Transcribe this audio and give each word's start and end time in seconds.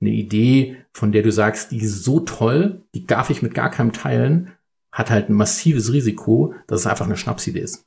eine 0.00 0.10
Idee, 0.10 0.76
von 0.92 1.12
der 1.12 1.22
du 1.22 1.32
sagst, 1.32 1.70
die 1.70 1.78
ist 1.78 2.04
so 2.04 2.20
toll, 2.20 2.82
die 2.94 3.06
darf 3.06 3.30
ich 3.30 3.42
mit 3.42 3.54
gar 3.54 3.70
keinem 3.70 3.92
teilen, 3.92 4.52
hat 4.92 5.10
halt 5.10 5.28
ein 5.28 5.34
massives 5.34 5.92
Risiko, 5.92 6.54
dass 6.66 6.80
es 6.80 6.86
einfach 6.86 7.06
eine 7.06 7.16
Schnapsidee 7.16 7.60
ist. 7.60 7.84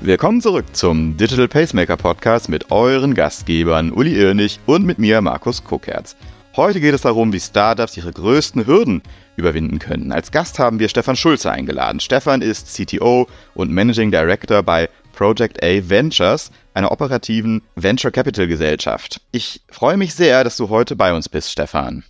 Willkommen 0.00 0.40
zurück 0.40 0.66
zum 0.72 1.16
Digital 1.16 1.48
Pacemaker 1.48 1.96
Podcast 1.96 2.48
mit 2.48 2.70
euren 2.70 3.14
Gastgebern 3.14 3.90
Uli 3.90 4.14
Irnig 4.14 4.60
und 4.64 4.86
mit 4.86 5.00
mir 5.00 5.20
Markus 5.20 5.64
Kuckerz. 5.64 6.16
Heute 6.56 6.80
geht 6.80 6.94
es 6.94 7.02
darum, 7.02 7.34
wie 7.34 7.40
Startups 7.40 7.98
ihre 7.98 8.10
größten 8.10 8.66
Hürden 8.66 9.02
überwinden 9.36 9.78
können. 9.78 10.10
Als 10.10 10.30
Gast 10.30 10.58
haben 10.58 10.78
wir 10.78 10.88
Stefan 10.88 11.14
Schulze 11.14 11.50
eingeladen. 11.50 12.00
Stefan 12.00 12.40
ist 12.40 12.74
CTO 12.74 13.26
und 13.52 13.70
Managing 13.70 14.10
Director 14.10 14.62
bei 14.62 14.88
Project 15.12 15.62
A 15.62 15.86
Ventures, 15.86 16.50
einer 16.72 16.92
operativen 16.92 17.60
Venture 17.74 18.10
Capital 18.10 18.46
Gesellschaft. 18.46 19.20
Ich 19.32 19.60
freue 19.68 19.98
mich 19.98 20.14
sehr, 20.14 20.44
dass 20.44 20.56
du 20.56 20.70
heute 20.70 20.96
bei 20.96 21.12
uns 21.12 21.28
bist, 21.28 21.52
Stefan. 21.52 22.04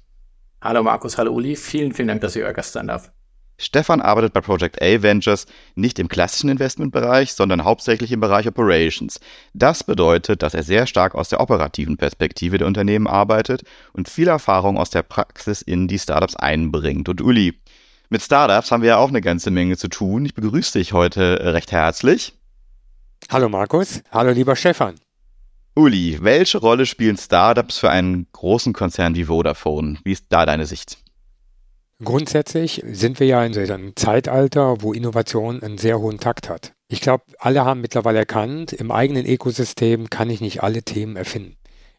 Hallo 0.62 0.84
Markus, 0.84 1.18
hallo 1.18 1.32
Uli. 1.32 1.56
Vielen, 1.56 1.92
vielen 1.92 2.06
Dank, 2.06 2.20
dass 2.20 2.36
ich 2.36 2.44
euer 2.44 2.52
Gast 2.52 2.72
sein 2.74 2.86
darf. 2.86 3.10
Stefan 3.58 4.02
arbeitet 4.02 4.34
bei 4.34 4.40
Project 4.40 4.82
A 4.82 5.02
Ventures 5.02 5.46
nicht 5.74 5.98
im 5.98 6.08
klassischen 6.08 6.50
Investmentbereich, 6.50 7.32
sondern 7.32 7.64
hauptsächlich 7.64 8.12
im 8.12 8.20
Bereich 8.20 8.46
Operations. 8.46 9.18
Das 9.54 9.82
bedeutet, 9.82 10.42
dass 10.42 10.54
er 10.54 10.62
sehr 10.62 10.86
stark 10.86 11.14
aus 11.14 11.30
der 11.30 11.40
operativen 11.40 11.96
Perspektive 11.96 12.58
der 12.58 12.66
Unternehmen 12.66 13.06
arbeitet 13.06 13.62
und 13.92 14.08
viel 14.08 14.28
Erfahrung 14.28 14.76
aus 14.76 14.90
der 14.90 15.02
Praxis 15.02 15.62
in 15.62 15.88
die 15.88 15.98
Startups 15.98 16.36
einbringt. 16.36 17.08
Und 17.08 17.22
Uli, 17.22 17.58
mit 18.10 18.22
Startups 18.22 18.70
haben 18.70 18.82
wir 18.82 18.90
ja 18.90 18.96
auch 18.98 19.08
eine 19.08 19.22
ganze 19.22 19.50
Menge 19.50 19.76
zu 19.76 19.88
tun. 19.88 20.26
Ich 20.26 20.34
begrüße 20.34 20.78
dich 20.78 20.92
heute 20.92 21.52
recht 21.54 21.72
herzlich. 21.72 22.34
Hallo 23.30 23.48
Markus, 23.48 24.02
hallo 24.12 24.32
lieber 24.32 24.54
Stefan. 24.54 24.96
Uli, 25.74 26.18
welche 26.20 26.58
Rolle 26.58 26.86
spielen 26.86 27.16
Startups 27.16 27.78
für 27.78 27.90
einen 27.90 28.26
großen 28.32 28.72
Konzern 28.72 29.14
wie 29.14 29.24
Vodafone? 29.24 29.98
Wie 30.04 30.12
ist 30.12 30.26
da 30.28 30.46
deine 30.46 30.66
Sicht? 30.66 30.98
Grundsätzlich 32.04 32.82
sind 32.92 33.20
wir 33.20 33.26
ja 33.26 33.42
in 33.42 33.56
einem 33.56 33.96
Zeitalter, 33.96 34.82
wo 34.82 34.92
Innovation 34.92 35.62
einen 35.62 35.78
sehr 35.78 35.98
hohen 35.98 36.20
Takt 36.20 36.50
hat. 36.50 36.72
Ich 36.88 37.00
glaube, 37.00 37.24
alle 37.38 37.64
haben 37.64 37.80
mittlerweile 37.80 38.18
erkannt, 38.18 38.74
im 38.74 38.90
eigenen 38.90 39.24
Ökosystem 39.24 40.10
kann 40.10 40.28
ich 40.28 40.42
nicht 40.42 40.62
alle 40.62 40.82
Themen 40.82 41.16
erfinden. 41.16 41.56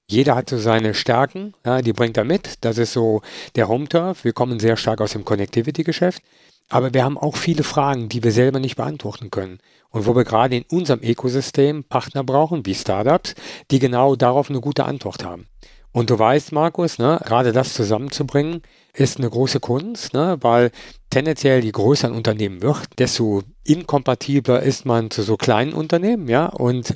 Jeder 0.08 0.36
hat 0.36 0.52
so 0.52 0.59
seine 0.59 0.94
Stärken, 0.94 1.56
ja, 1.66 1.81
die 1.81 1.94
bringt 1.94 2.16
er 2.16 2.26
mit. 2.26 2.64
Das 2.64 2.78
ist 2.78 2.94
so 2.94 3.22
der 3.56 3.67
Home-Turf. 3.67 4.23
Wir 4.23 4.34
kommen 4.34 4.59
sehr 4.59 4.78
stark 4.78 5.02
aus 5.02 5.14
dem 5.14 5.26
Connectivity-Geschäft. 5.26 6.22
Aber 6.70 6.94
wir 6.94 7.04
haben 7.04 7.17
auch 7.17 7.36
viele 7.36 7.64
Fragen, 7.64 8.08
die 8.08 8.23
wir 8.23 8.32
selber 8.32 8.59
nicht 8.59 8.76
beantworten 8.76 9.32
können. 9.32 9.59
Und 9.89 10.06
wo 10.06 10.16
wir 10.16 10.26
gerade 10.26 10.58
in 10.58 10.66
unserem 10.70 11.02
Ökosystem 11.02 11.84
Partner 11.84 12.23
brauchen, 12.23 12.66
wie 12.67 12.76
Startups, 12.76 13.34
die 13.72 13.80
genau 13.80 14.16
darauf 14.16 14.50
eine 14.50 14.61
gute 14.61 14.86
Antwort 14.86 15.26
haben. 15.26 15.48
Und 15.92 16.11
du 16.11 16.20
weißt, 16.20 16.52
Markus, 16.52 17.00
ne, 17.00 17.20
gerade 17.26 17.52
das 17.52 17.73
zusammenzubringen, 17.73 18.61
ist 18.98 19.17
eine 19.17 19.30
große 19.30 19.59
Kunst, 19.59 20.14
ne, 20.14 20.38
weil 20.42 20.72
tendenziell 21.09 21.64
je 21.64 21.72
größer 21.72 22.08
ein 22.08 22.16
Unternehmen 22.16 22.62
wird, 22.62 22.88
desto 22.98 23.44
inkompatibler 23.64 24.62
ist 24.64 24.86
man 24.86 25.12
zu 25.12 25.22
so 25.22 25.38
kleinen 25.38 25.73
Unternehmen, 25.73 26.28
ja, 26.28 26.48
und 26.48 26.95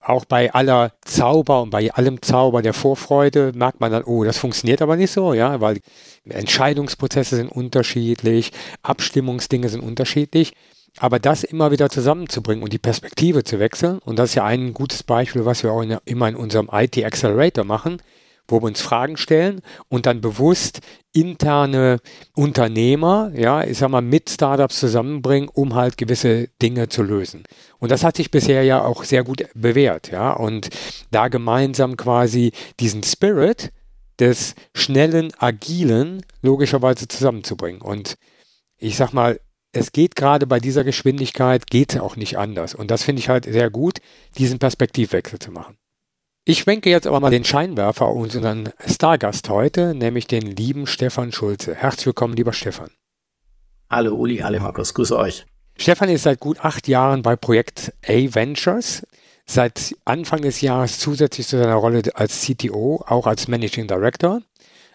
auch 0.00 0.24
bei 0.24 0.52
aller 0.52 0.92
Zauber 1.02 1.62
und 1.62 1.70
bei 1.70 1.92
allem 1.92 2.20
Zauber 2.22 2.60
der 2.62 2.72
Vorfreude 2.72 3.52
merkt 3.54 3.80
man 3.80 3.92
dann, 3.92 4.02
oh, 4.02 4.24
das 4.24 4.38
funktioniert 4.38 4.82
aber 4.82 4.96
nicht 4.96 5.12
so, 5.12 5.32
ja, 5.32 5.60
weil 5.60 5.78
Entscheidungsprozesse 6.24 7.36
sind 7.36 7.52
unterschiedlich, 7.52 8.50
Abstimmungsdinge 8.82 9.68
sind 9.68 9.80
unterschiedlich. 9.80 10.54
Aber 10.98 11.18
das 11.18 11.42
immer 11.42 11.70
wieder 11.70 11.88
zusammenzubringen 11.88 12.62
und 12.62 12.72
die 12.72 12.78
Perspektive 12.78 13.44
zu 13.44 13.58
wechseln, 13.58 13.98
und 14.04 14.18
das 14.18 14.30
ist 14.30 14.34
ja 14.34 14.44
ein 14.44 14.74
gutes 14.74 15.02
Beispiel, 15.02 15.46
was 15.46 15.62
wir 15.62 15.72
auch 15.72 15.80
in, 15.80 15.96
immer 16.04 16.28
in 16.28 16.36
unserem 16.36 16.68
IT 16.70 17.02
Accelerator 17.02 17.64
machen, 17.64 18.02
wo 18.48 18.60
wir 18.60 18.66
uns 18.66 18.82
Fragen 18.82 19.16
stellen 19.16 19.62
und 19.88 20.04
dann 20.04 20.20
bewusst 20.20 20.80
interne 21.12 21.98
Unternehmer, 22.34 23.30
ja, 23.34 23.64
ich 23.64 23.78
sag 23.78 23.90
mal, 23.90 24.00
mit 24.00 24.30
Startups 24.30 24.80
zusammenbringen, 24.80 25.48
um 25.52 25.74
halt 25.74 25.98
gewisse 25.98 26.48
Dinge 26.60 26.88
zu 26.88 27.02
lösen. 27.02 27.44
Und 27.78 27.90
das 27.90 28.04
hat 28.04 28.16
sich 28.16 28.30
bisher 28.30 28.62
ja 28.62 28.82
auch 28.82 29.04
sehr 29.04 29.24
gut 29.24 29.44
bewährt, 29.54 30.10
ja, 30.10 30.32
und 30.32 30.70
da 31.10 31.28
gemeinsam 31.28 31.96
quasi 31.96 32.52
diesen 32.80 33.02
Spirit 33.02 33.72
des 34.18 34.54
schnellen, 34.74 35.32
agilen 35.38 36.24
logischerweise 36.42 37.08
zusammenzubringen. 37.08 37.82
Und 37.82 38.16
ich 38.78 38.96
sag 38.96 39.12
mal, 39.12 39.40
es 39.72 39.92
geht 39.92 40.16
gerade 40.16 40.46
bei 40.46 40.60
dieser 40.60 40.84
Geschwindigkeit, 40.84 41.66
geht 41.66 41.98
auch 41.98 42.16
nicht 42.16 42.38
anders. 42.38 42.74
Und 42.74 42.90
das 42.90 43.02
finde 43.02 43.20
ich 43.20 43.28
halt 43.28 43.44
sehr 43.44 43.70
gut, 43.70 43.98
diesen 44.36 44.58
Perspektivwechsel 44.58 45.38
zu 45.38 45.50
machen. 45.50 45.76
Ich 46.44 46.58
schwenke 46.58 46.90
jetzt 46.90 47.06
aber 47.06 47.20
mal 47.20 47.30
den 47.30 47.44
Scheinwerfer 47.44 48.06
auf 48.06 48.16
unseren 48.16 48.70
Stargast 48.84 49.48
heute, 49.48 49.94
nämlich 49.94 50.26
den 50.26 50.42
lieben 50.42 50.88
Stefan 50.88 51.30
Schulze. 51.30 51.76
Herzlich 51.76 52.06
willkommen, 52.06 52.34
lieber 52.34 52.52
Stefan. 52.52 52.90
Hallo 53.88 54.16
Uli, 54.16 54.38
hallo 54.38 54.58
Markus, 54.58 54.92
grüße 54.92 55.16
euch. 55.16 55.46
Stefan 55.78 56.08
ist 56.08 56.24
seit 56.24 56.40
gut 56.40 56.58
acht 56.64 56.88
Jahren 56.88 57.22
bei 57.22 57.36
Projekt 57.36 57.92
A 58.04 58.34
Ventures, 58.34 59.06
seit 59.46 59.94
Anfang 60.04 60.42
des 60.42 60.60
Jahres 60.62 60.98
zusätzlich 60.98 61.46
zu 61.46 61.58
seiner 61.58 61.76
Rolle 61.76 62.02
als 62.14 62.40
CTO 62.40 63.04
auch 63.06 63.28
als 63.28 63.46
Managing 63.46 63.86
Director. 63.86 64.42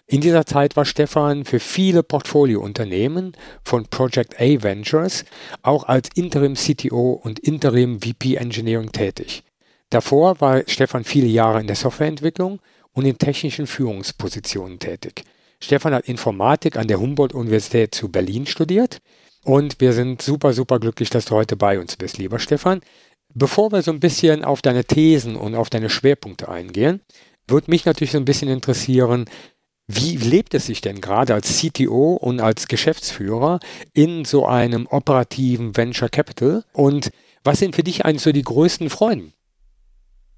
In 0.06 0.20
dieser 0.20 0.44
Zeit 0.44 0.76
war 0.76 0.84
Stefan 0.84 1.46
für 1.46 1.60
viele 1.60 2.02
Portfoliounternehmen 2.02 3.32
von 3.64 3.86
Project 3.86 4.38
A 4.38 4.62
Ventures 4.62 5.24
auch 5.62 5.84
als 5.84 6.10
Interim 6.14 6.56
CTO 6.56 7.12
und 7.12 7.38
Interim 7.38 8.02
VP 8.02 8.34
Engineering 8.34 8.92
tätig. 8.92 9.44
Davor 9.90 10.40
war 10.40 10.62
Stefan 10.66 11.04
viele 11.04 11.28
Jahre 11.28 11.60
in 11.60 11.66
der 11.66 11.76
Softwareentwicklung 11.76 12.60
und 12.92 13.06
in 13.06 13.16
technischen 13.16 13.66
Führungspositionen 13.66 14.78
tätig. 14.78 15.24
Stefan 15.60 15.94
hat 15.94 16.08
Informatik 16.08 16.76
an 16.76 16.88
der 16.88 17.00
Humboldt-Universität 17.00 17.94
zu 17.94 18.10
Berlin 18.10 18.46
studiert 18.46 18.98
und 19.44 19.80
wir 19.80 19.92
sind 19.92 20.20
super, 20.20 20.52
super 20.52 20.78
glücklich, 20.78 21.10
dass 21.10 21.24
du 21.24 21.34
heute 21.34 21.56
bei 21.56 21.80
uns 21.80 21.96
bist, 21.96 22.18
lieber 22.18 22.38
Stefan. 22.38 22.80
Bevor 23.34 23.72
wir 23.72 23.82
so 23.82 23.90
ein 23.90 24.00
bisschen 24.00 24.44
auf 24.44 24.62
deine 24.62 24.84
Thesen 24.84 25.36
und 25.36 25.54
auf 25.54 25.70
deine 25.70 25.90
Schwerpunkte 25.90 26.48
eingehen, 26.48 27.00
würde 27.46 27.70
mich 27.70 27.84
natürlich 27.84 28.12
so 28.12 28.18
ein 28.18 28.24
bisschen 28.24 28.48
interessieren, 28.48 29.24
wie 29.86 30.16
lebt 30.16 30.52
es 30.52 30.66
sich 30.66 30.82
denn 30.82 31.00
gerade 31.00 31.32
als 31.32 31.58
CTO 31.58 32.14
und 32.14 32.40
als 32.40 32.68
Geschäftsführer 32.68 33.58
in 33.94 34.26
so 34.26 34.46
einem 34.46 34.86
operativen 34.86 35.76
Venture 35.76 36.10
Capital? 36.10 36.62
Und 36.72 37.10
was 37.42 37.58
sind 37.58 37.74
für 37.74 37.82
dich 37.82 38.04
eigentlich 38.04 38.22
so 38.22 38.32
die 38.32 38.42
größten 38.42 38.90
Freuden? 38.90 39.32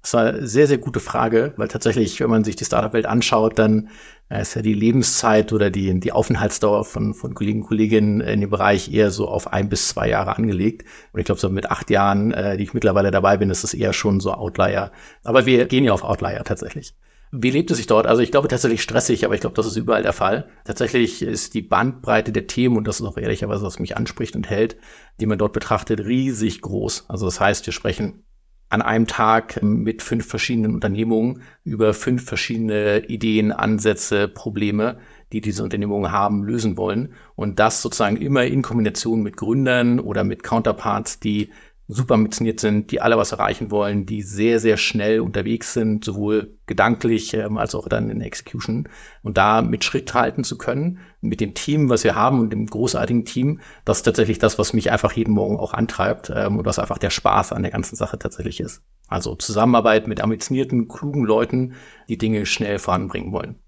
Das 0.01 0.13
war 0.15 0.25
eine 0.25 0.47
sehr, 0.47 0.67
sehr 0.67 0.79
gute 0.79 0.99
Frage, 0.99 1.53
weil 1.57 1.67
tatsächlich, 1.67 2.19
wenn 2.19 2.29
man 2.29 2.43
sich 2.43 2.55
die 2.55 2.65
Startup-Welt 2.65 3.05
anschaut, 3.05 3.59
dann 3.59 3.89
äh, 4.29 4.41
ist 4.41 4.55
ja 4.55 4.61
die 4.61 4.73
Lebenszeit 4.73 5.53
oder 5.53 5.69
die, 5.69 5.99
die 5.99 6.11
Aufenthaltsdauer 6.11 6.85
von, 6.85 7.13
von 7.13 7.35
Kollegen 7.35 7.61
und 7.61 7.67
Kolleginnen 7.67 8.21
in 8.21 8.41
dem 8.41 8.49
Bereich 8.49 8.91
eher 8.91 9.11
so 9.11 9.27
auf 9.27 9.53
ein 9.53 9.69
bis 9.69 9.89
zwei 9.89 10.09
Jahre 10.09 10.37
angelegt. 10.37 10.87
Und 11.11 11.19
ich 11.19 11.25
glaube, 11.25 11.39
so 11.39 11.49
mit 11.49 11.69
acht 11.69 11.89
Jahren, 11.91 12.31
äh, 12.31 12.57
die 12.57 12.63
ich 12.63 12.73
mittlerweile 12.73 13.11
dabei 13.11 13.37
bin, 13.37 13.49
ist 13.51 13.63
es 13.63 13.73
eher 13.73 13.93
schon 13.93 14.19
so 14.19 14.33
Outlier. 14.33 14.91
Aber 15.23 15.45
wir 15.45 15.65
gehen 15.65 15.83
ja 15.83 15.93
auf 15.93 16.03
Outlier 16.03 16.43
tatsächlich. 16.43 16.95
Wie 17.33 17.51
lebt 17.51 17.71
es 17.71 17.77
sich 17.77 17.87
dort? 17.87 18.07
Also 18.07 18.21
ich 18.21 18.31
glaube 18.31 18.49
tatsächlich 18.49 18.81
stressig, 18.81 19.23
aber 19.23 19.35
ich 19.35 19.41
glaube, 19.41 19.55
das 19.55 19.65
ist 19.65 19.77
überall 19.77 20.03
der 20.03 20.11
Fall. 20.11 20.49
Tatsächlich 20.65 21.21
ist 21.21 21.53
die 21.53 21.61
Bandbreite 21.61 22.33
der 22.33 22.47
Themen, 22.47 22.75
und 22.75 22.87
das 22.87 22.99
ist 22.99 23.05
auch 23.05 23.17
ehrlicherweise, 23.17 23.63
was 23.63 23.79
mich 23.79 23.95
anspricht 23.95 24.35
und 24.35 24.49
hält, 24.49 24.75
die 25.21 25.27
man 25.27 25.37
dort 25.37 25.53
betrachtet, 25.53 26.01
riesig 26.01 26.59
groß. 26.59 27.05
Also 27.07 27.25
das 27.25 27.39
heißt, 27.39 27.65
wir 27.65 27.71
sprechen 27.71 28.25
an 28.71 28.81
einem 28.81 29.05
Tag 29.05 29.61
mit 29.61 30.01
fünf 30.01 30.25
verschiedenen 30.25 30.73
Unternehmungen 30.73 31.41
über 31.65 31.93
fünf 31.93 32.23
verschiedene 32.23 33.05
Ideen, 33.05 33.51
Ansätze, 33.51 34.29
Probleme, 34.29 34.97
die 35.33 35.41
diese 35.41 35.63
Unternehmungen 35.63 36.11
haben, 36.11 36.43
lösen 36.43 36.77
wollen. 36.77 37.13
Und 37.35 37.59
das 37.59 37.81
sozusagen 37.81 38.15
immer 38.15 38.45
in 38.45 38.61
Kombination 38.61 39.23
mit 39.23 39.35
Gründern 39.35 39.99
oder 39.99 40.23
mit 40.23 40.43
Counterparts, 40.43 41.19
die 41.19 41.49
super 41.93 42.13
ambitioniert 42.13 42.61
sind, 42.61 42.91
die 42.91 43.01
alle 43.01 43.17
was 43.17 43.33
erreichen 43.33 43.69
wollen, 43.69 44.05
die 44.05 44.21
sehr, 44.21 44.61
sehr 44.61 44.77
schnell 44.77 45.19
unterwegs 45.19 45.73
sind, 45.73 46.05
sowohl 46.05 46.57
gedanklich 46.65 47.33
ähm, 47.33 47.57
als 47.57 47.75
auch 47.75 47.89
dann 47.89 48.09
in 48.09 48.19
der 48.19 48.27
Execution. 48.27 48.87
Und 49.23 49.37
da 49.37 49.61
mit 49.61 49.83
Schritt 49.83 50.13
halten 50.13 50.45
zu 50.45 50.57
können, 50.57 50.99
mit 51.19 51.41
dem 51.41 51.53
Team, 51.53 51.89
was 51.89 52.05
wir 52.05 52.15
haben 52.15 52.39
und 52.39 52.51
dem 52.51 52.65
großartigen 52.65 53.25
Team, 53.25 53.59
das 53.83 53.97
ist 53.97 54.03
tatsächlich 54.03 54.39
das, 54.39 54.57
was 54.57 54.71
mich 54.71 54.89
einfach 54.89 55.11
jeden 55.11 55.33
Morgen 55.33 55.57
auch 55.57 55.73
antreibt 55.73 56.31
ähm, 56.33 56.57
und 56.57 56.65
was 56.65 56.79
einfach 56.79 56.97
der 56.97 57.09
Spaß 57.09 57.51
an 57.51 57.63
der 57.63 57.71
ganzen 57.71 57.97
Sache 57.97 58.17
tatsächlich 58.17 58.61
ist. 58.61 58.81
Also 59.07 59.35
Zusammenarbeit 59.35 60.07
mit 60.07 60.21
ambitionierten, 60.21 60.87
klugen 60.87 61.25
Leuten, 61.25 61.73
die 62.07 62.17
Dinge 62.17 62.45
schnell 62.45 62.79
voranbringen 62.79 63.33
wollen. 63.33 63.59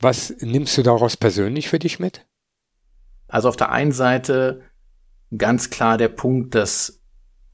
Was 0.00 0.32
nimmst 0.38 0.78
du 0.78 0.82
daraus 0.82 1.16
persönlich 1.16 1.68
für 1.68 1.80
dich 1.80 1.98
mit? 1.98 2.24
Also 3.26 3.48
auf 3.48 3.56
der 3.56 3.72
einen 3.72 3.92
Seite 3.92 4.62
ganz 5.36 5.70
klar 5.70 5.98
der 5.98 6.08
Punkt, 6.08 6.54
dass 6.54 6.95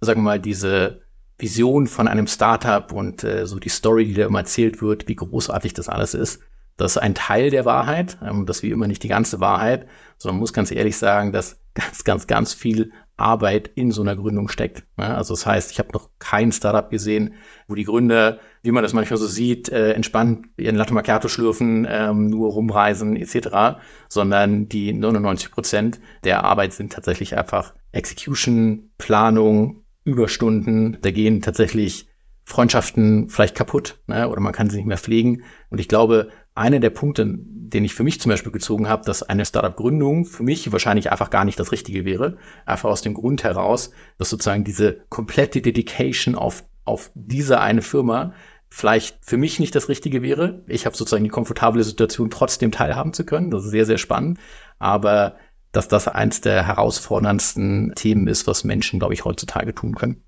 sagen 0.05 0.21
wir 0.21 0.25
mal, 0.25 0.41
diese 0.41 1.01
Vision 1.39 1.87
von 1.87 2.09
einem 2.09 2.27
Startup 2.27 2.93
und 2.93 3.25
äh, 3.25 3.47
so 3.47 3.59
die 3.59 3.69
Story, 3.69 4.07
die 4.07 4.15
da 4.15 4.27
immer 4.27 4.41
erzählt 4.41 4.83
wird, 4.83 5.09
wie 5.09 5.17
großartig 5.17 5.75
das 5.75 5.89
alles 5.89 6.15
ist, 6.15 6.41
Das 6.77 6.93
ist 6.93 7.03
ein 7.03 7.15
Teil 7.15 7.51
der 7.51 7.65
Wahrheit, 7.65 8.19
ähm, 8.23 8.47
das 8.47 8.59
ist 8.59 8.63
wie 8.63 8.71
immer 8.71 8.87
nicht 8.87 9.03
die 9.03 9.09
ganze 9.09 9.41
Wahrheit, 9.41 9.87
sondern 10.19 10.39
muss 10.39 10.53
ganz 10.53 10.71
ehrlich 10.71 10.97
sagen, 10.97 11.33
dass 11.33 11.61
ganz, 11.75 12.05
ganz, 12.05 12.27
ganz 12.27 12.55
viel 12.55 12.93
Arbeit 13.17 13.71
in 13.75 13.93
so 13.93 14.03
einer 14.03 14.17
Gründung 14.17 14.49
steckt. 14.49 14.85
Also 14.97 15.35
das 15.35 15.47
heißt, 15.47 15.71
ich 15.71 15.79
habe 15.79 15.93
noch 15.93 16.11
kein 16.19 16.51
Startup 16.51 16.91
gesehen, 16.91 17.35
wo 17.69 17.75
die 17.75 17.85
Gründer, 17.85 18.41
wie 18.63 18.73
man 18.73 18.83
das 18.83 18.95
manchmal 18.95 19.19
so 19.19 19.27
sieht, 19.27 19.69
äh, 19.69 19.93
entspannt 19.93 20.47
ihren 20.57 20.77
Latte 20.77 20.95
Macchiato 20.95 21.29
schlürfen, 21.29 21.87
ähm, 21.89 22.27
nur 22.27 22.51
rumreisen 22.53 23.17
etc., 23.17 23.79
sondern 24.09 24.69
die 24.69 24.93
99 24.93 25.51
Prozent 25.51 26.01
der 26.25 26.45
Arbeit 26.45 26.73
sind 26.73 26.93
tatsächlich 26.93 27.37
einfach 27.37 27.75
Execution, 27.93 28.91
Planung, 28.99 29.82
Überstunden. 30.05 30.99
Da 31.03 31.11
gehen 31.11 31.43
tatsächlich 31.43 32.07
Freundschaften 32.45 33.29
vielleicht 33.29 33.55
kaputt 33.55 34.01
ne? 34.07 34.29
oder 34.29 34.41
man 34.41 34.53
kann 34.53 34.69
sie 34.69 34.77
nicht 34.77 34.87
mehr 34.87 34.99
pflegen. 34.99 35.43
Und 35.71 35.79
ich 35.79 35.89
glaube, 35.89 36.29
einer 36.55 36.81
der 36.81 36.91
Punkte, 36.91 37.27
den 37.39 37.85
ich 37.85 37.95
für 37.95 38.03
mich 38.03 38.21
zum 38.21 38.31
Beispiel 38.31 38.53
gezogen 38.53 38.89
habe, 38.89 39.05
dass 39.05 39.23
eine 39.23 39.47
Startup-Gründung 39.47 40.25
für 40.25 40.43
mich 40.43 40.71
wahrscheinlich 40.73 41.11
einfach 41.11 41.31
gar 41.31 41.45
nicht 41.45 41.59
das 41.59 41.73
Richtige 41.73 42.05
wäre. 42.05 42.37
Einfach 42.67 42.91
aus 42.91 43.03
dem 43.03 43.15
Grund 43.15 43.45
heraus, 43.45 43.93
dass 44.19 44.31
sozusagen 44.31 44.65
diese 44.65 45.05
komplette 45.09 45.63
Dedication 45.63 46.35
auf, 46.35 46.65
auf 46.85 47.11
diese 47.15 47.61
eine 47.61 47.83
Firma 47.83 48.35
vielleicht 48.69 49.19
für 49.25 49.37
mich 49.37 49.61
nicht 49.61 49.75
das 49.75 49.89
Richtige 49.89 50.23
wäre. 50.23 50.65
Ich 50.67 50.87
habe 50.87 50.97
sozusagen 50.97 51.25
die 51.25 51.31
komfortable 51.31 51.85
Situation, 51.85 52.31
trotzdem 52.31 52.73
teilhaben 52.73 53.13
zu 53.13 53.25
können. 53.25 53.51
Das 53.51 53.65
ist 53.65 53.71
sehr, 53.71 53.87
sehr 53.87 53.99
spannend. 53.99 54.39
Aber 54.79 55.37
dass 55.73 55.89
das 55.89 56.07
eins 56.07 56.41
der 56.43 56.67
herausforderndsten 56.67 57.95
Themen 57.95 58.29
ist, 58.29 58.47
was 58.47 58.65
Menschen, 58.65 58.99
glaube 58.99 59.15
ich, 59.15 59.25
heutzutage 59.25 59.75
tun 59.75 59.95
können. 59.95 60.23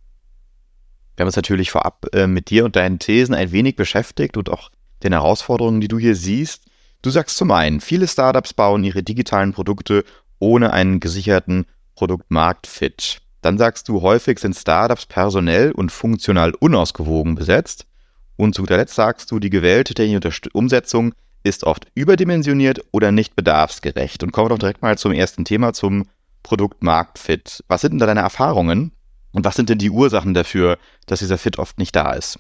Wir 1.17 1.23
haben 1.23 1.29
uns 1.29 1.37
natürlich 1.37 1.71
vorab 1.71 2.07
äh, 2.13 2.27
mit 2.27 2.51
dir 2.51 2.65
und 2.65 2.77
deinen 2.77 2.99
Thesen 2.99 3.35
ein 3.35 3.53
wenig 3.53 3.77
beschäftigt 3.77 4.37
und 4.37 4.51
auch 4.51 4.71
den 5.03 5.13
Herausforderungen, 5.13 5.81
die 5.81 5.89
du 5.89 5.99
hier 5.99 6.17
siehst. 6.17 6.65
Du 7.03 7.11
sagst 7.11 7.37
zum 7.37 7.51
einen, 7.51 7.81
viele 7.81 8.09
Startups 8.09 8.55
bauen 8.55 8.83
ihre 8.83 9.03
digitalen 9.03 9.53
Produkte 9.53 10.05
ohne 10.39 10.73
einen 10.73 10.99
gesicherten 10.99 11.67
Produktmarktfit. 11.95 13.21
Dann 13.43 13.59
sagst 13.59 13.89
du, 13.89 14.01
häufig 14.01 14.39
sind 14.39 14.57
Startups 14.57 15.07
personell 15.07 15.71
und 15.73 15.93
funktional 15.93 16.55
unausgewogen 16.55 17.35
besetzt. 17.35 17.87
Und 18.37 18.55
zu 18.55 18.63
guter 18.63 18.79
Letzt 18.79 18.95
sagst 18.95 19.31
du, 19.31 19.39
die 19.39 19.51
gewählte 19.51 19.95
technische 19.95 20.49
Umsetzung 20.53 21.15
ist 21.45 21.65
oft 21.65 21.87
überdimensioniert 21.95 22.81
oder 22.91 23.13
nicht 23.13 23.37
bedarfsgerecht. 23.37 24.23
Und 24.23 24.33
kommen 24.33 24.47
wir 24.47 24.51
doch 24.51 24.59
direkt 24.59 24.83
mal 24.83 24.99
zum 24.99 25.13
ersten 25.13 25.45
Thema, 25.45 25.73
zum 25.73 26.09
Produktmarktfit. 26.43 27.63
Was 27.69 27.83
sind 27.83 27.93
denn 27.93 27.99
da 28.01 28.07
deine 28.07 28.21
Erfahrungen? 28.21 28.93
Und 29.33 29.45
was 29.45 29.55
sind 29.55 29.69
denn 29.69 29.79
die 29.79 29.91
Ursachen 29.91 30.35
dafür, 30.35 30.79
dass 31.07 31.21
dieser 31.21 31.39
Fit 31.39 31.59
oft 31.59 31.79
nicht 31.79 31.95
da 31.95 32.13
ist? 32.13 32.39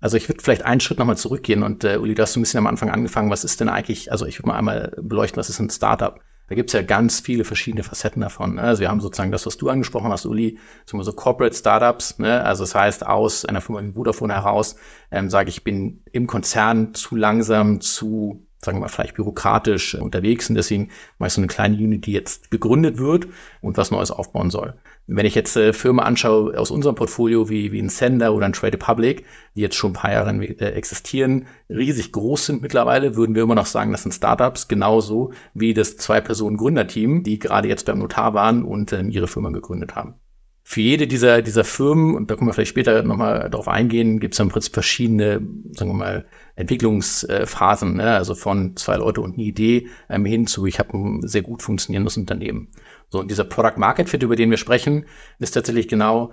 Also 0.00 0.16
ich 0.16 0.28
würde 0.28 0.42
vielleicht 0.42 0.64
einen 0.64 0.80
Schritt 0.80 0.98
nochmal 0.98 1.16
zurückgehen 1.16 1.62
und 1.62 1.84
äh, 1.84 1.96
Uli, 1.96 2.14
du 2.14 2.22
hast 2.22 2.36
ein 2.36 2.42
bisschen 2.42 2.58
am 2.58 2.66
Anfang 2.66 2.90
angefangen, 2.90 3.30
was 3.30 3.44
ist 3.44 3.60
denn 3.60 3.68
eigentlich, 3.68 4.10
also 4.10 4.26
ich 4.26 4.38
würde 4.38 4.48
mal 4.48 4.56
einmal 4.56 4.92
beleuchten, 5.00 5.38
was 5.38 5.48
ist 5.48 5.60
ein 5.60 5.70
Startup? 5.70 6.18
Da 6.52 6.56
gibt's 6.56 6.74
ja 6.74 6.82
ganz 6.82 7.20
viele 7.20 7.44
verschiedene 7.44 7.82
Facetten 7.82 8.20
davon. 8.20 8.56
Ne? 8.56 8.60
Also 8.60 8.82
wir 8.82 8.90
haben 8.90 9.00
sozusagen 9.00 9.32
das, 9.32 9.46
was 9.46 9.56
du 9.56 9.70
angesprochen 9.70 10.12
hast, 10.12 10.26
Uli, 10.26 10.58
so, 10.84 11.02
so 11.02 11.14
Corporate 11.14 11.56
Startups. 11.56 12.18
Ne? 12.18 12.44
Also 12.44 12.64
das 12.64 12.74
heißt, 12.74 13.06
aus 13.06 13.46
einer 13.46 13.62
Firma 13.62 13.80
wie 13.82 13.92
Vodafone 13.92 14.34
heraus 14.34 14.76
ähm, 15.10 15.30
sage 15.30 15.48
ich, 15.48 15.64
bin 15.64 16.02
im 16.12 16.26
Konzern 16.26 16.92
zu 16.92 17.16
langsam, 17.16 17.80
zu 17.80 18.46
sagen 18.64 18.76
wir 18.78 18.82
mal, 18.82 18.88
vielleicht 18.88 19.14
bürokratisch 19.14 19.94
unterwegs 19.96 20.48
und 20.48 20.54
deswegen 20.54 20.90
ich 21.24 21.32
so 21.32 21.40
eine 21.40 21.48
kleine 21.48 21.76
Unit, 21.76 22.06
die 22.06 22.12
jetzt 22.12 22.50
gegründet 22.50 22.98
wird 22.98 23.26
und 23.60 23.76
was 23.76 23.90
Neues 23.90 24.10
aufbauen 24.10 24.50
soll. 24.50 24.74
Wenn 25.08 25.26
ich 25.26 25.34
jetzt 25.34 25.56
äh, 25.56 25.72
Firmen 25.72 26.04
anschaue 26.04 26.56
aus 26.56 26.70
unserem 26.70 26.94
Portfolio 26.94 27.48
wie, 27.48 27.72
wie 27.72 27.80
ein 27.80 27.88
Sender 27.88 28.32
oder 28.34 28.46
ein 28.46 28.52
Trade 28.52 28.78
Public, 28.78 29.24
die 29.56 29.62
jetzt 29.62 29.74
schon 29.74 29.90
ein 29.90 29.94
paar 29.94 30.12
Jahre 30.12 30.30
äh, 30.30 30.72
existieren, 30.72 31.46
riesig 31.68 32.12
groß 32.12 32.46
sind 32.46 32.62
mittlerweile, 32.62 33.16
würden 33.16 33.34
wir 33.34 33.42
immer 33.42 33.56
noch 33.56 33.66
sagen, 33.66 33.90
das 33.90 34.04
sind 34.04 34.12
Startups, 34.12 34.68
genauso 34.68 35.32
wie 35.54 35.74
das 35.74 35.96
Zwei-Personen-Gründerteam, 35.96 37.24
die 37.24 37.40
gerade 37.40 37.68
jetzt 37.68 37.86
beim 37.86 37.98
Notar 37.98 38.32
waren 38.34 38.62
und 38.62 38.92
ähm, 38.92 39.10
ihre 39.10 39.26
Firma 39.26 39.50
gegründet 39.50 39.96
haben. 39.96 40.14
Für 40.64 40.80
jede 40.80 41.06
dieser, 41.06 41.42
dieser 41.42 41.64
Firmen, 41.64 42.14
und 42.14 42.30
da 42.30 42.36
können 42.36 42.48
wir 42.48 42.54
vielleicht 42.54 42.70
später 42.70 43.02
nochmal 43.02 43.50
darauf 43.50 43.66
eingehen, 43.66 44.20
gibt 44.20 44.34
es 44.34 44.40
im 44.40 44.48
Prinzip 44.48 44.72
verschiedene, 44.74 45.40
sagen 45.72 45.90
wir 45.90 45.94
mal, 45.94 46.24
Entwicklungsphasen, 46.54 47.96
ne? 47.96 48.14
also 48.14 48.34
von 48.34 48.76
zwei 48.76 48.96
Leute 48.96 49.20
und 49.22 49.34
eine 49.34 49.42
Idee 49.42 49.88
ähm, 50.08 50.24
hin 50.24 50.46
zu, 50.46 50.66
ich 50.66 50.78
habe 50.78 50.96
ein 50.96 51.26
sehr 51.26 51.42
gut 51.42 51.62
funktionierendes 51.62 52.16
Unternehmen. 52.16 52.68
So, 53.08 53.20
und 53.20 53.30
dieser 53.30 53.44
Product 53.44 53.76
Market 53.76 54.08
Fit, 54.08 54.22
über 54.22 54.36
den 54.36 54.50
wir 54.50 54.56
sprechen, 54.56 55.06
ist 55.38 55.52
tatsächlich 55.52 55.88
genau 55.88 56.32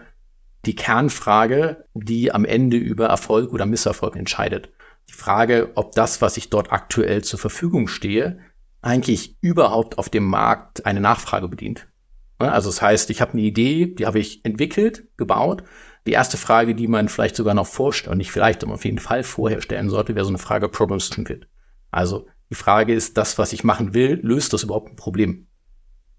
die 0.66 0.76
Kernfrage, 0.76 1.86
die 1.94 2.32
am 2.32 2.46
Ende 2.46 2.78
über 2.78 3.08
Erfolg 3.08 3.52
oder 3.52 3.66
Misserfolg 3.66 4.16
entscheidet. 4.16 4.70
Die 5.10 5.14
Frage, 5.14 5.72
ob 5.76 5.94
das, 5.94 6.22
was 6.22 6.38
ich 6.38 6.50
dort 6.50 6.72
aktuell 6.72 7.24
zur 7.24 7.40
Verfügung 7.40 7.88
stehe, 7.88 8.40
eigentlich 8.82 9.38
überhaupt 9.42 9.98
auf 9.98 10.10
dem 10.10 10.26
Markt 10.26 10.86
eine 10.86 11.02
Nachfrage 11.02 11.48
bedient. 11.48 11.88
Also 12.40 12.70
das 12.70 12.82
heißt, 12.82 13.10
ich 13.10 13.22
habe 13.22 13.34
eine 13.34 13.42
Idee, 13.42 13.88
die 13.88 14.06
habe 14.06 14.20
ich 14.20 14.44
entwickelt, 14.46 15.08
gebaut. 15.18 15.64
Die 16.08 16.14
erste 16.14 16.38
Frage, 16.38 16.74
die 16.74 16.88
man 16.88 17.10
vielleicht 17.10 17.36
sogar 17.36 17.54
noch 17.54 17.68
vorstellen, 17.68 18.18
nicht 18.18 18.32
vielleicht, 18.32 18.64
aber 18.64 18.74
auf 18.74 18.86
jeden 18.86 19.00
Fall 19.00 19.24
vorher 19.24 19.62
stellen 19.62 19.90
sollte, 19.90 20.16
wäre 20.16 20.26
so 20.26 20.32
eine 20.32 20.38
Frage 20.38 20.70
Problem 20.70 21.00
Fit. 21.00 21.48
Also 21.92 22.28
die 22.50 22.56
Frage 22.56 22.94
ist, 22.94 23.18
das, 23.18 23.38
was 23.38 23.54
ich 23.54 23.64
machen 23.64 23.94
will, 23.94 24.20
löst 24.24 24.54
das 24.54 24.64
überhaupt 24.64 24.90
ein 24.90 24.96
Problem? 24.96 25.48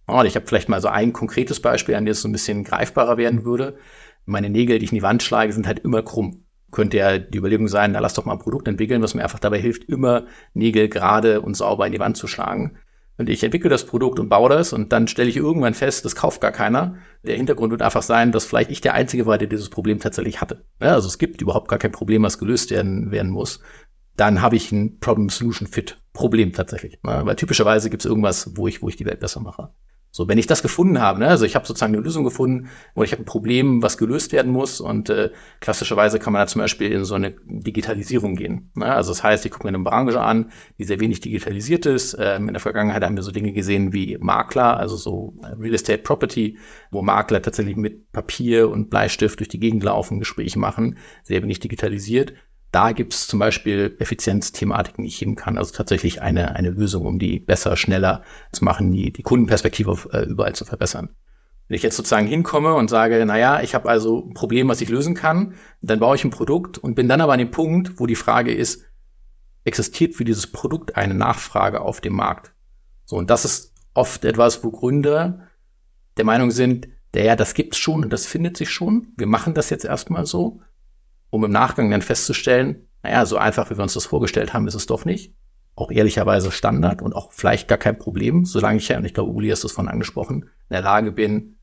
Und 0.07 0.27
ich 0.27 0.37
habe 0.37 0.47
vielleicht 0.47 0.69
mal 0.69 0.81
so 0.81 0.89
ein 0.89 1.13
konkretes 1.13 1.61
Beispiel, 1.61 1.95
an 1.95 2.05
dem 2.05 2.13
es 2.13 2.23
so 2.23 2.29
ein 2.29 2.33
bisschen 2.33 2.65
greifbarer 2.65 3.17
werden 3.17 3.45
würde. 3.45 3.79
Meine 4.27 4.51
Nägel, 4.51 4.79
die 4.79 4.85
ich 4.85 4.93
in 4.93 4.97
die 4.97 5.03
Wand 5.03 5.23
schlage, 5.23 5.53
sind 5.53 5.67
halt 5.67 5.81
immer 5.81 6.03
krumm. 6.03 6.45
Könnte 6.71 6.99
ja 6.99 7.19
die 7.19 7.39
Überlegung 7.39 7.69
sein, 7.69 7.93
na 7.93 7.99
lass 8.01 8.15
doch 8.15 8.25
mal 8.25 8.33
ein 8.33 8.39
Produkt 8.39 8.69
entwickeln, 8.69 9.03
was 9.03 9.15
mir 9.15 9.23
einfach 9.23 9.39
dabei 9.39 9.59
hilft, 9.59 9.85
immer 9.85 10.27
Nägel 10.53 10.89
gerade 10.89 11.41
und 11.41 11.57
sauber 11.57 11.87
in 11.87 11.93
die 11.93 11.99
Wand 11.99 12.17
zu 12.17 12.27
schlagen. 12.27 12.77
Und 13.17 13.29
ich 13.29 13.45
entwickle 13.45 13.69
das 13.69 13.85
Produkt 13.85 14.19
und 14.19 14.31
baue 14.31 14.49
das 14.49 14.73
und 14.73 14.93
dann 14.93 15.07
stelle 15.07 15.29
ich 15.29 15.37
irgendwann 15.37 15.75
fest, 15.75 16.07
das 16.07 16.17
kauft 16.17 16.41
gar 16.41 16.53
keiner. 16.53 16.97
Der 17.23 17.37
Hintergrund 17.37 17.71
wird 17.71 17.83
einfach 17.83 18.03
sein, 18.03 18.33
dass 18.33 18.47
vielleicht 18.47 18.71
ich 18.71 18.81
der 18.81 18.95
Einzige 18.95 19.27
war, 19.27 19.37
der 19.37 19.49
dieses 19.49 19.69
Problem 19.69 19.99
tatsächlich 19.99 20.41
hatte. 20.41 20.65
Ja, 20.81 20.95
also 20.95 21.07
es 21.07 21.19
gibt 21.19 21.43
überhaupt 21.43 21.69
gar 21.69 21.79
kein 21.79 21.93
Problem, 21.93 22.23
was 22.23 22.39
gelöst 22.39 22.71
werden, 22.71 23.11
werden 23.11 23.31
muss. 23.31 23.61
Dann 24.17 24.41
habe 24.41 24.57
ich 24.57 24.73
ein 24.73 24.99
Problem-Solution-Fit-Problem 25.01 26.53
tatsächlich. 26.53 26.99
Ja, 27.05 27.27
weil 27.27 27.37
typischerweise 27.37 27.91
gibt 27.91 28.05
es 28.05 28.09
irgendwas, 28.09 28.57
wo 28.57 28.67
ich, 28.67 28.83
wo 28.83 28.89
ich 28.89 28.97
die 28.97 29.07
Welt 29.07 29.21
besser 29.21 29.41
mache. 29.41 29.71
So, 30.13 30.27
wenn 30.27 30.39
ich 30.39 30.49
das 30.49 30.63
gefunden 30.63 31.01
habe, 31.01 31.21
ne, 31.21 31.29
also 31.29 31.45
ich 31.45 31.55
habe 31.55 31.67
sozusagen 31.67 31.95
eine 31.95 32.03
Lösung 32.03 32.25
gefunden 32.25 32.69
oder 32.95 33.05
ich 33.05 33.13
habe 33.13 33.23
ein 33.23 33.27
Problem, 33.27 33.81
was 33.81 33.97
gelöst 33.97 34.33
werden 34.33 34.51
muss 34.51 34.81
und 34.81 35.09
äh, 35.09 35.31
klassischerweise 35.61 36.19
kann 36.19 36.33
man 36.33 36.43
da 36.43 36.47
zum 36.49 36.61
Beispiel 36.61 36.91
in 36.91 37.05
so 37.05 37.15
eine 37.15 37.37
Digitalisierung 37.45 38.35
gehen. 38.35 38.73
Ne? 38.75 38.87
Also 38.87 39.13
das 39.13 39.23
heißt, 39.23 39.47
ich 39.47 39.53
gucke 39.53 39.65
mir 39.65 39.75
eine 39.75 39.85
Branche 39.85 40.21
an, 40.21 40.51
die 40.79 40.85
sehr 40.85 40.99
wenig 40.99 41.21
digitalisiert 41.21 41.87
ist. 41.87 42.17
Ähm, 42.19 42.49
in 42.49 42.55
der 42.55 42.61
Vergangenheit 42.61 43.05
haben 43.05 43.17
wir 43.17 43.23
so 43.23 43.31
Dinge 43.31 43.53
gesehen 43.53 43.93
wie 43.93 44.19
Makler, 44.19 44.77
also 44.79 44.97
so 44.97 45.35
Real 45.59 45.75
Estate 45.75 46.03
Property, 46.03 46.59
wo 46.91 47.03
Makler 47.03 47.41
tatsächlich 47.41 47.77
mit 47.77 48.11
Papier 48.11 48.69
und 48.69 48.91
Bleistift 48.91 49.39
durch 49.39 49.49
die 49.49 49.61
Gegend 49.61 49.85
laufen, 49.85 50.19
Gespräche 50.19 50.59
machen, 50.59 50.99
sehr 51.23 51.41
wenig 51.43 51.61
digitalisiert. 51.61 52.35
Da 52.73 52.93
gibt 52.93 53.15
es 53.15 53.27
zum 53.27 53.41
Beispiel 53.41 53.97
Effizienzthematiken, 53.99 55.03
die 55.03 55.09
ich 55.09 55.21
heben 55.21 55.35
kann. 55.35 55.59
Also 55.59 55.75
tatsächlich 55.75 56.23
eine, 56.23 56.55
eine 56.55 56.71
Lösung, 56.71 57.05
um 57.05 57.19
die 57.19 57.41
besser, 57.41 57.77
schneller 57.77 58.23
zu 58.53 58.65
machen, 58.65 58.93
die, 58.93 59.13
die 59.13 59.23
Kundenperspektive 59.23 59.97
äh, 60.13 60.23
überall 60.23 60.55
zu 60.55 60.65
verbessern. 60.65 61.11
Wenn 61.67 61.77
ich 61.77 61.83
jetzt 61.83 61.97
sozusagen 61.97 62.27
hinkomme 62.27 62.75
und 62.75 62.91
sage, 62.91 63.25
naja, 63.27 63.61
ich 63.61 63.75
habe 63.75 63.89
also 63.89 64.27
ein 64.29 64.35
Problem, 64.35 64.69
was 64.69 64.81
ich 64.81 64.89
lösen 64.89 65.15
kann, 65.15 65.55
dann 65.83 66.01
baue 66.01 66.17
ich 66.17 66.25
ein 66.25 66.31
Produkt 66.31 66.79
und 66.79 66.95
bin 66.95 67.09
dann 67.09 67.21
aber 67.21 67.33
an 67.33 67.39
dem 67.39 67.51
Punkt, 67.51 67.99
wo 67.99 68.07
die 68.07 68.17
Frage 68.17 68.53
ist, 68.53 68.85
existiert 69.65 70.15
für 70.15 70.25
dieses 70.25 70.47
Produkt 70.47 70.97
eine 70.97 71.15
Nachfrage 71.15 71.81
auf 71.81 72.01
dem 72.01 72.15
Markt? 72.15 72.53
So, 73.05 73.17
und 73.17 73.31
das 73.31 73.45
ist 73.45 73.75
oft 73.95 74.25
etwas, 74.25 74.63
wo 74.63 74.71
Gründer 74.71 75.49
der 76.17 76.25
Meinung 76.25 76.51
sind, 76.51 76.89
der 77.15 77.25
ja, 77.25 77.37
das 77.37 77.55
gibt's 77.55 77.79
schon 77.79 78.05
und 78.05 78.13
das 78.13 78.27
findet 78.27 78.57
sich 78.57 78.71
schon. 78.71 79.13
Wir 79.17 79.27
machen 79.27 79.55
das 79.55 79.71
jetzt 79.71 79.85
erstmal 79.85 80.27
so 80.27 80.61
um 81.31 81.45
im 81.45 81.51
Nachgang 81.51 81.91
dann 81.91 82.03
festzustellen, 82.03 82.89
naja, 83.03 83.25
so 83.25 83.37
einfach, 83.39 83.71
wie 83.71 83.79
wir 83.79 83.83
uns 83.83 83.95
das 83.95 84.07
vorgestellt 84.07 84.53
haben, 84.53 84.69
ist 84.69 84.75
es 84.75 84.87
doch 84.87 85.05
nicht. 85.05 85.35
Auch 85.75 85.91
ehrlicherweise 85.91 86.51
Standard 86.51 87.01
und 87.01 87.15
auch 87.15 87.33
vielleicht 87.33 87.69
gar 87.69 87.79
kein 87.79 87.99
Problem, 87.99 88.45
solange 88.45 88.79
ich 88.79 88.89
ja, 88.89 88.99
und 88.99 89.05
ich 89.05 89.15
glaube, 89.15 89.31
Uli 89.31 89.49
hast 89.49 89.65
es 89.65 89.73
von 89.73 89.89
angesprochen, 89.89 90.43
in 90.43 90.73
der 90.73 90.83
Lage 90.83 91.13
bin, 91.13 91.57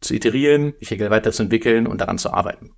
zu 0.00 0.14
iterieren, 0.14 0.74
mich 0.78 0.90
weiterzuentwickeln 0.90 1.86
und 1.86 2.00
daran 2.00 2.18
zu 2.18 2.32
arbeiten. 2.32 2.70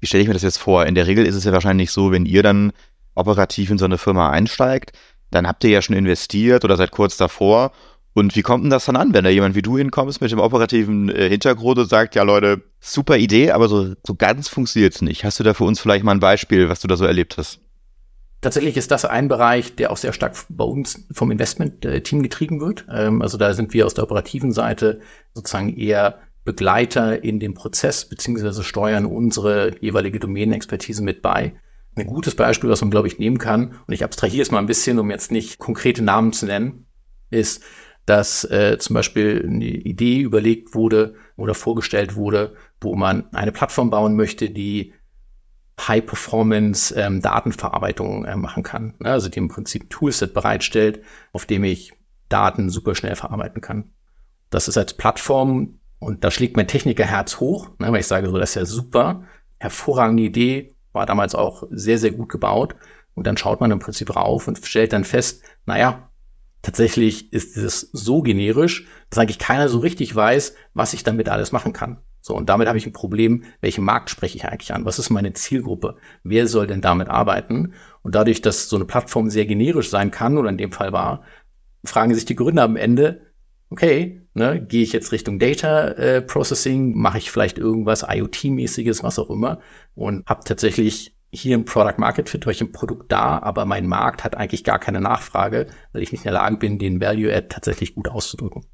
Wie 0.00 0.06
stelle 0.06 0.22
ich 0.22 0.28
mir 0.28 0.34
das 0.34 0.42
jetzt 0.42 0.58
vor? 0.58 0.84
In 0.84 0.94
der 0.94 1.06
Regel 1.06 1.24
ist 1.24 1.36
es 1.36 1.44
ja 1.44 1.52
wahrscheinlich 1.52 1.90
so, 1.90 2.12
wenn 2.12 2.26
ihr 2.26 2.42
dann 2.42 2.72
operativ 3.14 3.70
in 3.70 3.78
so 3.78 3.86
eine 3.86 3.96
Firma 3.96 4.30
einsteigt, 4.30 4.92
dann 5.30 5.48
habt 5.48 5.64
ihr 5.64 5.70
ja 5.70 5.80
schon 5.80 5.96
investiert 5.96 6.64
oder 6.64 6.76
seid 6.76 6.90
kurz 6.90 7.16
davor 7.16 7.72
und 8.16 8.34
wie 8.34 8.40
kommt 8.40 8.64
denn 8.64 8.70
das 8.70 8.86
dann 8.86 8.96
an, 8.96 9.12
wenn 9.12 9.24
da 9.24 9.30
jemand 9.30 9.54
wie 9.56 9.60
du 9.60 9.76
hinkommst 9.76 10.22
mit 10.22 10.30
dem 10.30 10.38
operativen 10.38 11.10
äh, 11.10 11.28
Hintergrund 11.28 11.78
und 11.78 11.90
sagt, 11.90 12.14
ja 12.14 12.22
Leute, 12.22 12.62
super 12.80 13.18
Idee, 13.18 13.50
aber 13.50 13.68
so, 13.68 13.92
so 14.06 14.14
ganz 14.14 14.48
funktioniert 14.48 14.94
es 14.94 15.02
nicht. 15.02 15.22
Hast 15.22 15.38
du 15.38 15.44
da 15.44 15.52
für 15.52 15.64
uns 15.64 15.80
vielleicht 15.80 16.02
mal 16.02 16.12
ein 16.12 16.20
Beispiel, 16.20 16.70
was 16.70 16.80
du 16.80 16.88
da 16.88 16.96
so 16.96 17.04
erlebt 17.04 17.36
hast? 17.36 17.60
Tatsächlich 18.40 18.78
ist 18.78 18.90
das 18.90 19.04
ein 19.04 19.28
Bereich, 19.28 19.76
der 19.76 19.92
auch 19.92 19.98
sehr 19.98 20.14
stark 20.14 20.34
bei 20.48 20.64
uns 20.64 21.06
vom 21.12 21.30
Investment-Team 21.30 22.22
getrieben 22.22 22.58
wird. 22.58 22.86
Ähm, 22.90 23.20
also 23.20 23.36
da 23.36 23.52
sind 23.52 23.74
wir 23.74 23.84
aus 23.84 23.92
der 23.92 24.04
operativen 24.04 24.50
Seite 24.50 25.00
sozusagen 25.34 25.76
eher 25.76 26.20
Begleiter 26.46 27.22
in 27.22 27.38
dem 27.38 27.52
Prozess, 27.52 28.08
beziehungsweise 28.08 28.64
steuern 28.64 29.04
unsere 29.04 29.76
jeweilige 29.82 30.20
Domänenexpertise 30.20 31.02
mit 31.02 31.20
bei. 31.20 31.52
ein 31.96 32.06
gutes 32.06 32.34
Beispiel, 32.34 32.70
was 32.70 32.80
man, 32.80 32.90
glaube 32.90 33.08
ich, 33.08 33.18
nehmen 33.18 33.36
kann, 33.36 33.74
und 33.86 33.92
ich 33.92 34.04
abstrahiere 34.04 34.40
es 34.40 34.50
mal 34.50 34.60
ein 34.60 34.66
bisschen, 34.66 34.98
um 34.98 35.10
jetzt 35.10 35.30
nicht 35.30 35.58
konkrete 35.58 36.02
Namen 36.02 36.32
zu 36.32 36.46
nennen, 36.46 36.86
ist, 37.28 37.62
dass 38.06 38.44
äh, 38.44 38.78
zum 38.78 38.94
Beispiel 38.94 39.44
eine 39.46 39.66
Idee 39.66 40.20
überlegt 40.20 40.74
wurde 40.74 41.16
oder 41.36 41.52
vorgestellt 41.54 42.16
wurde, 42.16 42.54
wo 42.80 42.94
man 42.94 43.28
eine 43.34 43.52
Plattform 43.52 43.90
bauen 43.90 44.16
möchte, 44.16 44.48
die 44.48 44.94
High-Performance-Datenverarbeitung 45.80 48.24
ähm, 48.24 48.30
äh, 48.30 48.36
machen 48.36 48.62
kann. 48.62 48.94
Ne? 49.00 49.10
Also 49.10 49.28
die 49.28 49.38
im 49.38 49.48
Prinzip 49.48 49.90
Toolset 49.90 50.32
bereitstellt, 50.32 51.02
auf 51.32 51.44
dem 51.46 51.64
ich 51.64 51.92
Daten 52.28 52.70
super 52.70 52.94
schnell 52.94 53.16
verarbeiten 53.16 53.60
kann. 53.60 53.90
Das 54.50 54.68
ist 54.68 54.78
als 54.78 54.94
Plattform 54.94 55.80
und 55.98 56.22
da 56.24 56.30
schlägt 56.30 56.56
mein 56.56 56.68
Technikerherz 56.68 57.40
hoch, 57.40 57.70
ne, 57.78 57.92
weil 57.92 58.00
ich 58.00 58.06
sage 58.06 58.30
so, 58.30 58.38
das 58.38 58.50
ist 58.50 58.54
ja 58.54 58.64
super, 58.64 59.24
hervorragende 59.58 60.22
Idee, 60.22 60.74
war 60.92 61.06
damals 61.06 61.34
auch 61.34 61.64
sehr, 61.70 61.98
sehr 61.98 62.12
gut 62.12 62.28
gebaut. 62.28 62.76
Und 63.14 63.26
dann 63.26 63.36
schaut 63.36 63.60
man 63.60 63.70
im 63.70 63.78
Prinzip 63.78 64.14
rauf 64.14 64.46
und 64.46 64.58
stellt 64.58 64.92
dann 64.92 65.04
fest, 65.04 65.42
naja, 65.64 66.10
tatsächlich 66.62 67.32
ist 67.32 67.56
es 67.56 67.90
so 67.92 68.22
generisch, 68.22 68.86
dass 69.10 69.18
eigentlich 69.18 69.38
keiner 69.38 69.68
so 69.68 69.78
richtig 69.78 70.14
weiß, 70.14 70.54
was 70.74 70.92
ich 70.92 71.04
damit 71.04 71.28
alles 71.28 71.52
machen 71.52 71.72
kann. 71.72 71.98
So, 72.20 72.34
und 72.34 72.48
damit 72.48 72.66
habe 72.66 72.76
ich 72.76 72.86
ein 72.86 72.92
Problem, 72.92 73.44
welchen 73.60 73.84
Markt 73.84 74.10
spreche 74.10 74.36
ich 74.36 74.46
eigentlich 74.46 74.74
an? 74.74 74.84
Was 74.84 74.98
ist 74.98 75.10
meine 75.10 75.32
Zielgruppe? 75.32 75.96
Wer 76.24 76.48
soll 76.48 76.66
denn 76.66 76.80
damit 76.80 77.08
arbeiten? 77.08 77.74
Und 78.02 78.16
dadurch, 78.16 78.42
dass 78.42 78.68
so 78.68 78.74
eine 78.74 78.84
Plattform 78.84 79.30
sehr 79.30 79.46
generisch 79.46 79.90
sein 79.90 80.10
kann, 80.10 80.36
oder 80.36 80.50
in 80.50 80.58
dem 80.58 80.72
Fall 80.72 80.92
war, 80.92 81.22
fragen 81.84 82.14
sich 82.14 82.24
die 82.24 82.34
Gründer 82.34 82.64
am 82.64 82.76
Ende, 82.76 83.26
okay, 83.70 84.22
ne, 84.34 84.64
gehe 84.64 84.82
ich 84.82 84.92
jetzt 84.92 85.12
Richtung 85.12 85.38
Data 85.38 85.88
äh, 85.88 86.22
Processing, 86.22 86.96
mache 86.96 87.18
ich 87.18 87.30
vielleicht 87.30 87.58
irgendwas 87.58 88.04
IoT-mäßiges, 88.04 89.02
was 89.02 89.18
auch 89.18 89.30
immer 89.30 89.60
und 89.94 90.26
habe 90.26 90.44
tatsächlich 90.44 91.15
hier 91.32 91.56
ein 91.56 91.64
Product 91.64 91.98
Market 91.98 92.28
Fit, 92.28 92.46
ich 92.46 92.60
ein 92.60 92.72
Produkt 92.72 93.12
da, 93.12 93.38
aber 93.38 93.66
mein 93.66 93.86
Markt 93.86 94.24
hat 94.24 94.36
eigentlich 94.36 94.64
gar 94.64 94.78
keine 94.78 95.00
Nachfrage, 95.00 95.66
weil 95.92 96.02
ich 96.02 96.12
nicht 96.12 96.20
in 96.20 96.32
der 96.32 96.40
Lage 96.40 96.56
bin, 96.56 96.78
den 96.78 97.00
Value 97.00 97.34
Add 97.34 97.48
tatsächlich 97.48 97.94
gut 97.94 98.08
auszudrücken. 98.08 98.64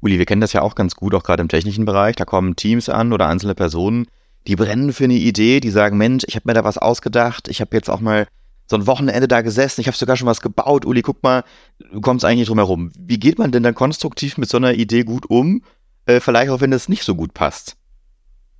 Uli, 0.00 0.18
wir 0.18 0.26
kennen 0.26 0.40
das 0.40 0.52
ja 0.52 0.62
auch 0.62 0.74
ganz 0.74 0.94
gut, 0.94 1.14
auch 1.14 1.24
gerade 1.24 1.42
im 1.42 1.48
technischen 1.48 1.84
Bereich. 1.84 2.16
Da 2.16 2.24
kommen 2.24 2.56
Teams 2.56 2.88
an 2.88 3.12
oder 3.12 3.28
einzelne 3.28 3.54
Personen, 3.54 4.06
die 4.46 4.56
brennen 4.56 4.92
für 4.92 5.04
eine 5.04 5.14
Idee, 5.14 5.60
die 5.60 5.70
sagen, 5.70 5.98
Mensch, 5.98 6.24
ich 6.28 6.36
habe 6.36 6.48
mir 6.48 6.54
da 6.54 6.64
was 6.64 6.78
ausgedacht, 6.78 7.48
ich 7.48 7.60
habe 7.60 7.76
jetzt 7.76 7.90
auch 7.90 8.00
mal 8.00 8.28
so 8.68 8.76
ein 8.76 8.86
Wochenende 8.86 9.28
da 9.28 9.42
gesessen, 9.42 9.80
ich 9.80 9.86
habe 9.86 9.96
sogar 9.96 10.16
schon 10.16 10.26
was 10.26 10.40
gebaut. 10.40 10.84
Uli, 10.84 11.02
guck 11.02 11.22
mal, 11.22 11.44
du 11.78 12.00
kommst 12.00 12.24
eigentlich 12.24 12.48
drum 12.48 12.58
herum. 12.58 12.90
Wie 12.98 13.18
geht 13.18 13.38
man 13.38 13.52
denn 13.52 13.62
dann 13.62 13.74
konstruktiv 13.74 14.38
mit 14.38 14.48
so 14.48 14.56
einer 14.56 14.74
Idee 14.74 15.04
gut 15.04 15.26
um? 15.28 15.62
Äh, 16.06 16.20
vielleicht 16.20 16.50
auch, 16.50 16.60
wenn 16.60 16.70
das 16.70 16.88
nicht 16.88 17.04
so 17.04 17.14
gut 17.14 17.34
passt. 17.34 17.76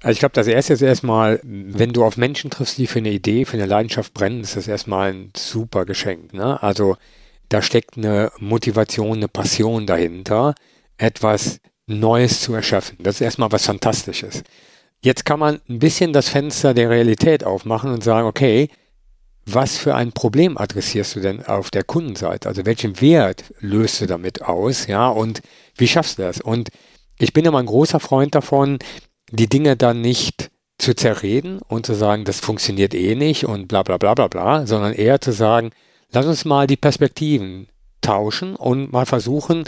Also 0.02 0.12
ich 0.12 0.18
glaube, 0.18 0.34
das 0.34 0.46
erste 0.46 0.74
ist 0.74 0.82
erstmal, 0.82 1.40
wenn 1.42 1.92
du 1.92 2.04
auf 2.04 2.16
Menschen 2.16 2.50
triffst, 2.50 2.78
die 2.78 2.86
für 2.86 2.98
eine 2.98 3.10
Idee, 3.10 3.44
für 3.44 3.56
eine 3.56 3.66
Leidenschaft 3.66 4.12
brennen, 4.12 4.42
ist 4.42 4.56
das 4.56 4.68
erstmal 4.68 5.12
ein 5.12 5.32
super 5.36 5.86
Geschenk. 5.86 6.34
Ne? 6.34 6.62
Also 6.62 6.96
da 7.48 7.62
steckt 7.62 7.96
eine 7.96 8.30
Motivation, 8.38 9.16
eine 9.16 9.28
Passion 9.28 9.86
dahinter, 9.86 10.54
etwas 10.98 11.60
Neues 11.86 12.42
zu 12.42 12.52
erschaffen. 12.54 12.98
Das 13.00 13.16
ist 13.16 13.20
erstmal 13.22 13.52
was 13.52 13.66
Fantastisches. 13.66 14.42
Jetzt 15.00 15.24
kann 15.24 15.38
man 15.38 15.60
ein 15.68 15.78
bisschen 15.78 16.12
das 16.12 16.28
Fenster 16.28 16.74
der 16.74 16.90
Realität 16.90 17.44
aufmachen 17.44 17.90
und 17.90 18.02
sagen, 18.02 18.26
okay, 18.26 18.68
was 19.44 19.78
für 19.78 19.94
ein 19.94 20.10
Problem 20.12 20.58
adressierst 20.58 21.14
du 21.14 21.20
denn 21.20 21.46
auf 21.46 21.70
der 21.70 21.84
Kundenseite? 21.84 22.48
Also 22.48 22.66
welchen 22.66 23.00
Wert 23.00 23.44
löst 23.60 24.00
du 24.00 24.06
damit 24.06 24.42
aus? 24.42 24.88
Ja, 24.88 25.08
und 25.08 25.40
wie 25.76 25.86
schaffst 25.86 26.18
du 26.18 26.22
das? 26.22 26.40
Und 26.40 26.70
ich 27.18 27.32
bin 27.32 27.44
immer 27.44 27.60
ein 27.60 27.66
großer 27.66 28.00
Freund 28.00 28.34
davon, 28.34 28.78
die 29.30 29.48
Dinge 29.48 29.76
dann 29.76 30.00
nicht 30.00 30.50
zu 30.78 30.94
zerreden 30.94 31.60
und 31.68 31.86
zu 31.86 31.94
sagen, 31.94 32.24
das 32.24 32.40
funktioniert 32.40 32.94
eh 32.94 33.14
nicht 33.14 33.46
und 33.46 33.68
bla 33.68 33.82
bla 33.82 33.96
bla 33.96 34.14
bla 34.14 34.28
bla, 34.28 34.66
sondern 34.66 34.92
eher 34.92 35.20
zu 35.20 35.32
sagen, 35.32 35.70
lass 36.12 36.26
uns 36.26 36.44
mal 36.44 36.66
die 36.66 36.76
Perspektiven 36.76 37.68
tauschen 38.02 38.54
und 38.56 38.92
mal 38.92 39.06
versuchen, 39.06 39.64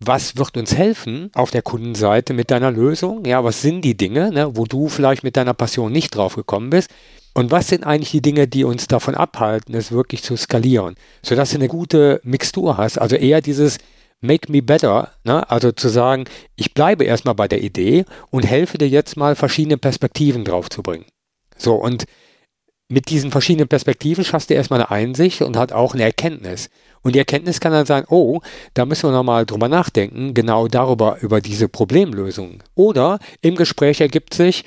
was 0.00 0.36
wird 0.36 0.56
uns 0.56 0.76
helfen 0.76 1.30
auf 1.34 1.50
der 1.50 1.62
Kundenseite 1.62 2.32
mit 2.32 2.50
deiner 2.50 2.70
Lösung? 2.70 3.24
Ja, 3.24 3.42
was 3.42 3.62
sind 3.62 3.82
die 3.82 3.96
Dinge, 3.96 4.30
ne, 4.30 4.56
wo 4.56 4.64
du 4.64 4.88
vielleicht 4.88 5.24
mit 5.24 5.36
deiner 5.36 5.54
Passion 5.54 5.90
nicht 5.90 6.14
drauf 6.14 6.36
gekommen 6.36 6.70
bist? 6.70 6.90
Und 7.34 7.50
was 7.50 7.68
sind 7.68 7.84
eigentlich 7.84 8.12
die 8.12 8.22
Dinge, 8.22 8.48
die 8.48 8.64
uns 8.64 8.86
davon 8.86 9.14
abhalten, 9.14 9.74
es 9.74 9.92
wirklich 9.92 10.22
zu 10.22 10.36
skalieren, 10.36 10.94
sodass 11.22 11.50
du 11.50 11.56
eine 11.56 11.68
gute 11.68 12.20
Mixtur 12.24 12.76
hast? 12.76 12.98
Also 12.98 13.16
eher 13.16 13.40
dieses 13.40 13.78
Make 14.20 14.50
me 14.50 14.62
better, 14.62 15.12
ne? 15.24 15.48
also 15.48 15.70
zu 15.70 15.88
sagen, 15.88 16.24
ich 16.56 16.74
bleibe 16.74 17.04
erstmal 17.04 17.34
bei 17.34 17.46
der 17.46 17.62
Idee 17.62 18.04
und 18.30 18.44
helfe 18.44 18.78
dir 18.78 18.88
jetzt 18.88 19.16
mal 19.16 19.36
verschiedene 19.36 19.78
Perspektiven 19.78 20.44
drauf 20.44 20.68
zu 20.70 20.82
bringen. 20.82 21.04
So, 21.56 21.74
und 21.76 22.06
mit 22.88 23.10
diesen 23.10 23.30
verschiedenen 23.30 23.68
Perspektiven 23.68 24.24
schaffst 24.24 24.50
du 24.50 24.54
erstmal 24.54 24.80
eine 24.80 24.90
Einsicht 24.90 25.42
und 25.42 25.56
hat 25.56 25.72
auch 25.72 25.94
eine 25.94 26.04
Erkenntnis. 26.04 26.70
Und 27.02 27.14
die 27.14 27.18
Erkenntnis 27.18 27.60
kann 27.60 27.72
dann 27.72 27.86
sein, 27.86 28.04
oh, 28.08 28.40
da 28.74 28.86
müssen 28.86 29.08
wir 29.08 29.12
nochmal 29.12 29.46
drüber 29.46 29.68
nachdenken, 29.68 30.34
genau 30.34 30.68
darüber, 30.68 31.18
über 31.20 31.40
diese 31.40 31.68
Problemlösung. 31.68 32.62
Oder 32.74 33.18
im 33.42 33.56
Gespräch 33.56 34.00
ergibt 34.00 34.34
sich, 34.34 34.64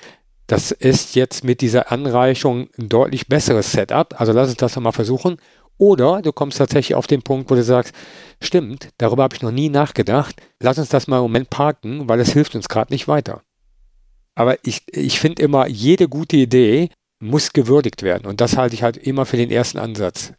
das 0.48 0.72
ist 0.72 1.16
jetzt 1.16 1.44
mit 1.44 1.62
dieser 1.62 1.92
Anreichung 1.92 2.68
ein 2.78 2.90
deutlich 2.90 3.28
besseres 3.28 3.72
Setup. 3.72 4.20
Also 4.20 4.34
lass 4.34 4.50
uns 4.50 4.58
das 4.58 4.76
nochmal 4.76 4.92
versuchen. 4.92 5.38
Oder 5.82 6.22
du 6.22 6.32
kommst 6.32 6.60
tatsächlich 6.60 6.94
auf 6.94 7.08
den 7.08 7.24
Punkt, 7.24 7.50
wo 7.50 7.56
du 7.56 7.64
sagst, 7.64 7.96
stimmt, 8.40 8.90
darüber 9.00 9.24
habe 9.24 9.36
ich 9.36 9.42
noch 9.42 9.50
nie 9.50 9.68
nachgedacht. 9.68 10.36
Lass 10.60 10.78
uns 10.78 10.90
das 10.90 11.08
mal 11.08 11.18
im 11.18 11.24
Moment 11.24 11.50
parken, 11.50 12.08
weil 12.08 12.20
es 12.20 12.34
hilft 12.34 12.54
uns 12.54 12.70
gerade 12.70 12.94
nicht 12.94 13.08
weiter. 13.08 13.42
Aber 14.36 14.64
ich, 14.64 14.84
ich 14.92 15.20
finde 15.20 15.42
immer, 15.42 15.68
jede 15.68 16.08
gute 16.08 16.38
Idee 16.38 16.92
muss 17.20 17.52
gewürdigt 17.52 18.04
werden. 18.04 18.28
Und 18.28 18.42
das 18.42 18.58
halte 18.58 18.76
ich 18.76 18.84
halt 18.84 18.96
immer 18.96 19.26
für 19.26 19.38
den 19.38 19.50
ersten 19.50 19.80
Ansatz. 19.80 20.34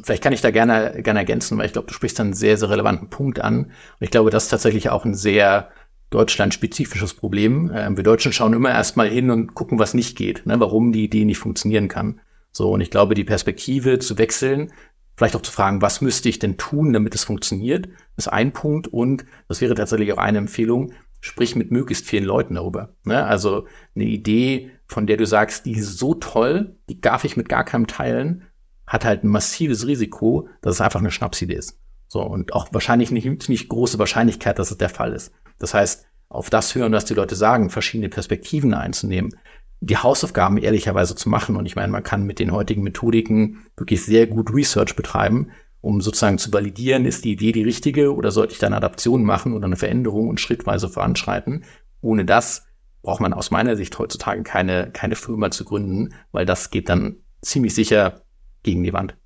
Vielleicht 0.00 0.22
kann 0.22 0.32
ich 0.32 0.42
da 0.42 0.52
gerne, 0.52 1.02
gerne 1.02 1.18
ergänzen, 1.18 1.58
weil 1.58 1.66
ich 1.66 1.72
glaube, 1.72 1.88
du 1.88 1.94
sprichst 1.94 2.20
einen 2.20 2.32
sehr, 2.32 2.56
sehr 2.56 2.70
relevanten 2.70 3.10
Punkt 3.10 3.40
an. 3.40 3.64
Und 3.64 3.72
ich 3.98 4.12
glaube, 4.12 4.30
das 4.30 4.44
ist 4.44 4.50
tatsächlich 4.50 4.90
auch 4.90 5.04
ein 5.04 5.14
sehr 5.14 5.70
deutschlandspezifisches 6.10 7.14
Problem. 7.14 7.72
Ähm, 7.74 7.96
wir 7.96 8.04
Deutschen 8.04 8.32
schauen 8.32 8.52
immer 8.52 8.70
erstmal 8.70 9.08
hin 9.08 9.32
und 9.32 9.54
gucken, 9.54 9.80
was 9.80 9.92
nicht 9.92 10.16
geht, 10.16 10.46
ne, 10.46 10.60
warum 10.60 10.92
die 10.92 11.02
Idee 11.02 11.24
nicht 11.24 11.38
funktionieren 11.38 11.88
kann. 11.88 12.20
So, 12.52 12.70
und 12.70 12.80
ich 12.80 12.90
glaube, 12.90 13.14
die 13.14 13.24
Perspektive 13.24 13.98
zu 13.98 14.18
wechseln, 14.18 14.72
vielleicht 15.16 15.36
auch 15.36 15.42
zu 15.42 15.52
fragen, 15.52 15.82
was 15.82 16.00
müsste 16.00 16.28
ich 16.28 16.38
denn 16.38 16.58
tun, 16.58 16.92
damit 16.92 17.14
es 17.14 17.24
funktioniert, 17.24 17.88
ist 18.16 18.28
ein 18.28 18.52
Punkt. 18.52 18.88
Und 18.88 19.24
das 19.48 19.60
wäre 19.60 19.74
tatsächlich 19.74 20.12
auch 20.12 20.18
eine 20.18 20.38
Empfehlung, 20.38 20.92
sprich 21.20 21.56
mit 21.56 21.70
möglichst 21.70 22.06
vielen 22.06 22.24
Leuten 22.24 22.54
darüber. 22.54 22.94
Ne? 23.04 23.24
Also 23.24 23.66
eine 23.94 24.04
Idee, 24.04 24.70
von 24.86 25.06
der 25.06 25.16
du 25.16 25.26
sagst, 25.26 25.66
die 25.66 25.72
ist 25.72 25.98
so 25.98 26.14
toll, 26.14 26.76
die 26.88 27.00
darf 27.00 27.24
ich 27.24 27.36
mit 27.36 27.48
gar 27.48 27.64
keinem 27.64 27.86
teilen, 27.86 28.44
hat 28.86 29.04
halt 29.04 29.24
ein 29.24 29.28
massives 29.28 29.86
Risiko, 29.86 30.48
dass 30.60 30.74
es 30.74 30.80
einfach 30.80 31.00
eine 31.00 31.10
Schnapsidee 31.10 31.54
ist. 31.54 31.78
So, 32.08 32.20
und 32.20 32.52
auch 32.52 32.68
wahrscheinlich 32.72 33.10
nicht, 33.10 33.48
nicht 33.48 33.68
große 33.70 33.98
Wahrscheinlichkeit, 33.98 34.58
dass 34.58 34.70
es 34.70 34.76
der 34.76 34.90
Fall 34.90 35.14
ist. 35.14 35.32
Das 35.58 35.72
heißt, 35.72 36.06
auf 36.28 36.50
das 36.50 36.74
hören, 36.74 36.92
was 36.92 37.04
die 37.04 37.14
Leute 37.14 37.36
sagen, 37.36 37.70
verschiedene 37.70 38.08
Perspektiven 38.08 38.74
einzunehmen, 38.74 39.34
die 39.82 39.96
Hausaufgaben 39.96 40.58
ehrlicherweise 40.58 41.16
zu 41.16 41.28
machen. 41.28 41.56
Und 41.56 41.66
ich 41.66 41.74
meine, 41.74 41.90
man 41.90 42.04
kann 42.04 42.22
mit 42.22 42.38
den 42.38 42.52
heutigen 42.52 42.82
Methodiken 42.82 43.66
wirklich 43.76 44.04
sehr 44.04 44.28
gut 44.28 44.54
Research 44.54 44.94
betreiben, 44.94 45.50
um 45.80 46.00
sozusagen 46.00 46.38
zu 46.38 46.52
validieren, 46.52 47.04
ist 47.04 47.24
die 47.24 47.32
Idee 47.32 47.50
die 47.50 47.64
richtige 47.64 48.14
oder 48.14 48.30
sollte 48.30 48.52
ich 48.52 48.60
da 48.60 48.68
eine 48.68 48.76
Adaption 48.76 49.24
machen 49.24 49.54
oder 49.54 49.66
eine 49.66 49.76
Veränderung 49.76 50.28
und 50.28 50.40
schrittweise 50.40 50.88
voranschreiten. 50.88 51.64
Ohne 52.00 52.24
das 52.24 52.64
braucht 53.02 53.20
man 53.20 53.32
aus 53.32 53.50
meiner 53.50 53.74
Sicht 53.74 53.98
heutzutage 53.98 54.44
keine, 54.44 54.92
keine 54.92 55.16
Firma 55.16 55.50
zu 55.50 55.64
gründen, 55.64 56.14
weil 56.30 56.46
das 56.46 56.70
geht 56.70 56.88
dann 56.88 57.16
ziemlich 57.40 57.74
sicher 57.74 58.22
gegen 58.62 58.84
die 58.84 58.92
Wand. 58.92 59.16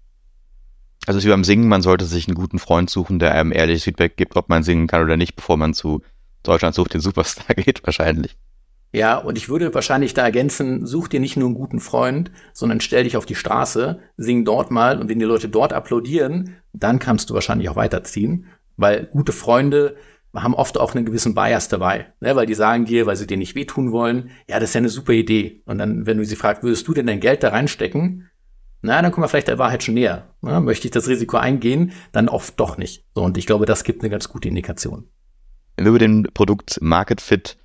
Also 1.06 1.22
wie 1.22 1.28
beim 1.28 1.44
Singen, 1.44 1.68
man 1.68 1.82
sollte 1.82 2.06
sich 2.06 2.26
einen 2.26 2.34
guten 2.34 2.58
Freund 2.58 2.88
suchen, 2.88 3.18
der 3.18 3.34
einem 3.34 3.52
ehrliches 3.52 3.84
Feedback 3.84 4.16
gibt, 4.16 4.36
ob 4.36 4.48
man 4.48 4.62
singen 4.62 4.86
kann 4.86 5.04
oder 5.04 5.18
nicht, 5.18 5.36
bevor 5.36 5.58
man 5.58 5.74
zu 5.74 6.00
Deutschland 6.42 6.74
sucht 6.74 6.94
den 6.94 7.02
Superstar 7.02 7.54
geht, 7.56 7.84
wahrscheinlich. 7.84 8.38
Ja, 8.96 9.18
und 9.18 9.36
ich 9.36 9.50
würde 9.50 9.74
wahrscheinlich 9.74 10.14
da 10.14 10.22
ergänzen, 10.22 10.86
such 10.86 11.08
dir 11.08 11.20
nicht 11.20 11.36
nur 11.36 11.48
einen 11.48 11.54
guten 11.54 11.80
Freund, 11.80 12.30
sondern 12.54 12.80
stell 12.80 13.04
dich 13.04 13.18
auf 13.18 13.26
die 13.26 13.34
Straße, 13.34 13.98
sing 14.16 14.46
dort 14.46 14.70
mal 14.70 14.98
und 14.98 15.10
wenn 15.10 15.18
die 15.18 15.26
Leute 15.26 15.50
dort 15.50 15.74
applaudieren, 15.74 16.56
dann 16.72 16.98
kannst 16.98 17.28
du 17.28 17.34
wahrscheinlich 17.34 17.68
auch 17.68 17.76
weiterziehen, 17.76 18.46
weil 18.78 19.04
gute 19.04 19.32
Freunde 19.32 19.96
haben 20.34 20.54
oft 20.54 20.80
auch 20.80 20.94
einen 20.94 21.04
gewissen 21.04 21.34
Bias 21.34 21.68
dabei, 21.68 22.06
ne? 22.20 22.36
weil 22.36 22.46
die 22.46 22.54
sagen 22.54 22.86
dir, 22.86 23.04
weil 23.04 23.16
sie 23.16 23.26
dir 23.26 23.36
nicht 23.36 23.54
wehtun 23.54 23.92
wollen, 23.92 24.30
ja, 24.48 24.58
das 24.58 24.70
ist 24.70 24.74
ja 24.74 24.78
eine 24.78 24.88
super 24.88 25.12
Idee. 25.12 25.60
Und 25.66 25.76
dann, 25.76 26.06
wenn 26.06 26.16
du 26.16 26.24
sie 26.24 26.34
fragst, 26.34 26.62
würdest 26.62 26.88
du 26.88 26.94
denn 26.94 27.06
dein 27.06 27.20
Geld 27.20 27.42
da 27.42 27.50
reinstecken? 27.50 28.30
Na, 28.80 29.02
dann 29.02 29.12
kommen 29.12 29.24
wir 29.24 29.28
vielleicht 29.28 29.48
der 29.48 29.58
Wahrheit 29.58 29.82
schon 29.82 29.92
näher. 29.92 30.30
Ne? 30.40 30.58
Möchte 30.62 30.86
ich 30.86 30.92
das 30.92 31.06
Risiko 31.06 31.36
eingehen? 31.36 31.92
Dann 32.12 32.30
oft 32.30 32.58
doch 32.58 32.78
nicht. 32.78 33.04
So, 33.14 33.24
und 33.24 33.36
ich 33.36 33.44
glaube, 33.44 33.66
das 33.66 33.84
gibt 33.84 34.00
eine 34.00 34.08
ganz 34.08 34.30
gute 34.30 34.48
Indikation. 34.48 35.04
Wenn 35.76 35.84
wir 35.84 35.90
über 35.90 35.98
den 35.98 36.22
Produkt 36.32 36.78
Market 36.80 37.20
Fit 37.20 37.58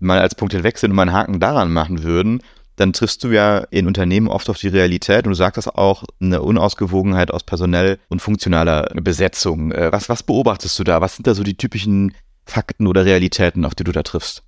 mal 0.00 0.18
als 0.18 0.34
Punkt 0.34 0.54
hinwechseln 0.54 0.92
und 0.92 0.96
mal 0.96 1.02
einen 1.02 1.12
Haken 1.12 1.40
daran 1.40 1.72
machen 1.72 2.02
würden, 2.02 2.42
dann 2.76 2.92
triffst 2.92 3.22
du 3.22 3.28
ja 3.28 3.58
in 3.70 3.86
Unternehmen 3.86 4.28
oft 4.28 4.48
auf 4.50 4.58
die 4.58 4.68
Realität 4.68 5.26
und 5.26 5.30
du 5.30 5.36
sagst 5.36 5.58
das 5.58 5.68
auch, 5.68 6.04
eine 6.20 6.42
Unausgewogenheit 6.42 7.30
aus 7.30 7.44
personell 7.44 7.98
und 8.08 8.20
funktionaler 8.20 8.90
Besetzung. 8.94 9.72
Äh, 9.72 9.92
was, 9.92 10.08
was 10.08 10.22
beobachtest 10.22 10.78
du 10.78 10.84
da? 10.84 11.00
Was 11.00 11.16
sind 11.16 11.26
da 11.26 11.34
so 11.34 11.42
die 11.42 11.56
typischen 11.56 12.14
Fakten 12.44 12.86
oder 12.86 13.04
Realitäten, 13.04 13.64
auf 13.64 13.74
die 13.74 13.84
du 13.84 13.92
da 13.92 14.02
triffst? 14.02 14.42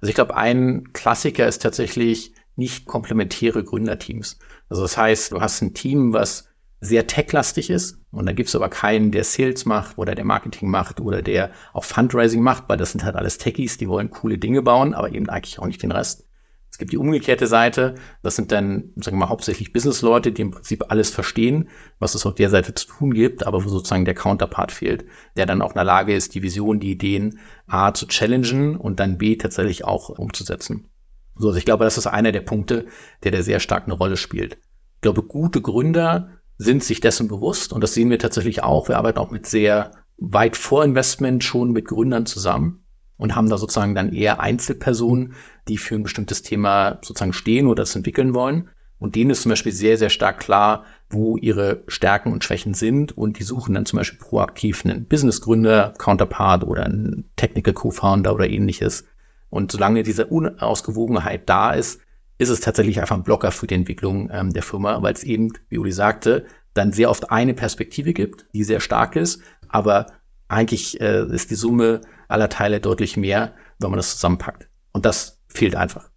Also 0.00 0.10
ich 0.10 0.14
glaube, 0.14 0.36
ein 0.36 0.92
Klassiker 0.92 1.46
ist 1.46 1.62
tatsächlich 1.62 2.32
nicht 2.56 2.86
komplementäre 2.86 3.62
Gründerteams. 3.62 4.38
Also 4.68 4.82
das 4.82 4.96
heißt, 4.96 5.32
du 5.32 5.40
hast 5.40 5.60
ein 5.60 5.74
Team, 5.74 6.12
was 6.12 6.48
sehr 6.80 7.06
techlastig 7.06 7.70
ist 7.70 7.97
und 8.10 8.26
da 8.26 8.32
gibt's 8.32 8.54
aber 8.54 8.68
keinen, 8.68 9.10
der 9.10 9.24
Sales 9.24 9.66
macht 9.66 9.98
oder 9.98 10.14
der 10.14 10.24
Marketing 10.24 10.70
macht 10.70 11.00
oder 11.00 11.22
der 11.22 11.50
auch 11.72 11.84
Fundraising 11.84 12.42
macht, 12.42 12.64
weil 12.68 12.78
das 12.78 12.92
sind 12.92 13.04
halt 13.04 13.16
alles 13.16 13.38
Techies, 13.38 13.76
die 13.76 13.88
wollen 13.88 14.10
coole 14.10 14.38
Dinge 14.38 14.62
bauen, 14.62 14.94
aber 14.94 15.12
eben 15.12 15.28
eigentlich 15.28 15.58
auch 15.58 15.66
nicht 15.66 15.82
den 15.82 15.92
Rest. 15.92 16.24
Es 16.70 16.78
gibt 16.78 16.92
die 16.92 16.98
umgekehrte 16.98 17.46
Seite, 17.46 17.96
das 18.22 18.36
sind 18.36 18.52
dann, 18.52 18.92
sagen 18.96 19.16
wir 19.16 19.20
mal, 19.20 19.28
hauptsächlich 19.30 19.72
Businessleute, 19.72 20.32
die 20.32 20.42
im 20.42 20.50
Prinzip 20.52 20.84
alles 20.90 21.10
verstehen, 21.10 21.68
was 21.98 22.14
es 22.14 22.24
auf 22.24 22.34
der 22.34 22.50
Seite 22.50 22.74
zu 22.74 22.86
tun 22.86 23.12
gibt, 23.12 23.46
aber 23.46 23.64
wo 23.64 23.68
sozusagen 23.68 24.04
der 24.04 24.14
Counterpart 24.14 24.70
fehlt, 24.70 25.04
der 25.36 25.46
dann 25.46 25.60
auch 25.60 25.70
in 25.70 25.76
der 25.76 25.84
Lage 25.84 26.14
ist, 26.14 26.34
die 26.34 26.42
Vision, 26.42 26.78
die 26.78 26.92
Ideen 26.92 27.40
A 27.66 27.92
zu 27.94 28.06
challengen 28.06 28.76
und 28.76 29.00
dann 29.00 29.18
B 29.18 29.36
tatsächlich 29.36 29.84
auch 29.84 30.10
umzusetzen. 30.10 30.88
So, 31.34 31.48
also 31.48 31.58
ich 31.58 31.64
glaube, 31.64 31.84
das 31.84 31.98
ist 31.98 32.06
einer 32.06 32.32
der 32.32 32.40
Punkte, 32.42 32.86
der 33.22 33.32
da 33.32 33.42
sehr 33.42 33.60
stark 33.60 33.84
eine 33.84 33.94
Rolle 33.94 34.16
spielt. 34.16 34.58
Ich 34.96 35.00
glaube, 35.02 35.22
gute 35.22 35.60
Gründer 35.60 36.37
sind 36.58 36.84
sich 36.84 37.00
dessen 37.00 37.28
bewusst 37.28 37.72
und 37.72 37.82
das 37.82 37.94
sehen 37.94 38.10
wir 38.10 38.18
tatsächlich 38.18 38.62
auch. 38.62 38.88
Wir 38.88 38.98
arbeiten 38.98 39.18
auch 39.18 39.30
mit 39.30 39.46
sehr 39.46 39.92
weit 40.18 40.56
vor 40.56 40.84
Investment 40.84 41.44
schon 41.44 41.72
mit 41.72 41.86
Gründern 41.86 42.26
zusammen 42.26 42.84
und 43.16 43.36
haben 43.36 43.48
da 43.48 43.56
sozusagen 43.56 43.94
dann 43.94 44.12
eher 44.12 44.40
Einzelpersonen, 44.40 45.34
die 45.68 45.78
für 45.78 45.94
ein 45.94 46.02
bestimmtes 46.02 46.42
Thema 46.42 46.98
sozusagen 47.02 47.32
stehen 47.32 47.66
oder 47.66 47.82
das 47.82 47.94
entwickeln 47.94 48.34
wollen. 48.34 48.70
Und 48.98 49.14
denen 49.14 49.30
ist 49.30 49.42
zum 49.42 49.50
Beispiel 49.50 49.72
sehr, 49.72 49.96
sehr 49.96 50.10
stark 50.10 50.40
klar, 50.40 50.84
wo 51.08 51.36
ihre 51.36 51.84
Stärken 51.86 52.32
und 52.32 52.42
Schwächen 52.42 52.74
sind. 52.74 53.16
Und 53.16 53.38
die 53.38 53.44
suchen 53.44 53.74
dann 53.74 53.86
zum 53.86 53.98
Beispiel 53.98 54.18
proaktiv 54.18 54.84
einen 54.84 55.06
Businessgründer, 55.06 55.94
Counterpart 55.98 56.64
oder 56.64 56.84
einen 56.84 57.30
Technical 57.36 57.74
Co-Founder 57.74 58.34
oder 58.34 58.50
ähnliches. 58.50 59.04
Und 59.50 59.70
solange 59.70 60.02
diese 60.02 60.26
Unausgewogenheit 60.26 61.48
da 61.48 61.72
ist, 61.72 62.00
ist 62.38 62.48
es 62.48 62.60
tatsächlich 62.60 63.00
einfach 63.00 63.16
ein 63.16 63.24
Blocker 63.24 63.50
für 63.50 63.66
die 63.66 63.74
Entwicklung 63.74 64.30
ähm, 64.32 64.52
der 64.52 64.62
Firma, 64.62 65.02
weil 65.02 65.12
es 65.12 65.24
eben, 65.24 65.52
wie 65.68 65.78
Uli 65.78 65.92
sagte, 65.92 66.46
dann 66.74 66.92
sehr 66.92 67.10
oft 67.10 67.30
eine 67.30 67.54
Perspektive 67.54 68.12
gibt, 68.12 68.46
die 68.54 68.62
sehr 68.64 68.80
stark 68.80 69.16
ist, 69.16 69.42
aber 69.68 70.06
eigentlich 70.46 71.00
äh, 71.00 71.26
ist 71.26 71.50
die 71.50 71.56
Summe 71.56 72.00
aller 72.28 72.48
Teile 72.48 72.80
deutlich 72.80 73.16
mehr, 73.16 73.54
wenn 73.80 73.90
man 73.90 73.98
das 73.98 74.14
zusammenpackt. 74.14 74.68
Und 74.92 75.04
das 75.04 75.40
fehlt 75.48 75.74
einfach. 75.74 76.08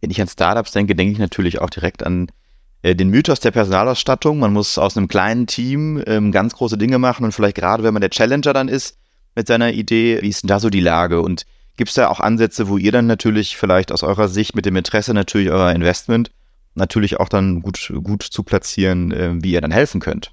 Wenn 0.00 0.10
ich 0.10 0.20
an 0.20 0.28
Startups 0.28 0.72
denke, 0.72 0.94
denke 0.94 1.12
ich 1.12 1.18
natürlich 1.18 1.60
auch 1.60 1.70
direkt 1.70 2.02
an 2.04 2.28
äh, 2.82 2.94
den 2.94 3.10
Mythos 3.10 3.40
der 3.40 3.50
Personalausstattung. 3.50 4.38
Man 4.38 4.52
muss 4.52 4.78
aus 4.78 4.96
einem 4.96 5.08
kleinen 5.08 5.46
Team 5.46 6.02
ähm, 6.06 6.32
ganz 6.32 6.54
große 6.54 6.78
Dinge 6.78 6.98
machen 6.98 7.24
und 7.24 7.32
vielleicht 7.32 7.56
gerade, 7.56 7.82
wenn 7.82 7.94
man 7.94 8.00
der 8.00 8.10
Challenger 8.10 8.52
dann 8.52 8.68
ist 8.68 8.98
mit 9.34 9.46
seiner 9.46 9.72
Idee, 9.72 10.20
wie 10.22 10.28
ist 10.28 10.42
denn 10.42 10.48
da 10.48 10.60
so 10.60 10.70
die 10.70 10.80
Lage? 10.80 11.20
Und 11.20 11.44
gibt 11.76 11.90
es 11.90 11.94
da 11.94 12.08
auch 12.08 12.20
Ansätze, 12.20 12.68
wo 12.68 12.78
ihr 12.78 12.92
dann 12.92 13.06
natürlich 13.06 13.56
vielleicht 13.56 13.92
aus 13.92 14.02
eurer 14.02 14.28
Sicht 14.28 14.54
mit 14.54 14.66
dem 14.66 14.76
Interesse 14.76 15.14
natürlich 15.14 15.50
eurer 15.50 15.74
Investment 15.74 16.30
natürlich 16.74 17.18
auch 17.18 17.28
dann 17.28 17.62
gut, 17.62 17.92
gut 18.02 18.22
zu 18.22 18.42
platzieren, 18.42 19.10
äh, 19.12 19.34
wie 19.42 19.52
ihr 19.52 19.60
dann 19.60 19.72
helfen 19.72 20.00
könnt? 20.00 20.32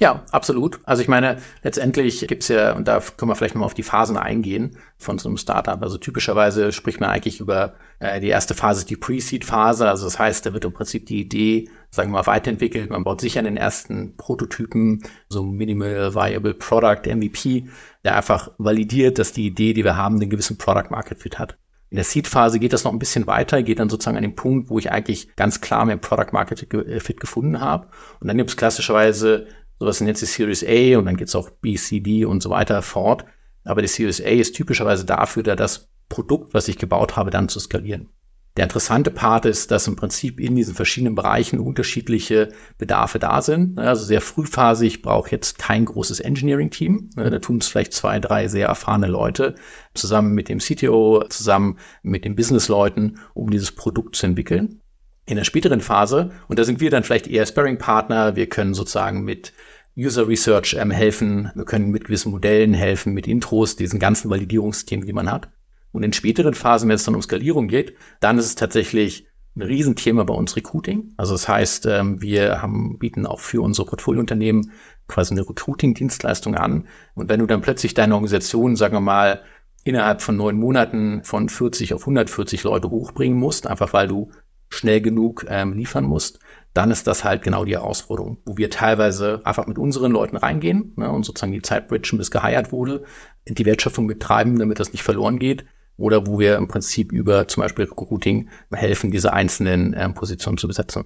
Ja, 0.00 0.22
absolut. 0.30 0.80
Also 0.84 1.02
ich 1.02 1.08
meine, 1.08 1.36
letztendlich 1.62 2.26
gibt's 2.26 2.48
ja, 2.48 2.72
und 2.72 2.88
da 2.88 3.02
können 3.18 3.30
wir 3.30 3.36
vielleicht 3.36 3.54
nochmal 3.54 3.66
auf 3.66 3.74
die 3.74 3.82
Phasen 3.82 4.16
eingehen 4.16 4.78
von 4.96 5.18
so 5.18 5.28
einem 5.28 5.36
Startup. 5.36 5.82
Also 5.82 5.98
typischerweise 5.98 6.72
spricht 6.72 7.00
man 7.00 7.10
eigentlich 7.10 7.38
über 7.38 7.74
äh, 7.98 8.18
die 8.18 8.28
erste 8.28 8.54
Phase, 8.54 8.86
die 8.86 8.96
Pre-Seed-Phase. 8.96 9.86
Also 9.86 10.06
das 10.06 10.18
heißt, 10.18 10.46
da 10.46 10.54
wird 10.54 10.64
im 10.64 10.72
Prinzip 10.72 11.04
die 11.04 11.20
Idee, 11.20 11.68
sagen 11.90 12.12
wir 12.12 12.20
mal, 12.20 12.26
weiterentwickelt. 12.26 12.88
Man 12.88 13.04
baut 13.04 13.20
sicher 13.20 13.42
den 13.42 13.58
ersten 13.58 14.16
Prototypen, 14.16 15.02
so 15.28 15.42
Minimal 15.42 16.14
Viable 16.14 16.54
Product, 16.54 17.02
MVP, 17.04 17.68
der 18.04 18.16
einfach 18.16 18.50
validiert, 18.58 19.18
dass 19.18 19.32
die 19.32 19.46
Idee, 19.46 19.72
die 19.72 19.84
wir 19.84 19.96
haben, 19.96 20.20
den 20.20 20.30
gewissen 20.30 20.58
Product 20.58 20.90
Market 20.90 21.18
Fit 21.18 21.38
hat. 21.38 21.56
In 21.90 21.96
der 21.96 22.04
Seed-Phase 22.04 22.60
geht 22.60 22.72
das 22.72 22.84
noch 22.84 22.92
ein 22.92 23.00
bisschen 23.00 23.26
weiter, 23.26 23.62
geht 23.62 23.80
dann 23.80 23.90
sozusagen 23.90 24.16
an 24.16 24.22
den 24.22 24.36
Punkt, 24.36 24.70
wo 24.70 24.78
ich 24.78 24.92
eigentlich 24.92 25.34
ganz 25.34 25.60
klar 25.60 25.84
mehr 25.84 25.96
Product 25.96 26.32
Market 26.32 26.68
Fit 27.02 27.20
gefunden 27.20 27.60
habe. 27.60 27.88
Und 28.20 28.28
dann 28.28 28.36
gibt 28.36 28.50
es 28.50 28.56
klassischerweise 28.56 29.48
Sowas 29.80 29.98
jetzt 30.00 30.20
die 30.20 30.26
Series 30.26 30.62
A 30.62 30.98
und 30.98 31.06
dann 31.06 31.16
geht's 31.16 31.34
auch 31.34 31.48
B, 31.48 31.74
C, 31.74 32.00
D 32.00 32.26
und 32.26 32.42
so 32.42 32.50
weiter 32.50 32.82
fort. 32.82 33.24
Aber 33.64 33.80
die 33.80 33.88
Series 33.88 34.20
A 34.20 34.28
ist 34.28 34.54
typischerweise 34.54 35.06
dafür, 35.06 35.42
da 35.42 35.56
das 35.56 35.88
Produkt, 36.10 36.52
was 36.52 36.68
ich 36.68 36.76
gebaut 36.76 37.16
habe, 37.16 37.30
dann 37.30 37.48
zu 37.48 37.58
skalieren. 37.60 38.10
Der 38.56 38.64
interessante 38.64 39.10
Part 39.10 39.46
ist, 39.46 39.70
dass 39.70 39.86
im 39.86 39.96
Prinzip 39.96 40.40
in 40.40 40.56
diesen 40.56 40.74
verschiedenen 40.74 41.14
Bereichen 41.14 41.60
unterschiedliche 41.60 42.48
Bedarfe 42.78 43.18
da 43.18 43.42
sind. 43.42 43.78
Also 43.78 44.04
sehr 44.04 44.20
frühphasig 44.20 45.02
brauche 45.02 45.30
jetzt 45.30 45.58
kein 45.58 45.84
großes 45.84 46.20
Engineering-Team. 46.20 47.10
Da 47.14 47.38
tun 47.38 47.58
es 47.58 47.68
vielleicht 47.68 47.92
zwei, 47.92 48.18
drei 48.18 48.48
sehr 48.48 48.66
erfahrene 48.66 49.06
Leute 49.06 49.54
zusammen 49.94 50.34
mit 50.34 50.48
dem 50.48 50.58
CTO, 50.58 51.24
zusammen 51.28 51.78
mit 52.02 52.24
den 52.24 52.34
Business-Leuten, 52.34 53.18
um 53.34 53.50
dieses 53.50 53.72
Produkt 53.72 54.16
zu 54.16 54.26
entwickeln. 54.26 54.80
In 55.26 55.36
der 55.36 55.44
späteren 55.44 55.80
Phase, 55.80 56.32
und 56.48 56.58
da 56.58 56.64
sind 56.64 56.80
wir 56.80 56.90
dann 56.90 57.04
vielleicht 57.04 57.28
eher 57.28 57.46
Sparring-Partner, 57.46 58.34
wir 58.34 58.48
können 58.48 58.74
sozusagen 58.74 59.22
mit 59.22 59.52
User 59.96 60.26
Research 60.26 60.76
ähm, 60.78 60.90
helfen, 60.90 61.50
wir 61.54 61.64
können 61.64 61.90
mit 61.90 62.04
gewissen 62.04 62.32
Modellen 62.32 62.74
helfen, 62.74 63.12
mit 63.12 63.28
Intros, 63.28 63.76
diesen 63.76 64.00
ganzen 64.00 64.30
Validierungsthemen, 64.30 65.06
die 65.06 65.12
man 65.12 65.30
hat. 65.30 65.50
Und 65.92 66.02
in 66.02 66.12
späteren 66.12 66.54
Phasen, 66.54 66.88
wenn 66.88 66.96
es 66.96 67.04
dann 67.04 67.14
um 67.14 67.22
Skalierung 67.22 67.68
geht, 67.68 67.94
dann 68.20 68.38
ist 68.38 68.46
es 68.46 68.54
tatsächlich 68.54 69.26
ein 69.56 69.62
Riesenthema 69.62 70.24
bei 70.24 70.34
uns 70.34 70.56
Recruiting. 70.56 71.12
Also 71.16 71.34
das 71.34 71.48
heißt, 71.48 71.86
ähm, 71.86 72.22
wir 72.22 72.62
haben, 72.62 72.98
bieten 72.98 73.26
auch 73.26 73.40
für 73.40 73.62
unsere 73.62 73.86
Portfoliounternehmen 73.88 74.72
quasi 75.08 75.34
eine 75.34 75.48
Recruiting-Dienstleistung 75.48 76.54
an. 76.54 76.86
Und 77.14 77.28
wenn 77.28 77.40
du 77.40 77.46
dann 77.46 77.60
plötzlich 77.60 77.94
deine 77.94 78.14
Organisation, 78.14 78.76
sagen 78.76 78.94
wir 78.94 79.00
mal, 79.00 79.42
innerhalb 79.82 80.22
von 80.22 80.36
neun 80.36 80.56
Monaten 80.56 81.24
von 81.24 81.48
40 81.48 81.94
auf 81.94 82.02
140 82.02 82.62
Leute 82.64 82.90
hochbringen 82.90 83.38
musst, 83.38 83.66
einfach 83.66 83.92
weil 83.92 84.08
du 84.08 84.30
schnell 84.68 85.00
genug 85.00 85.46
ähm, 85.48 85.72
liefern 85.72 86.04
musst, 86.04 86.38
dann 86.72 86.92
ist 86.92 87.08
das 87.08 87.24
halt 87.24 87.42
genau 87.42 87.64
die 87.64 87.74
Herausforderung, 87.74 88.38
wo 88.44 88.56
wir 88.56 88.70
teilweise 88.70 89.40
einfach 89.44 89.66
mit 89.66 89.78
unseren 89.78 90.12
Leuten 90.12 90.36
reingehen 90.36 90.92
ne, 90.96 91.10
und 91.10 91.24
sozusagen 91.24 91.52
die 91.52 91.62
Zeit 91.62 91.88
bridgen, 91.88 92.18
bis 92.18 92.30
geheiert 92.30 92.70
wurde, 92.70 93.02
die 93.48 93.66
Wertschöpfung 93.66 94.06
betreiben, 94.06 94.58
damit 94.58 94.78
das 94.78 94.92
nicht 94.92 95.02
verloren 95.02 95.40
geht. 95.40 95.64
Oder 96.00 96.26
wo 96.26 96.38
wir 96.38 96.56
im 96.56 96.68
Prinzip 96.68 97.12
über 97.12 97.46
zum 97.46 97.62
Beispiel 97.62 97.84
Recruiting 97.84 98.48
helfen, 98.72 99.10
diese 99.10 99.32
einzelnen 99.32 99.94
ähm, 99.96 100.14
Positionen 100.14 100.58
zu 100.58 100.66
besetzen. 100.66 101.04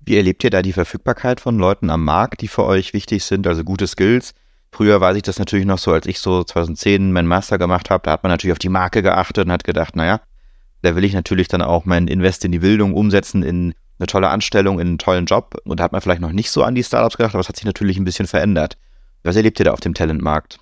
Wie 0.00 0.16
erlebt 0.16 0.44
ihr 0.44 0.50
da 0.50 0.62
die 0.62 0.72
Verfügbarkeit 0.72 1.40
von 1.40 1.58
Leuten 1.58 1.90
am 1.90 2.04
Markt, 2.04 2.40
die 2.40 2.48
für 2.48 2.64
euch 2.64 2.92
wichtig 2.92 3.24
sind, 3.24 3.46
also 3.46 3.64
gute 3.64 3.86
Skills? 3.86 4.34
Früher 4.72 5.00
weiß 5.00 5.16
ich 5.16 5.22
das 5.22 5.38
natürlich 5.38 5.66
noch 5.66 5.78
so, 5.78 5.92
als 5.92 6.06
ich 6.06 6.18
so 6.18 6.44
2010 6.44 7.12
meinen 7.12 7.26
Master 7.26 7.58
gemacht 7.58 7.90
habe, 7.90 8.02
da 8.04 8.12
hat 8.12 8.22
man 8.22 8.30
natürlich 8.30 8.52
auf 8.52 8.58
die 8.58 8.68
Marke 8.68 9.02
geachtet 9.02 9.46
und 9.46 9.52
hat 9.52 9.64
gedacht, 9.64 9.96
naja, 9.96 10.20
da 10.82 10.94
will 10.94 11.04
ich 11.04 11.14
natürlich 11.14 11.48
dann 11.48 11.62
auch 11.62 11.84
mein 11.84 12.08
Invest 12.08 12.44
in 12.44 12.52
die 12.52 12.60
Bildung 12.60 12.94
umsetzen, 12.94 13.42
in 13.42 13.74
eine 13.98 14.06
tolle 14.06 14.28
Anstellung, 14.28 14.78
in 14.78 14.88
einen 14.88 14.98
tollen 14.98 15.26
Job. 15.26 15.56
Und 15.64 15.80
da 15.80 15.84
hat 15.84 15.92
man 15.92 16.00
vielleicht 16.00 16.20
noch 16.20 16.32
nicht 16.32 16.50
so 16.50 16.62
an 16.62 16.74
die 16.74 16.84
Startups 16.84 17.16
gedacht, 17.16 17.34
aber 17.34 17.40
es 17.40 17.48
hat 17.48 17.56
sich 17.56 17.64
natürlich 17.64 17.96
ein 17.96 18.04
bisschen 18.04 18.26
verändert. 18.26 18.76
Was 19.24 19.36
erlebt 19.36 19.58
ihr 19.58 19.64
da 19.64 19.72
auf 19.72 19.80
dem 19.80 19.94
Talentmarkt? 19.94 20.58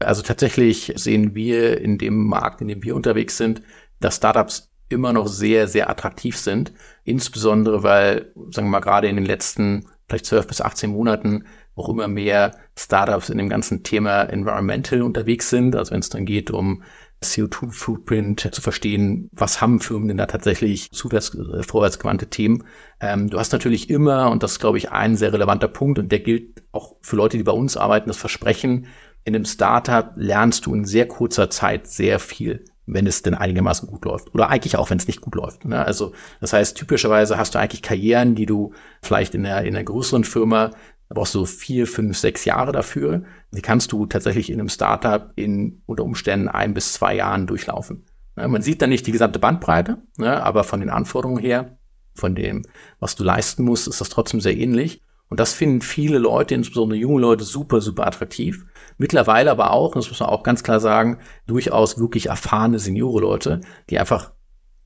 Also 0.00 0.22
tatsächlich 0.22 0.92
sehen 0.96 1.34
wir 1.34 1.80
in 1.80 1.98
dem 1.98 2.26
Markt, 2.26 2.60
in 2.60 2.68
dem 2.68 2.82
wir 2.82 2.96
unterwegs 2.96 3.36
sind, 3.36 3.62
dass 4.00 4.16
Startups 4.16 4.70
immer 4.88 5.12
noch 5.12 5.28
sehr, 5.28 5.68
sehr 5.68 5.88
attraktiv 5.88 6.36
sind. 6.36 6.72
Insbesondere, 7.04 7.82
weil, 7.82 8.32
sagen 8.50 8.66
wir 8.66 8.72
mal, 8.72 8.80
gerade 8.80 9.08
in 9.08 9.16
den 9.16 9.24
letzten 9.24 9.86
vielleicht 10.08 10.26
12 10.26 10.46
bis 10.48 10.60
18 10.60 10.90
Monaten 10.90 11.44
auch 11.76 11.88
immer 11.88 12.08
mehr 12.08 12.56
Startups 12.76 13.30
in 13.30 13.38
dem 13.38 13.48
ganzen 13.48 13.82
Thema 13.84 14.22
Environmental 14.24 15.02
unterwegs 15.02 15.48
sind. 15.48 15.76
Also 15.76 15.92
wenn 15.92 16.00
es 16.00 16.08
dann 16.08 16.26
geht 16.26 16.50
um 16.50 16.82
CO2-Footprint 17.22 18.48
zu 18.52 18.60
verstehen, 18.62 19.28
was 19.32 19.60
haben 19.60 19.80
Firmen 19.80 20.08
denn 20.08 20.16
da 20.16 20.26
tatsächlich 20.26 20.90
zuwärts, 20.90 21.34
äh, 21.34 21.62
vorwärtsgewandte 21.62 22.28
Themen. 22.28 22.64
Ähm, 23.00 23.28
du 23.28 23.38
hast 23.38 23.52
natürlich 23.52 23.90
immer, 23.90 24.30
und 24.30 24.42
das 24.42 24.52
ist, 24.52 24.60
glaube 24.60 24.78
ich, 24.78 24.90
ein 24.90 25.16
sehr 25.16 25.32
relevanter 25.32 25.68
Punkt, 25.68 25.98
und 25.98 26.10
der 26.10 26.20
gilt 26.20 26.62
auch 26.72 26.96
für 27.02 27.16
Leute, 27.16 27.36
die 27.36 27.42
bei 27.42 27.52
uns 27.52 27.76
arbeiten, 27.76 28.08
das 28.08 28.16
Versprechen, 28.16 28.86
in 29.24 29.34
einem 29.34 29.44
Startup 29.44 30.12
lernst 30.16 30.66
du 30.66 30.74
in 30.74 30.84
sehr 30.84 31.06
kurzer 31.06 31.50
Zeit 31.50 31.86
sehr 31.86 32.18
viel 32.18 32.64
wenn 32.92 33.06
es 33.06 33.22
denn 33.22 33.34
einigermaßen 33.34 33.88
gut 33.88 34.04
läuft. 34.04 34.34
Oder 34.34 34.48
eigentlich 34.48 34.76
auch, 34.76 34.90
wenn 34.90 34.98
es 34.98 35.06
nicht 35.06 35.20
gut 35.20 35.36
läuft. 35.36 35.64
Ne? 35.64 35.78
Also 35.84 36.12
das 36.40 36.52
heißt, 36.52 36.76
typischerweise 36.76 37.38
hast 37.38 37.54
du 37.54 37.60
eigentlich 37.60 37.82
Karrieren, 37.82 38.34
die 38.34 38.46
du 38.46 38.72
vielleicht 39.00 39.36
in 39.36 39.46
einer, 39.46 39.62
in 39.62 39.76
einer 39.76 39.84
größeren 39.84 40.24
Firma 40.24 40.72
da 41.10 41.14
brauchst 41.14 41.34
du 41.34 41.44
vier, 41.44 41.88
fünf, 41.88 42.16
sechs 42.16 42.44
Jahre 42.44 42.70
dafür. 42.70 43.24
Die 43.50 43.62
kannst 43.62 43.90
du 43.90 44.06
tatsächlich 44.06 44.48
in 44.48 44.60
einem 44.60 44.68
Startup 44.68 45.32
in 45.34 45.82
unter 45.86 46.04
Umständen 46.04 46.46
ein 46.46 46.72
bis 46.72 46.92
zwei 46.92 47.16
Jahren 47.16 47.48
durchlaufen. 47.48 48.06
Man 48.36 48.62
sieht 48.62 48.80
dann 48.80 48.90
nicht 48.90 49.08
die 49.08 49.12
gesamte 49.12 49.40
Bandbreite, 49.40 49.98
ne, 50.16 50.40
aber 50.40 50.62
von 50.62 50.78
den 50.78 50.88
Anforderungen 50.88 51.42
her, 51.42 51.78
von 52.14 52.36
dem, 52.36 52.64
was 53.00 53.16
du 53.16 53.24
leisten 53.24 53.64
musst, 53.64 53.88
ist 53.88 54.00
das 54.00 54.08
trotzdem 54.08 54.40
sehr 54.40 54.56
ähnlich. 54.56 55.02
Und 55.28 55.40
das 55.40 55.52
finden 55.52 55.80
viele 55.80 56.18
Leute, 56.18 56.54
insbesondere 56.54 56.98
junge 56.98 57.20
Leute, 57.20 57.42
super, 57.42 57.80
super 57.80 58.06
attraktiv. 58.06 58.66
Mittlerweile 59.00 59.50
aber 59.50 59.70
auch, 59.70 59.94
das 59.94 60.10
muss 60.10 60.20
man 60.20 60.28
auch 60.28 60.42
ganz 60.42 60.62
klar 60.62 60.78
sagen, 60.78 61.20
durchaus 61.46 61.98
wirklich 61.98 62.26
erfahrene 62.26 62.78
Seniore-Leute, 62.78 63.62
die 63.88 63.98
einfach 63.98 64.32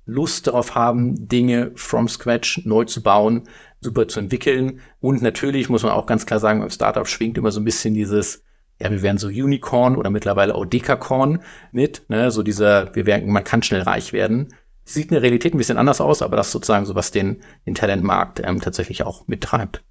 Lust 0.07 0.47
darauf 0.47 0.77
haben, 0.77 1.27
Dinge 1.27 1.73
from 1.75 2.07
scratch 2.07 2.65
neu 2.65 2.85
zu 2.85 3.03
bauen, 3.03 3.49
super 3.81 4.07
zu 4.07 4.21
entwickeln. 4.21 4.79
Und 5.01 5.21
natürlich 5.21 5.69
muss 5.69 5.83
man 5.83 5.91
auch 5.91 6.07
ganz 6.07 6.27
klar 6.27 6.39
sagen, 6.39 6.61
beim 6.61 6.71
Startup 6.71 7.09
schwingt 7.09 7.39
immer 7.39 7.51
so 7.51 7.59
ein 7.59 7.65
bisschen 7.65 7.95
dieses, 7.95 8.45
ja, 8.79 8.89
wir 8.89 9.03
werden 9.03 9.19
so 9.19 9.27
Unicorn 9.27 9.97
oder 9.97 10.11
mittlerweile 10.11 10.55
auch 10.55 10.65
Dekacorn 10.65 11.43
mit, 11.73 12.09
ne, 12.09 12.31
so 12.31 12.45
dieser, 12.45 12.95
wir 12.95 13.07
werden, 13.07 13.33
man 13.33 13.43
kann 13.43 13.65
schnell 13.65 13.83
reich 13.83 14.13
werden. 14.13 14.55
sieht 14.85 15.07
in 15.07 15.15
der 15.15 15.23
Realität 15.23 15.55
ein 15.55 15.59
bisschen 15.59 15.77
anders 15.77 16.01
aus, 16.01 16.23
aber 16.23 16.37
das 16.37 16.53
sozusagen 16.53 16.87
so, 16.87 16.95
was 16.95 17.11
den, 17.11 17.43
den 17.67 17.75
Talentmarkt 17.75 18.41
ähm, 18.45 18.61
tatsächlich 18.61 19.03
auch 19.03 19.27
mittreibt. 19.27 19.83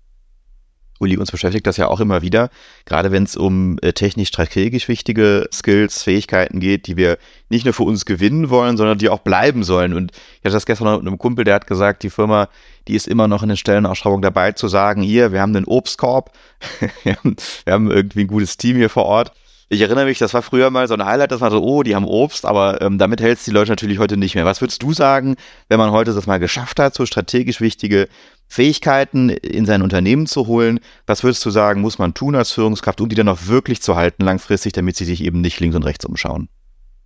Uli, 1.00 1.18
uns 1.18 1.32
beschäftigt 1.32 1.68
das 1.68 1.78
ja 1.78 1.88
auch 1.88 2.00
immer 2.00 2.22
wieder, 2.22 2.50
gerade 2.86 3.12
wenn 3.12 3.24
es 3.24 3.36
um 3.36 3.78
äh, 3.82 3.94
technisch-strategisch 3.94 4.88
wichtige 4.88 5.48
Skills, 5.52 6.04
Fähigkeiten 6.04 6.60
geht, 6.60 6.88
die 6.88 6.98
wir 6.98 7.18
nicht 7.50 7.66
nur 7.66 7.74
für 7.74 7.84
uns 7.84 8.06
gewinnen 8.06 8.50
wollen, 8.50 8.78
sondern 8.78 8.98
die 8.98 9.10
auch 9.10 9.20
bleiben 9.20 9.64
sollen. 9.64 9.94
Und 9.94 10.12
ich 10.12 10.46
hatte 10.46 10.54
das 10.54 10.66
gestern 10.66 10.86
noch 10.86 10.98
mit 10.98 11.08
einem 11.08 11.18
Kumpel, 11.18 11.46
der 11.46 11.56
hat 11.56 11.68
gesagt, 11.68 12.04
die 12.04 12.10
Firma, 12.10 12.48
die 12.88 12.96
ist 12.96 13.08
immer 13.08 13.28
noch 13.28 13.44
in 13.44 13.50
den 13.50 13.58
Stellenausschreibungen 13.58 14.22
dabei 14.22 14.54
zu 14.54 14.68
sagen, 14.68 15.02
hier, 15.02 15.32
wir 15.32 15.42
haben 15.42 15.56
einen 15.56 15.66
Obstkorb, 15.66 16.32
wir, 17.04 17.16
haben, 17.16 17.36
wir 17.66 17.74
haben 17.74 17.92
irgendwie 17.92 18.22
ein 18.22 18.28
gutes 18.28 18.58
Team 18.58 18.78
hier 18.78 18.90
vor 18.90 19.06
Ort 19.06 19.34
ich 19.74 19.82
erinnere 19.82 20.06
mich, 20.06 20.20
das 20.20 20.34
war 20.34 20.42
früher 20.42 20.70
mal 20.70 20.88
so 20.88 20.94
ein 20.94 21.06
Highlight, 21.06 21.32
das 21.32 21.42
war 21.42 21.52
so, 21.52 21.62
oh, 21.62 21.84
die 21.84 21.96
haben 21.96 22.06
Obst, 22.06 22.46
aber 22.46 22.82
ähm, 22.82 22.98
damit 22.98 23.22
hältst 23.22 23.48
die 23.48 23.52
Leute 23.52 23.72
natürlich 23.72 24.00
heute 24.00 24.18
nicht 24.18 24.36
mehr. 24.36 24.46
Was 24.46 24.62
würdest 24.62 24.82
du 24.84 24.94
sagen, 24.94 25.36
wenn 25.70 25.80
man 25.80 25.92
heute 25.92 26.14
das 26.14 26.28
mal 26.28 26.40
geschafft 26.40 26.80
hat, 26.80 26.96
so 26.96 27.06
strategisch 27.06 27.62
wichtige 27.62 28.08
Fähigkeiten 28.48 29.30
in 29.30 29.66
sein 29.66 29.82
Unternehmen 29.82 30.28
zu 30.28 30.48
holen? 30.48 30.80
Was 31.08 31.24
würdest 31.24 31.44
du 31.46 31.50
sagen, 31.50 31.82
muss 31.82 32.00
man 32.00 32.14
tun 32.14 32.36
als 32.36 32.52
Führungskraft, 32.52 33.02
um 33.02 33.10
die 33.10 33.16
dann 33.16 33.30
auch 33.30 33.48
wirklich 33.48 33.82
zu 33.82 33.96
halten 33.96 34.24
langfristig, 34.24 34.74
damit 34.74 34.96
sie 34.96 35.06
sich 35.06 35.24
eben 35.24 35.42
nicht 35.42 35.60
links 35.60 35.76
und 35.76 35.84
rechts 35.84 36.06
umschauen? 36.06 36.50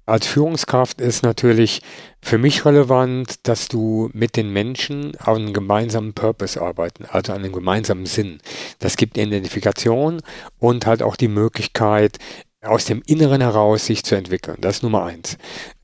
Als 0.07 0.25
Führungskraft 0.25 1.01
ist 1.01 1.23
natürlich 1.23 1.81
für 2.21 2.37
mich 2.37 2.63
relevant, 2.63 3.45
dass 3.45 3.67
du 3.67 4.09
mit 4.13 4.37
den 4.37 4.53
Menschen 4.53 5.17
auf 5.19 5.35
einen 5.35 5.51
gemeinsamen 5.51 6.13
Purpose 6.13 6.61
arbeiten, 6.61 7.03
also 7.11 7.33
an 7.33 7.39
einem 7.39 7.51
gemeinsamen 7.51 8.05
Sinn. 8.05 8.39
Das 8.79 8.95
gibt 8.95 9.17
Identifikation 9.17 10.21
und 10.59 10.85
halt 10.85 11.03
auch 11.03 11.17
die 11.17 11.27
Möglichkeit, 11.27 12.19
aus 12.63 12.85
dem 12.85 13.01
Inneren 13.05 13.41
heraus 13.41 13.85
sich 13.85 14.03
zu 14.03 14.15
entwickeln. 14.15 14.57
Das 14.61 14.77
ist 14.77 14.83
Nummer 14.83 15.03
eins. 15.03 15.37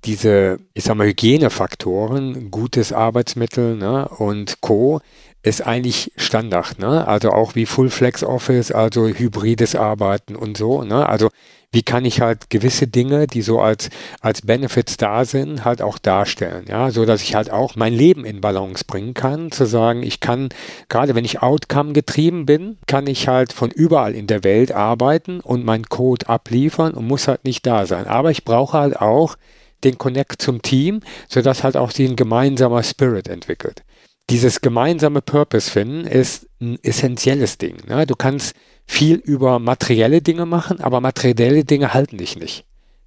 Diese, 0.06 0.60
ich 0.74 0.84
sag 0.84 0.96
mal, 0.96 1.08
Hygienefaktoren, 1.08 2.52
gutes 2.52 2.92
Arbeitsmittel 2.92 3.76
ne, 3.76 4.08
und 4.10 4.62
Co. 4.62 5.02
ist 5.44 5.62
eigentlich 5.62 6.12
Standard. 6.16 6.80
Ne? 6.80 7.06
Also 7.08 7.30
auch 7.32 7.56
wie 7.56 7.66
Full 7.66 7.90
Flex 7.90 8.24
Office, 8.24 8.72
also 8.72 9.08
hybrides 9.08 9.76
Arbeiten 9.76 10.36
und 10.36 10.58
so. 10.58 10.84
Ne? 10.84 11.08
Also 11.08 11.30
wie 11.74 11.84
kann 11.84 12.06
ich 12.06 12.22
halt 12.22 12.50
gewisse 12.50 12.88
Dinge, 12.88 13.28
die 13.28 13.42
so 13.42 13.60
als, 13.60 13.90
als 14.22 14.44
Benefits 14.44 14.96
da 14.96 15.26
sind, 15.26 15.66
halt 15.66 15.82
auch 15.82 15.98
darstellen, 15.98 16.66
ja, 16.70 16.92
so 16.92 17.04
dass 17.04 17.24
ich 17.24 17.34
halt 17.34 17.50
auch 17.50 17.76
mein 17.76 17.94
Leben 17.94 18.26
in 18.26 18.42
Balance 18.42 18.86
bringen 18.86 19.16
kann, 19.16 19.52
zu 19.52 19.66
sagen, 19.66 20.04
ich 20.04 20.20
kann, 20.20 20.50
gerade 20.88 21.16
wenn 21.16 21.26
ich 21.26 21.42
Outcome 21.42 21.94
getrieben 21.94 22.46
bin, 22.46 22.78
kann 22.86 23.08
ich 23.08 23.28
halt 23.28 23.54
von 23.54 23.72
überall 23.72 24.14
in 24.14 24.28
der 24.28 24.44
Welt 24.44 24.72
arbeiten 24.72 25.40
und 25.40 25.66
meinen 25.66 25.90
Code 25.90 26.30
abliefern 26.30 26.94
und 26.94 27.08
muss 27.08 27.28
halt 27.28 27.44
nicht 27.44 27.66
da 27.66 27.88
sein. 27.88 28.06
Aber 28.06 28.30
ich 28.30 28.46
brauche 28.46 28.78
halt 28.78 29.02
auch 29.02 29.36
den 29.84 29.98
Connect 29.98 30.42
zum 30.42 30.62
Team, 30.62 31.02
sodass 31.28 31.64
halt 31.64 31.76
auch 31.76 31.90
sich 31.90 32.08
ein 32.08 32.16
gemeinsamer 32.16 32.84
Spirit 32.84 33.28
entwickelt. 33.28 33.84
Dieses 34.30 34.62
gemeinsame 34.62 35.22
Purpose 35.22 35.70
finden 35.70 36.08
ist 36.08 36.48
ein 36.62 36.78
essentielles 36.82 37.58
Ding. 37.58 37.78
Ne? 37.88 38.06
Du 38.06 38.16
kannst 38.16 38.56
viel 38.86 39.16
über 39.16 39.60
materielle 39.60 40.22
Dinge 40.22 40.46
machen, 40.46 40.80
aber 40.82 41.02
materielle 41.02 41.66
Dinge 41.66 41.94
halten 41.94 42.18
dich 42.18 42.38
nicht. 42.38 42.66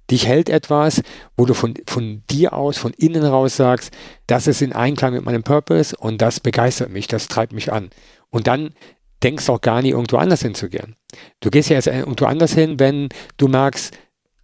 Dich 0.09 0.25
hält 0.25 0.49
etwas, 0.49 1.01
wo 1.35 1.45
du 1.45 1.53
von, 1.53 1.73
von 1.85 2.23
dir 2.29 2.53
aus, 2.53 2.77
von 2.77 2.93
innen 2.93 3.25
raus 3.25 3.57
sagst, 3.57 3.91
das 4.25 4.47
ist 4.47 4.61
in 4.61 4.73
Einklang 4.73 5.13
mit 5.13 5.25
meinem 5.25 5.43
Purpose 5.43 5.95
und 5.97 6.21
das 6.21 6.39
begeistert 6.39 6.91
mich, 6.91 7.07
das 7.07 7.27
treibt 7.27 7.51
mich 7.51 7.73
an. 7.73 7.89
Und 8.29 8.47
dann 8.47 8.73
denkst 9.23 9.49
auch 9.49 9.61
gar 9.61 9.81
nicht, 9.81 9.91
irgendwo 9.91 10.17
anders 10.17 10.41
hinzugehen. 10.41 10.95
Du 11.39 11.49
gehst 11.49 11.69
ja 11.69 11.75
erst 11.75 11.87
irgendwo 11.87 12.25
anders 12.25 12.53
hin, 12.53 12.79
wenn 12.79 13.09
du 13.37 13.47
merkst, 13.47 13.97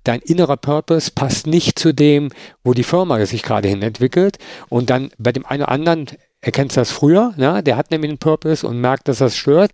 dein 0.03 0.19
innerer 0.19 0.57
Purpose 0.57 1.11
passt 1.13 1.47
nicht 1.47 1.79
zu 1.79 1.93
dem, 1.93 2.29
wo 2.63 2.73
die 2.73 2.83
Firma 2.83 3.25
sich 3.25 3.43
gerade 3.43 3.69
hin 3.69 3.81
entwickelt. 3.81 4.37
Und 4.69 4.89
dann 4.89 5.11
bei 5.17 5.31
dem 5.31 5.45
einen 5.45 5.63
oder 5.63 5.71
anderen 5.71 6.07
erkennst 6.43 6.77
das 6.77 6.91
früher, 6.91 7.33
ne? 7.37 7.63
der 7.63 7.77
hat 7.77 7.89
nämlich 7.89 8.09
einen 8.09 8.17
Purpose 8.17 8.67
und 8.67 8.79
merkt, 8.79 9.07
dass 9.07 9.19
das 9.19 9.35
stört. 9.35 9.71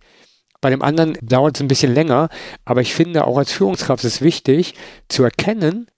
Bei 0.60 0.70
dem 0.70 0.82
anderen 0.82 1.18
dauert 1.20 1.56
es 1.56 1.62
ein 1.62 1.68
bisschen 1.68 1.94
länger, 1.94 2.28
aber 2.64 2.80
ich 2.80 2.94
finde 2.94 3.26
auch 3.26 3.38
als 3.38 3.52
Führungskraft 3.52 4.04
ist 4.04 4.16
es 4.16 4.20
wichtig 4.20 4.74
zu 5.08 5.24
erkennen, 5.24 5.88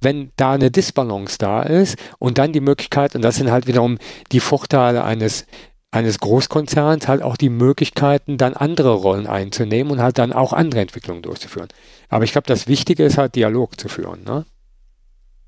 wenn 0.00 0.30
da 0.36 0.52
eine 0.52 0.70
Disbalance 0.70 1.38
da 1.38 1.62
ist 1.62 1.96
und 2.18 2.38
dann 2.38 2.52
die 2.52 2.60
Möglichkeit, 2.60 3.14
und 3.14 3.22
das 3.22 3.36
sind 3.36 3.50
halt 3.50 3.66
wiederum 3.66 3.98
die 4.32 4.40
Vorteile 4.40 5.04
eines, 5.04 5.46
eines 5.90 6.18
Großkonzerns, 6.18 7.08
halt 7.08 7.22
auch 7.22 7.36
die 7.36 7.50
Möglichkeiten, 7.50 8.36
dann 8.36 8.54
andere 8.54 8.92
Rollen 8.94 9.26
einzunehmen 9.26 9.92
und 9.92 10.02
halt 10.02 10.18
dann 10.18 10.32
auch 10.32 10.52
andere 10.52 10.80
Entwicklungen 10.80 11.22
durchzuführen. 11.22 11.68
Aber 12.08 12.24
ich 12.24 12.32
glaube, 12.32 12.46
das 12.46 12.66
Wichtige 12.66 13.04
ist 13.04 13.16
halt 13.16 13.36
Dialog 13.36 13.80
zu 13.80 13.88
führen. 13.88 14.24
Ne? 14.24 14.44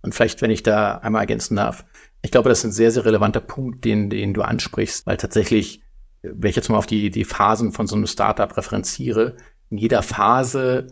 Und 0.02 0.14
vielleicht, 0.14 0.40
wenn 0.40 0.50
ich 0.50 0.62
da 0.62 0.98
einmal 0.98 1.22
ergänzen 1.22 1.56
darf, 1.56 1.84
ich 2.22 2.30
glaube, 2.30 2.48
das 2.48 2.60
ist 2.60 2.64
ein 2.64 2.72
sehr, 2.72 2.90
sehr 2.90 3.04
relevanter 3.04 3.40
Punkt, 3.40 3.84
den, 3.84 4.08
den 4.08 4.32
du 4.32 4.42
ansprichst, 4.42 5.06
weil 5.06 5.16
tatsächlich 5.16 5.82
wenn 6.22 6.50
ich 6.50 6.56
jetzt 6.56 6.68
mal 6.68 6.78
auf 6.78 6.86
die, 6.86 7.10
die 7.10 7.24
Phasen 7.24 7.72
von 7.72 7.86
so 7.86 7.96
einem 7.96 8.06
Startup 8.06 8.56
referenziere, 8.56 9.36
in 9.70 9.78
jeder 9.78 10.02
Phase 10.02 10.86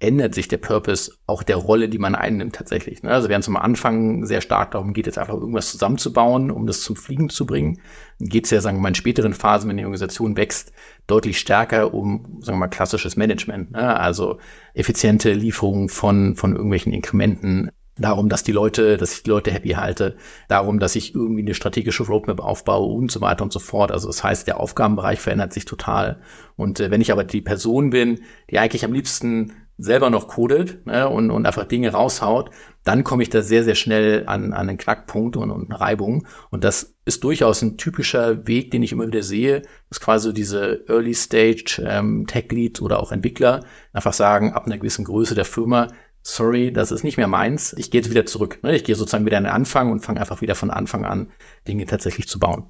ändert 0.00 0.34
sich 0.34 0.48
der 0.48 0.58
Purpose 0.58 1.12
auch 1.26 1.42
der 1.42 1.56
Rolle, 1.56 1.88
die 1.88 1.98
man 1.98 2.14
einnimmt 2.14 2.54
tatsächlich. 2.54 3.02
Ne? 3.02 3.10
Also 3.10 3.30
während 3.30 3.44
es 3.44 3.48
am 3.48 3.56
Anfang 3.56 4.26
sehr 4.26 4.42
stark 4.42 4.72
darum 4.72 4.92
geht, 4.92 5.06
jetzt 5.06 5.18
einfach 5.18 5.34
irgendwas 5.34 5.70
zusammenzubauen, 5.70 6.50
um 6.50 6.66
das 6.66 6.82
zum 6.82 6.96
Fliegen 6.96 7.30
zu 7.30 7.46
bringen, 7.46 7.80
geht 8.18 8.44
es 8.44 8.50
ja, 8.50 8.60
sagen 8.60 8.78
wir 8.78 8.82
mal, 8.82 8.88
in 8.88 8.96
späteren 8.96 9.32
Phasen, 9.32 9.70
wenn 9.70 9.78
die 9.78 9.84
Organisation 9.84 10.36
wächst, 10.36 10.72
deutlich 11.06 11.38
stärker 11.38 11.94
um, 11.94 12.40
sagen 12.40 12.58
wir 12.58 12.60
mal, 12.60 12.68
klassisches 12.68 13.16
Management. 13.16 13.70
Ne? 13.70 13.98
Also 13.98 14.38
effiziente 14.74 15.32
Lieferung 15.32 15.88
von, 15.88 16.34
von 16.36 16.54
irgendwelchen 16.54 16.92
Inkrementen, 16.92 17.70
darum, 17.96 18.28
dass 18.28 18.42
die 18.42 18.52
Leute, 18.52 18.96
dass 18.96 19.12
ich 19.12 19.22
die 19.22 19.30
Leute 19.30 19.50
happy 19.50 19.70
halte, 19.70 20.16
darum, 20.48 20.78
dass 20.78 20.96
ich 20.96 21.14
irgendwie 21.14 21.42
eine 21.42 21.54
strategische 21.54 22.04
Roadmap 22.04 22.40
aufbaue 22.40 22.92
und 22.92 23.10
so 23.10 23.20
weiter 23.20 23.44
und 23.44 23.52
so 23.52 23.60
fort. 23.60 23.92
Also 23.92 24.08
das 24.08 24.24
heißt, 24.24 24.46
der 24.46 24.60
Aufgabenbereich 24.60 25.20
verändert 25.20 25.52
sich 25.52 25.64
total. 25.64 26.20
Und 26.56 26.80
äh, 26.80 26.90
wenn 26.90 27.00
ich 27.00 27.12
aber 27.12 27.24
die 27.24 27.40
Person 27.40 27.90
bin, 27.90 28.20
die 28.50 28.58
eigentlich 28.58 28.84
am 28.84 28.92
liebsten 28.92 29.52
selber 29.76 30.08
noch 30.08 30.28
codet 30.28 30.86
ne, 30.86 31.08
und, 31.08 31.30
und 31.30 31.46
einfach 31.46 31.64
Dinge 31.64 31.90
raushaut, 31.90 32.50
dann 32.84 33.02
komme 33.02 33.22
ich 33.22 33.30
da 33.30 33.42
sehr, 33.42 33.64
sehr 33.64 33.74
schnell 33.74 34.24
an, 34.26 34.52
an 34.52 34.68
einen 34.68 34.78
Knackpunkt 34.78 35.36
und, 35.36 35.50
und 35.50 35.70
eine 35.70 35.80
Reibung. 35.80 36.26
Und 36.50 36.62
das 36.62 36.94
ist 37.04 37.24
durchaus 37.24 37.62
ein 37.62 37.76
typischer 37.76 38.46
Weg, 38.46 38.70
den 38.70 38.82
ich 38.82 38.92
immer 38.92 39.06
wieder 39.06 39.22
sehe, 39.22 39.62
dass 39.88 40.00
quasi 40.00 40.32
diese 40.32 40.84
Early 40.88 41.14
Stage 41.14 41.82
ähm, 41.84 42.26
Tech 42.26 42.46
Lead 42.50 42.82
oder 42.82 43.00
auch 43.00 43.10
Entwickler 43.10 43.64
einfach 43.92 44.12
sagen, 44.12 44.52
ab 44.52 44.66
einer 44.66 44.78
gewissen 44.78 45.04
Größe 45.04 45.34
der 45.34 45.44
Firma 45.44 45.88
sorry, 46.24 46.72
das 46.72 46.90
ist 46.90 47.04
nicht 47.04 47.18
mehr 47.18 47.28
meins, 47.28 47.74
ich 47.74 47.90
gehe 47.90 48.00
jetzt 48.00 48.10
wieder 48.10 48.26
zurück. 48.26 48.58
Ne? 48.62 48.74
Ich 48.74 48.82
gehe 48.82 48.96
sozusagen 48.96 49.26
wieder 49.26 49.38
in 49.38 49.44
den 49.44 49.52
Anfang 49.52 49.92
und 49.92 50.00
fange 50.00 50.20
einfach 50.20 50.40
wieder 50.40 50.56
von 50.56 50.70
Anfang 50.70 51.04
an, 51.04 51.30
Dinge 51.68 51.86
tatsächlich 51.86 52.26
zu 52.26 52.40
bauen. 52.40 52.64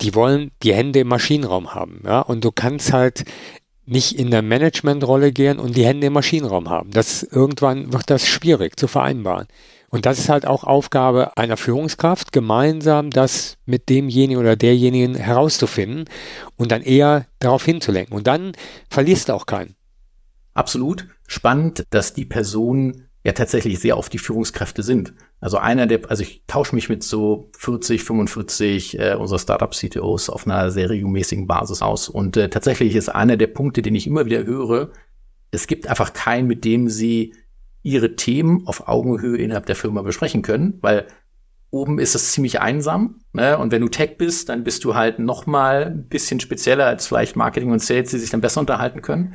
Die 0.00 0.14
wollen 0.14 0.52
die 0.62 0.72
Hände 0.72 1.00
im 1.00 1.08
Maschinenraum 1.08 1.74
haben, 1.74 2.02
ja, 2.06 2.20
und 2.20 2.44
du 2.44 2.52
kannst 2.52 2.92
halt 2.92 3.24
nicht 3.84 4.18
in 4.18 4.30
der 4.30 4.42
Managementrolle 4.42 5.32
gehen 5.32 5.58
und 5.58 5.76
die 5.76 5.84
Hände 5.84 6.06
im 6.06 6.12
Maschinenraum 6.12 6.68
haben. 6.68 6.90
Das 6.92 7.22
irgendwann 7.24 7.92
wird 7.92 8.10
das 8.10 8.28
schwierig 8.28 8.78
zu 8.78 8.86
vereinbaren. 8.86 9.48
Und 9.88 10.04
das 10.04 10.18
ist 10.18 10.28
halt 10.28 10.46
auch 10.46 10.64
Aufgabe 10.64 11.36
einer 11.38 11.56
Führungskraft, 11.56 12.30
gemeinsam 12.30 13.10
das 13.10 13.56
mit 13.64 13.88
demjenigen 13.88 14.38
oder 14.38 14.54
derjenigen 14.54 15.14
herauszufinden 15.14 16.04
und 16.56 16.70
dann 16.70 16.82
eher 16.82 17.26
darauf 17.38 17.64
hinzulenken. 17.64 18.14
Und 18.14 18.26
dann 18.26 18.52
verlierst 18.90 19.30
du 19.30 19.32
auch 19.32 19.46
keinen. 19.46 19.74
Absolut 20.52 21.06
spannend, 21.28 21.84
dass 21.90 22.14
die 22.14 22.24
Personen 22.24 23.04
ja 23.22 23.32
tatsächlich 23.32 23.78
sehr 23.78 23.96
auf 23.96 24.08
die 24.08 24.18
Führungskräfte 24.18 24.82
sind. 24.82 25.12
Also 25.40 25.58
einer 25.58 25.86
der, 25.86 26.00
also 26.08 26.22
ich 26.22 26.42
tausche 26.46 26.74
mich 26.74 26.88
mit 26.88 27.04
so 27.04 27.50
40, 27.58 28.02
45 28.02 28.98
äh, 28.98 29.14
unserer 29.14 29.38
Startup-CTOs 29.38 30.30
auf 30.30 30.46
einer 30.46 30.70
sehr 30.70 30.90
regelmäßigen 30.90 31.46
Basis 31.46 31.82
aus. 31.82 32.08
Und 32.08 32.36
äh, 32.36 32.48
tatsächlich 32.48 32.96
ist 32.96 33.08
einer 33.08 33.36
der 33.36 33.46
Punkte, 33.48 33.82
den 33.82 33.94
ich 33.94 34.06
immer 34.06 34.26
wieder 34.26 34.44
höre, 34.44 34.90
es 35.50 35.66
gibt 35.66 35.86
einfach 35.86 36.12
keinen, 36.12 36.48
mit 36.48 36.64
dem 36.64 36.88
sie 36.88 37.34
ihre 37.82 38.16
Themen 38.16 38.66
auf 38.66 38.88
Augenhöhe 38.88 39.38
innerhalb 39.38 39.66
der 39.66 39.76
Firma 39.76 40.02
besprechen 40.02 40.42
können, 40.42 40.78
weil 40.80 41.06
oben 41.70 41.98
ist 41.98 42.14
es 42.14 42.32
ziemlich 42.32 42.60
einsam. 42.60 43.20
Ne? 43.32 43.58
Und 43.58 43.72
wenn 43.72 43.82
du 43.82 43.88
Tech 43.88 44.16
bist, 44.16 44.48
dann 44.48 44.64
bist 44.64 44.84
du 44.84 44.94
halt 44.94 45.18
noch 45.18 45.46
mal 45.46 45.84
ein 45.84 46.08
bisschen 46.08 46.40
spezieller 46.40 46.86
als 46.86 47.06
vielleicht 47.06 47.36
Marketing 47.36 47.70
und 47.70 47.82
Sales, 47.82 48.10
die 48.10 48.18
sich 48.18 48.30
dann 48.30 48.40
besser 48.40 48.60
unterhalten 48.60 49.02
können. 49.02 49.34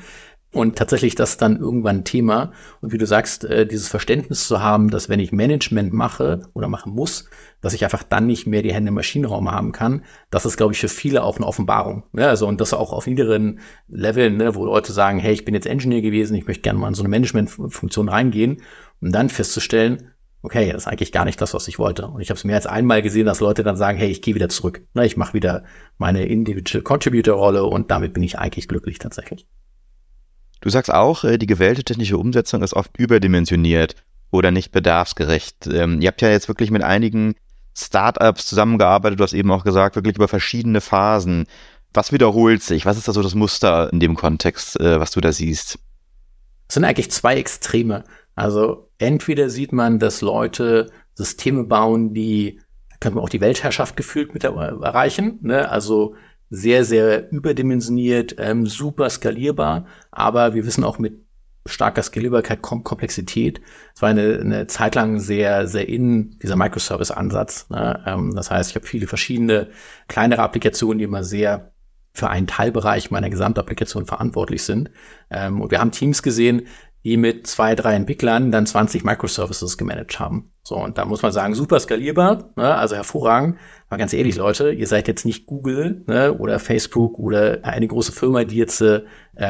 Und 0.54 0.76
tatsächlich 0.76 1.16
das 1.16 1.38
dann 1.38 1.60
irgendwann 1.60 2.04
Thema. 2.04 2.52
Und 2.80 2.94
wie 2.94 3.00
du 3.00 3.08
sagst, 3.08 3.44
äh, 3.44 3.66
dieses 3.66 3.88
Verständnis 3.88 4.48
zu 4.48 4.62
haben, 4.62 4.92
dass 4.92 5.10
wenn 5.10 5.20
ich 5.20 5.32
Management 5.32 5.94
mache 5.94 6.48
oder 6.54 6.68
machen 6.68 6.94
muss, 6.94 7.28
dass 7.60 7.74
ich 7.74 7.84
einfach 7.84 8.04
dann 8.04 8.28
nicht 8.28 8.46
mehr 8.46 8.62
die 8.62 8.72
Hände 8.72 8.90
im 8.90 8.94
Maschinenraum 8.94 9.52
haben 9.52 9.72
kann, 9.72 10.04
das 10.30 10.46
ist, 10.46 10.56
glaube 10.56 10.74
ich, 10.74 10.80
für 10.80 10.90
viele 10.90 11.24
auch 11.24 11.38
eine 11.38 11.48
Offenbarung. 11.48 12.04
Ne? 12.12 12.28
Also 12.28 12.48
und 12.48 12.62
das 12.62 12.72
auch 12.76 12.94
auf 12.94 13.08
niederen 13.08 13.62
Leveln, 13.88 14.38
ne, 14.38 14.54
wo 14.54 14.64
Leute 14.64 14.94
sagen, 14.94 15.18
hey, 15.18 15.34
ich 15.34 15.44
bin 15.44 15.56
jetzt 15.56 15.66
Engineer 15.66 16.02
gewesen, 16.02 16.36
ich 16.36 16.46
möchte 16.46 16.62
gerne 16.62 16.78
mal 16.78 16.90
in 16.90 16.94
so 16.94 17.02
eine 17.02 17.10
Managementfunktion 17.10 18.08
reingehen, 18.08 18.62
um 19.02 19.12
dann 19.12 19.30
festzustellen, 19.30 20.12
okay, 20.44 20.72
das 20.72 20.84
ist 20.84 20.88
eigentlich 20.88 21.12
gar 21.12 21.26
nicht 21.26 21.42
das, 21.42 21.56
was 21.56 21.68
ich 21.68 21.80
wollte. 21.80 22.06
Und 22.06 22.22
ich 22.22 22.30
habe 22.30 22.38
es 22.38 22.44
mehr 22.44 22.58
als 22.58 22.68
einmal 22.68 23.02
gesehen, 23.02 23.26
dass 23.26 23.40
Leute 23.40 23.64
dann 23.64 23.78
sagen, 23.78 23.98
hey, 23.98 24.10
ich 24.10 24.22
gehe 24.22 24.36
wieder 24.36 24.50
zurück. 24.50 24.84
Ne, 24.94 25.04
ich 25.08 25.18
mache 25.18 25.34
wieder 25.34 25.64
meine 25.98 26.28
Individual 26.28 26.84
Contributor 26.84 27.38
Rolle 27.38 27.64
und 27.64 27.90
damit 27.90 28.14
bin 28.14 28.22
ich 28.22 28.38
eigentlich 28.38 28.68
glücklich 28.68 29.00
tatsächlich. 29.00 29.48
Du 30.64 30.70
sagst 30.70 30.94
auch, 30.94 31.26
äh, 31.26 31.38
die 31.38 31.46
gewählte 31.46 31.84
technische 31.84 32.18
Umsetzung 32.18 32.64
ist 32.64 32.74
oft 32.74 32.98
überdimensioniert 32.98 33.96
oder 34.32 34.50
nicht 34.50 34.72
bedarfsgerecht. 34.72 35.68
Ähm, 35.68 36.00
ihr 36.00 36.08
habt 36.08 36.22
ja 36.22 36.30
jetzt 36.30 36.48
wirklich 36.48 36.72
mit 36.72 36.82
einigen 36.82 37.36
Startups 37.76 38.46
zusammengearbeitet, 38.46 39.20
du 39.20 39.26
hast 39.26 39.34
eben 39.34 39.52
auch 39.52 39.66
gesagt, 39.66 39.98
wirklich 39.98 40.16
über 40.16 40.30
verschiedene 40.30 40.80
Phasen. 40.80 41.48
Was 41.94 42.14
wiederholt 42.14 42.64
sich? 42.64 42.86
Was 42.86 42.96
ist 42.96 43.10
da 43.10 43.12
so 43.12 43.22
das 43.22 43.36
Muster 43.36 43.92
in 43.92 44.00
dem 44.00 44.16
Kontext, 44.16 44.80
äh, 44.80 45.02
was 45.02 45.12
du 45.12 45.20
da 45.20 45.34
siehst? 45.34 45.80
Es 46.70 46.76
sind 46.76 46.86
eigentlich 46.86 47.12
zwei 47.12 47.36
Extreme. 47.36 48.06
Also 48.36 48.90
entweder 49.00 49.50
sieht 49.50 49.74
man, 49.74 50.00
dass 50.00 50.22
Leute 50.22 50.92
Systeme 51.14 51.66
bauen, 51.66 52.14
die 52.14 52.62
können 53.02 53.18
wir 53.18 53.22
auch 53.22 53.30
die 53.30 53.42
Weltherrschaft 53.42 53.98
gefühlt 53.98 54.34
mit 54.34 54.46
erreichen. 54.46 55.40
Ne? 55.42 55.68
Also 55.68 56.16
sehr, 56.56 56.86
sehr 56.86 57.32
überdimensioniert, 57.32 58.36
ähm, 58.38 58.68
super 58.68 59.10
skalierbar. 59.10 59.88
Aber 60.12 60.54
wir 60.54 60.68
wissen 60.68 60.84
auch 60.84 61.00
mit 61.00 61.24
starker 61.66 62.04
Skalierbarkeit 62.04 62.62
kommt 62.62 62.84
Komplexität. 62.84 63.60
Es 63.96 64.04
war 64.04 64.10
eine, 64.10 64.40
eine 64.40 64.68
Zeit 64.68 64.94
lang 64.94 65.20
sehr, 65.20 65.68
sehr 65.68 65.90
in 65.90 66.38
dieser 66.44 66.56
Microservice-Ansatz. 66.56 67.70
Ne? 67.70 68.04
Ähm, 68.06 68.36
das 68.36 68.52
heißt, 68.52 68.70
ich 68.70 68.76
habe 68.76 68.86
viele 68.86 69.08
verschiedene 69.08 69.70
kleinere 70.08 70.44
Applikationen, 70.44 71.00
die 71.00 71.06
immer 71.06 71.24
sehr 71.24 71.72
für 72.14 72.30
einen 72.30 72.46
Teilbereich 72.46 73.10
meiner 73.10 73.32
Gesamtapplikation 73.32 74.06
verantwortlich 74.06 74.62
sind. 74.62 74.92
Ähm, 75.32 75.60
und 75.60 75.72
wir 75.72 75.80
haben 75.80 75.92
Teams 75.92 76.22
gesehen, 76.22 76.68
die 77.04 77.18
mit 77.18 77.48
zwei, 77.48 77.76
drei 77.76 77.96
Entwicklern 77.96 78.52
dann 78.52 78.66
20 78.66 79.04
Microservices 79.04 79.78
gemanagt 79.78 80.20
haben. 80.20 80.52
So, 80.64 80.78
und 80.78 80.98
da 80.98 81.04
muss 81.04 81.22
man 81.22 81.34
sagen, 81.34 81.56
super 81.56 81.80
skalierbar, 81.80 82.54
ne? 82.56 82.76
also 82.76 82.96
hervorragend. 82.96 83.58
Aber 83.90 83.98
ganz 83.98 84.14
ehrlich, 84.14 84.38
Leute, 84.38 84.72
ihr 84.72 84.88
seid 84.88 85.10
jetzt 85.10 85.26
nicht 85.26 85.46
Google 85.46 86.04
ne? 86.08 86.34
oder 86.34 86.60
Facebook 86.60 87.20
oder 87.20 87.60
eine 87.64 87.88
große 87.88 88.14
Firma, 88.14 88.46
die 88.46 88.58
jetzt 88.58 88.80
äh, 88.82 89.02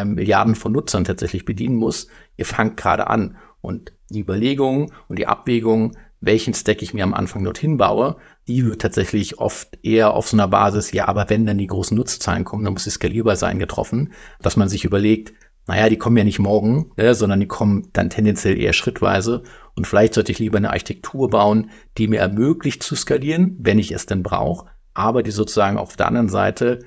Milliarden 0.03 0.55
von 0.55 0.71
Nutzern 0.71 1.03
tatsächlich 1.03 1.45
bedienen 1.45 1.75
muss. 1.75 2.07
Ihr 2.35 2.45
fangt 2.45 2.77
gerade 2.77 3.07
an. 3.07 3.37
Und 3.61 3.93
die 4.09 4.21
Überlegung 4.21 4.91
und 5.07 5.19
die 5.19 5.27
Abwägung, 5.27 5.95
welchen 6.19 6.53
Stack 6.53 6.81
ich 6.81 6.93
mir 6.93 7.03
am 7.03 7.13
Anfang 7.13 7.43
dorthin 7.43 7.77
baue, 7.77 8.15
die 8.47 8.65
wird 8.65 8.81
tatsächlich 8.81 9.39
oft 9.39 9.77
eher 9.83 10.13
auf 10.13 10.27
so 10.27 10.35
einer 10.35 10.47
Basis, 10.47 10.91
ja, 10.91 11.07
aber 11.07 11.29
wenn 11.29 11.45
dann 11.45 11.57
die 11.57 11.67
großen 11.67 11.95
Nutzzahlen 11.95 12.43
kommen, 12.43 12.63
dann 12.63 12.73
muss 12.73 12.87
es 12.87 12.95
skalierbar 12.95 13.35
sein, 13.35 13.59
getroffen, 13.59 14.13
dass 14.41 14.57
man 14.57 14.69
sich 14.69 14.83
überlegt, 14.83 15.33
naja, 15.67 15.89
die 15.89 15.97
kommen 15.97 16.17
ja 16.17 16.23
nicht 16.23 16.39
morgen, 16.39 16.91
ne, 16.97 17.15
sondern 17.15 17.39
die 17.39 17.47
kommen 17.47 17.87
dann 17.93 18.09
tendenziell 18.09 18.59
eher 18.59 18.73
schrittweise. 18.73 19.43
Und 19.75 19.87
vielleicht 19.87 20.13
sollte 20.13 20.31
ich 20.31 20.39
lieber 20.39 20.57
eine 20.57 20.71
Architektur 20.71 21.29
bauen, 21.29 21.69
die 21.97 22.07
mir 22.07 22.19
ermöglicht 22.19 22.83
zu 22.83 22.95
skalieren, 22.95 23.55
wenn 23.59 23.79
ich 23.79 23.91
es 23.91 24.05
denn 24.05 24.23
brauche, 24.23 24.67
aber 24.93 25.23
die 25.23 25.31
sozusagen 25.31 25.77
auf 25.77 25.95
der 25.95 26.07
anderen 26.07 26.29
Seite 26.29 26.79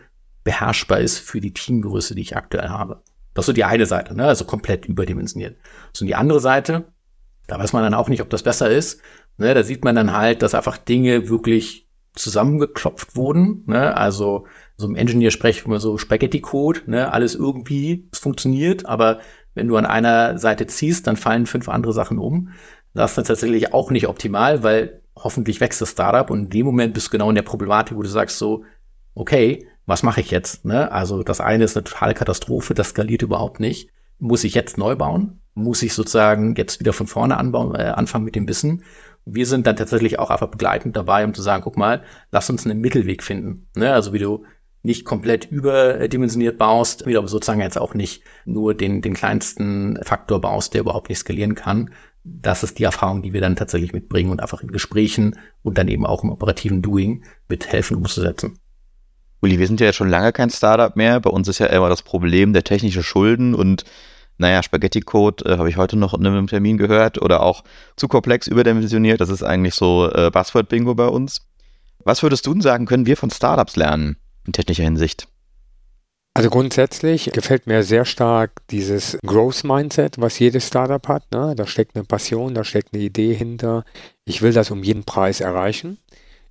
beherrschbar 0.44 1.00
ist 1.00 1.18
für 1.18 1.40
die 1.40 1.52
Teamgröße, 1.52 2.14
die 2.14 2.22
ich 2.22 2.36
aktuell 2.36 2.68
habe. 2.68 3.02
Das 3.34 3.42
ist 3.42 3.46
so 3.46 3.52
die 3.52 3.64
eine 3.64 3.86
Seite, 3.86 4.14
ne? 4.14 4.26
also 4.26 4.44
komplett 4.44 4.86
überdimensioniert. 4.86 5.58
So 5.92 6.06
die 6.06 6.14
andere 6.14 6.40
Seite, 6.40 6.86
da 7.46 7.58
weiß 7.58 7.72
man 7.72 7.82
dann 7.82 7.94
auch 7.94 8.08
nicht, 8.08 8.22
ob 8.22 8.30
das 8.30 8.42
besser 8.42 8.70
ist. 8.70 9.00
Ne? 9.38 9.52
Da 9.54 9.62
sieht 9.62 9.84
man 9.84 9.96
dann 9.96 10.12
halt, 10.12 10.42
dass 10.42 10.54
einfach 10.54 10.78
Dinge 10.78 11.28
wirklich 11.28 11.88
zusammengeklopft 12.14 13.16
wurden. 13.16 13.64
Ne? 13.66 13.96
Also 13.96 14.46
so 14.76 14.86
im 14.86 14.96
Engineer 14.96 15.30
sprechen 15.30 15.70
wir 15.70 15.80
so 15.80 15.98
Spaghetti-Code, 15.98 16.82
ne, 16.86 17.12
alles 17.12 17.34
irgendwie, 17.34 18.08
es 18.12 18.18
funktioniert, 18.18 18.86
aber 18.86 19.20
wenn 19.54 19.68
du 19.68 19.76
an 19.76 19.86
einer 19.86 20.38
Seite 20.38 20.66
ziehst, 20.66 21.06
dann 21.06 21.16
fallen 21.16 21.46
fünf 21.46 21.68
andere 21.68 21.92
Sachen 21.92 22.18
um. 22.18 22.50
Das 22.92 23.16
ist 23.16 23.26
tatsächlich 23.26 23.72
auch 23.72 23.90
nicht 23.90 24.06
optimal, 24.06 24.62
weil 24.62 25.00
hoffentlich 25.16 25.60
wächst 25.60 25.80
das 25.80 25.92
Startup 25.92 26.30
und 26.30 26.44
in 26.44 26.50
dem 26.50 26.66
Moment 26.66 26.94
bist 26.94 27.06
du 27.06 27.10
genau 27.12 27.30
in 27.30 27.34
der 27.34 27.42
Problematik, 27.42 27.96
wo 27.96 28.02
du 28.02 28.08
sagst 28.08 28.38
so, 28.38 28.64
okay, 29.14 29.66
was 29.86 30.02
mache 30.02 30.20
ich 30.20 30.30
jetzt? 30.30 30.64
Ne? 30.64 30.92
Also 30.92 31.22
das 31.22 31.40
eine 31.40 31.64
ist 31.64 31.76
eine 31.76 31.84
totale 31.84 32.14
Katastrophe, 32.14 32.74
das 32.74 32.90
skaliert 32.90 33.22
überhaupt 33.22 33.60
nicht. 33.60 33.90
Muss 34.18 34.44
ich 34.44 34.54
jetzt 34.54 34.78
neu 34.78 34.94
bauen? 34.94 35.40
Muss 35.54 35.82
ich 35.82 35.94
sozusagen 35.94 36.54
jetzt 36.56 36.80
wieder 36.80 36.92
von 36.92 37.06
vorne 37.06 37.38
anbauen, 37.38 37.74
äh, 37.74 37.84
anfangen 37.84 38.24
mit 38.24 38.34
dem 38.34 38.48
Wissen? 38.48 38.82
Wir 39.24 39.46
sind 39.46 39.66
dann 39.66 39.76
tatsächlich 39.76 40.18
auch 40.18 40.30
einfach 40.30 40.48
begleitend 40.48 40.96
dabei, 40.96 41.24
um 41.24 41.34
zu 41.34 41.42
sagen, 41.42 41.62
guck 41.64 41.76
mal, 41.76 42.02
lass 42.30 42.50
uns 42.50 42.66
einen 42.66 42.80
Mittelweg 42.80 43.22
finden. 43.22 43.68
Ne? 43.74 43.92
Also 43.92 44.12
wie 44.12 44.18
du 44.18 44.44
nicht 44.86 45.04
komplett 45.04 45.44
überdimensioniert 45.50 46.58
baust, 46.58 47.06
wieder 47.06 47.26
sozusagen 47.26 47.60
jetzt 47.60 47.78
auch 47.78 47.92
nicht 47.92 48.22
nur 48.44 48.72
den, 48.72 49.02
den 49.02 49.14
kleinsten 49.14 49.98
Faktor 50.02 50.40
baust, 50.40 50.72
der 50.72 50.80
überhaupt 50.80 51.08
nicht 51.08 51.18
skalieren 51.18 51.54
kann. 51.54 51.90
Das 52.24 52.62
ist 52.62 52.78
die 52.78 52.84
Erfahrung, 52.84 53.22
die 53.22 53.32
wir 53.32 53.40
dann 53.40 53.56
tatsächlich 53.56 53.92
mitbringen 53.92 54.30
und 54.30 54.40
einfach 54.40 54.62
in 54.62 54.72
Gesprächen 54.72 55.38
und 55.62 55.76
dann 55.76 55.88
eben 55.88 56.06
auch 56.06 56.24
im 56.24 56.30
operativen 56.30 56.82
Doing 56.82 57.24
mithelfen 57.48 57.96
umzusetzen. 57.96 58.58
Uli, 59.42 59.58
wir 59.58 59.66
sind 59.66 59.80
ja 59.80 59.92
schon 59.92 60.08
lange 60.08 60.32
kein 60.32 60.50
Startup 60.50 60.96
mehr. 60.96 61.20
Bei 61.20 61.30
uns 61.30 61.46
ist 61.48 61.58
ja 61.58 61.66
immer 61.66 61.88
das 61.88 62.02
Problem 62.02 62.52
der 62.52 62.64
technische 62.64 63.02
Schulden 63.02 63.54
und 63.54 63.84
naja, 64.38 64.62
Spaghetti-Code 64.62 65.44
äh, 65.46 65.58
habe 65.58 65.68
ich 65.68 65.76
heute 65.76 65.96
noch 65.96 66.14
in 66.14 66.26
einem 66.26 66.46
Termin 66.46 66.78
gehört 66.78 67.20
oder 67.20 67.42
auch 67.42 67.64
zu 67.96 68.06
komplex 68.06 68.46
überdimensioniert. 68.46 69.20
Das 69.20 69.30
ist 69.30 69.42
eigentlich 69.42 69.74
so 69.74 70.10
äh, 70.12 70.30
Buzzword-Bingo 70.30 70.94
bei 70.94 71.06
uns. 71.06 71.46
Was 72.04 72.22
würdest 72.22 72.46
du 72.46 72.52
denn 72.52 72.60
sagen, 72.60 72.86
können 72.86 73.06
wir 73.06 73.16
von 73.16 73.30
Startups 73.30 73.76
lernen? 73.76 74.16
In 74.46 74.52
technischer 74.52 74.84
Hinsicht? 74.84 75.28
Also 76.36 76.50
grundsätzlich 76.50 77.30
gefällt 77.32 77.66
mir 77.66 77.82
sehr 77.82 78.04
stark 78.04 78.60
dieses 78.68 79.16
Growth 79.24 79.64
Mindset, 79.64 80.20
was 80.20 80.38
jedes 80.38 80.66
Startup 80.66 81.08
hat. 81.08 81.32
Ne? 81.32 81.54
Da 81.56 81.66
steckt 81.66 81.96
eine 81.96 82.04
Passion, 82.04 82.52
da 82.52 82.62
steckt 82.62 82.92
eine 82.92 83.02
Idee 83.02 83.32
hinter. 83.32 83.84
Ich 84.26 84.42
will 84.42 84.52
das 84.52 84.70
um 84.70 84.82
jeden 84.82 85.04
Preis 85.04 85.40
erreichen. 85.40 85.96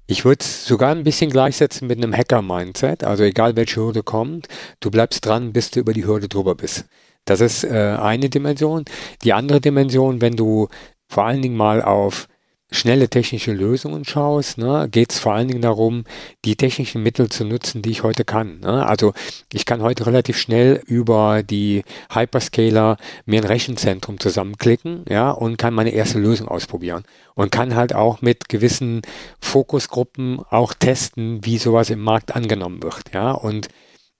Ich 0.07 0.25
würde 0.25 0.41
es 0.41 0.65
sogar 0.65 0.91
ein 0.91 1.03
bisschen 1.03 1.29
gleichsetzen 1.29 1.87
mit 1.87 1.99
einem 1.99 2.15
Hacker-Mindset. 2.17 3.03
Also 3.03 3.23
egal 3.23 3.55
welche 3.55 3.79
Hürde 3.79 4.01
kommt, 4.01 4.47
du 4.79 4.89
bleibst 4.89 5.23
dran, 5.23 5.53
bis 5.53 5.69
du 5.69 5.81
über 5.81 5.93
die 5.93 6.05
Hürde 6.07 6.29
drüber 6.29 6.55
bist. 6.55 6.85
Das 7.25 7.39
ist 7.39 7.63
äh, 7.63 7.95
eine 7.99 8.29
Dimension. 8.29 8.85
Die 9.23 9.33
andere 9.33 9.61
Dimension, 9.61 10.19
wenn 10.19 10.35
du 10.35 10.67
vor 11.07 11.25
allen 11.25 11.43
Dingen 11.43 11.57
mal 11.57 11.83
auf 11.83 12.27
schnelle 12.71 13.09
technische 13.09 13.53
Lösungen 13.53 14.05
schaust, 14.05 14.57
ne, 14.57 14.87
geht 14.89 15.11
es 15.11 15.19
vor 15.19 15.33
allen 15.33 15.47
Dingen 15.47 15.61
darum, 15.61 16.03
die 16.45 16.55
technischen 16.55 17.03
Mittel 17.03 17.29
zu 17.29 17.45
nutzen, 17.45 17.81
die 17.81 17.91
ich 17.91 18.03
heute 18.03 18.25
kann. 18.25 18.59
Ne? 18.59 18.85
Also 18.85 19.13
ich 19.53 19.65
kann 19.65 19.81
heute 19.81 20.07
relativ 20.07 20.37
schnell 20.37 20.81
über 20.85 21.43
die 21.43 21.83
Hyperscaler 22.11 22.97
mir 23.25 23.41
ein 23.41 23.47
Rechenzentrum 23.47 24.19
zusammenklicken, 24.19 25.05
ja, 25.07 25.31
und 25.31 25.57
kann 25.57 25.73
meine 25.73 25.91
erste 25.91 26.19
Lösung 26.19 26.47
ausprobieren 26.47 27.03
und 27.35 27.51
kann 27.51 27.75
halt 27.75 27.93
auch 27.93 28.21
mit 28.21 28.49
gewissen 28.49 29.01
Fokusgruppen 29.39 30.39
auch 30.49 30.73
testen, 30.73 31.45
wie 31.45 31.57
sowas 31.57 31.89
im 31.89 32.01
Markt 32.01 32.35
angenommen 32.35 32.81
wird, 32.81 33.13
ja, 33.13 33.31
und 33.31 33.67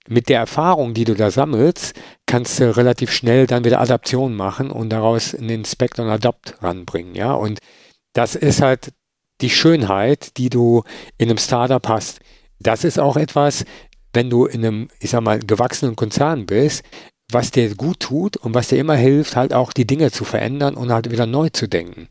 mit 0.08 0.28
der 0.28 0.38
Erfahrung, 0.38 0.94
die 0.94 1.04
du 1.04 1.14
da 1.14 1.32
sammelst, 1.32 1.94
kannst 2.26 2.60
du 2.60 2.76
relativ 2.76 3.10
schnell 3.10 3.48
dann 3.48 3.64
wieder 3.64 3.80
Adaption 3.80 4.36
machen 4.36 4.70
und 4.70 4.90
daraus 4.90 5.34
einen 5.34 5.50
Inspect 5.50 5.98
und 5.98 6.08
Adapt 6.08 6.62
ranbringen, 6.62 7.16
ja, 7.16 7.32
und 7.32 7.58
das 8.16 8.34
ist 8.34 8.62
halt 8.62 8.92
die 9.42 9.50
Schönheit, 9.50 10.38
die 10.38 10.48
du 10.48 10.82
in 11.18 11.28
einem 11.28 11.38
Startup 11.38 11.86
hast. 11.86 12.20
Das 12.58 12.84
ist 12.84 12.98
auch 12.98 13.18
etwas, 13.18 13.66
wenn 14.14 14.30
du 14.30 14.46
in 14.46 14.64
einem, 14.64 14.88
ich 14.98 15.10
sag 15.10 15.20
mal, 15.20 15.38
gewachsenen 15.38 15.96
Konzern 15.96 16.46
bist, 16.46 16.82
was 17.30 17.50
dir 17.50 17.74
gut 17.74 18.00
tut 18.00 18.38
und 18.38 18.54
was 18.54 18.68
dir 18.68 18.78
immer 18.78 18.94
hilft, 18.94 19.36
halt 19.36 19.52
auch 19.52 19.74
die 19.74 19.86
Dinge 19.86 20.10
zu 20.10 20.24
verändern 20.24 20.74
und 20.74 20.92
halt 20.92 21.10
wieder 21.10 21.26
neu 21.26 21.50
zu 21.50 21.68
denken. 21.68 22.08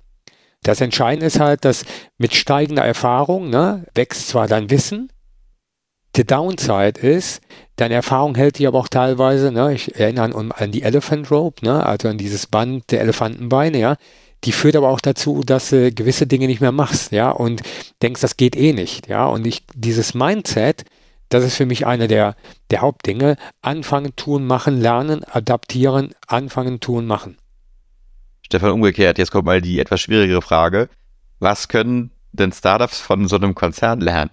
Das 0.61 0.81
Entscheidende 0.81 1.25
ist 1.25 1.39
halt, 1.39 1.65
dass 1.65 1.85
mit 2.17 2.35
steigender 2.35 2.85
Erfahrung 2.85 3.49
ne, 3.49 3.85
wächst 3.95 4.27
zwar 4.27 4.47
dein 4.47 4.69
Wissen, 4.69 5.11
die 6.15 6.25
Downside 6.25 6.99
ist, 6.99 7.41
deine 7.75 7.95
Erfahrung 7.95 8.35
hält 8.35 8.59
dich 8.59 8.67
aber 8.67 8.79
auch 8.79 8.87
teilweise, 8.87 9.51
ne, 9.51 9.73
ich 9.73 9.95
erinnere 9.95 10.35
an, 10.35 10.51
an 10.51 10.71
die 10.71 10.83
Elephant 10.83 11.31
Rope, 11.31 11.65
ne, 11.65 11.83
also 11.85 12.07
an 12.09 12.17
dieses 12.17 12.45
Band 12.47 12.91
der 12.91 13.01
Elefantenbeine, 13.01 13.79
ja, 13.79 13.97
die 14.45 14.51
führt 14.51 14.75
aber 14.75 14.89
auch 14.89 15.01
dazu, 15.01 15.41
dass 15.43 15.69
du 15.69 15.91
gewisse 15.91 16.27
Dinge 16.27 16.47
nicht 16.47 16.61
mehr 16.61 16.71
machst, 16.71 17.11
ja, 17.11 17.31
und 17.31 17.61
denkst, 18.01 18.21
das 18.21 18.37
geht 18.37 18.55
eh 18.55 18.73
nicht, 18.73 19.07
ja, 19.07 19.25
und 19.25 19.45
ich, 19.45 19.63
dieses 19.73 20.13
Mindset, 20.13 20.85
das 21.29 21.43
ist 21.43 21.55
für 21.55 21.65
mich 21.65 21.85
eine 21.85 22.07
der, 22.07 22.35
der 22.69 22.81
Hauptdinge. 22.81 23.37
Anfangen, 23.61 24.15
tun, 24.15 24.45
machen, 24.45 24.79
lernen, 24.79 25.23
adaptieren, 25.23 26.13
anfangen, 26.27 26.79
tun, 26.79 27.07
machen. 27.07 27.37
Stefan, 28.43 28.71
umgekehrt, 28.71 29.17
jetzt 29.17 29.31
kommt 29.31 29.45
mal 29.45 29.61
die 29.61 29.79
etwas 29.79 30.01
schwierigere 30.01 30.41
Frage. 30.41 30.87
Was 31.39 31.67
können 31.67 32.11
denn 32.31 32.51
Startups 32.51 32.99
von 32.99 33.27
so 33.27 33.37
einem 33.37 33.55
Konzern 33.55 34.01
lernen? 34.01 34.29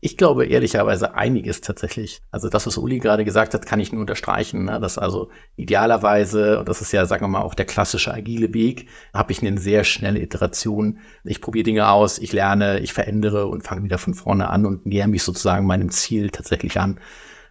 Ich 0.00 0.16
glaube 0.16 0.46
ehrlicherweise 0.46 1.14
einiges 1.14 1.60
tatsächlich. 1.60 2.20
Also 2.30 2.48
das, 2.48 2.66
was 2.66 2.76
Uli 2.76 2.98
gerade 2.98 3.24
gesagt 3.24 3.54
hat, 3.54 3.64
kann 3.64 3.80
ich 3.80 3.92
nur 3.92 4.02
unterstreichen. 4.02 4.64
Ne? 4.64 4.78
Dass 4.78 4.98
also 4.98 5.30
idealerweise, 5.56 6.58
und 6.60 6.68
das 6.68 6.82
ist 6.82 6.92
ja, 6.92 7.06
sagen 7.06 7.22
wir 7.22 7.28
mal, 7.28 7.42
auch 7.42 7.54
der 7.54 7.64
klassische 7.64 8.12
agile 8.12 8.52
Weg, 8.52 8.88
habe 9.14 9.32
ich 9.32 9.40
eine 9.42 9.58
sehr 9.58 9.84
schnelle 9.84 10.20
Iteration. 10.20 10.98
Ich 11.24 11.40
probiere 11.40 11.64
Dinge 11.64 11.88
aus, 11.88 12.18
ich 12.18 12.32
lerne, 12.32 12.80
ich 12.80 12.92
verändere 12.92 13.46
und 13.46 13.62
fange 13.62 13.82
wieder 13.82 13.98
von 13.98 14.14
vorne 14.14 14.50
an 14.50 14.66
und 14.66 14.84
nähere 14.86 15.08
mich 15.08 15.22
sozusagen 15.22 15.66
meinem 15.66 15.90
Ziel 15.90 16.30
tatsächlich 16.30 16.78
an. 16.78 17.00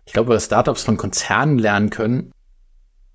Ich 0.06 0.14
glaube, 0.14 0.34
was 0.34 0.46
Startups 0.46 0.84
von 0.84 0.98
Konzernen 0.98 1.58
lernen 1.58 1.90
können, 1.90 2.32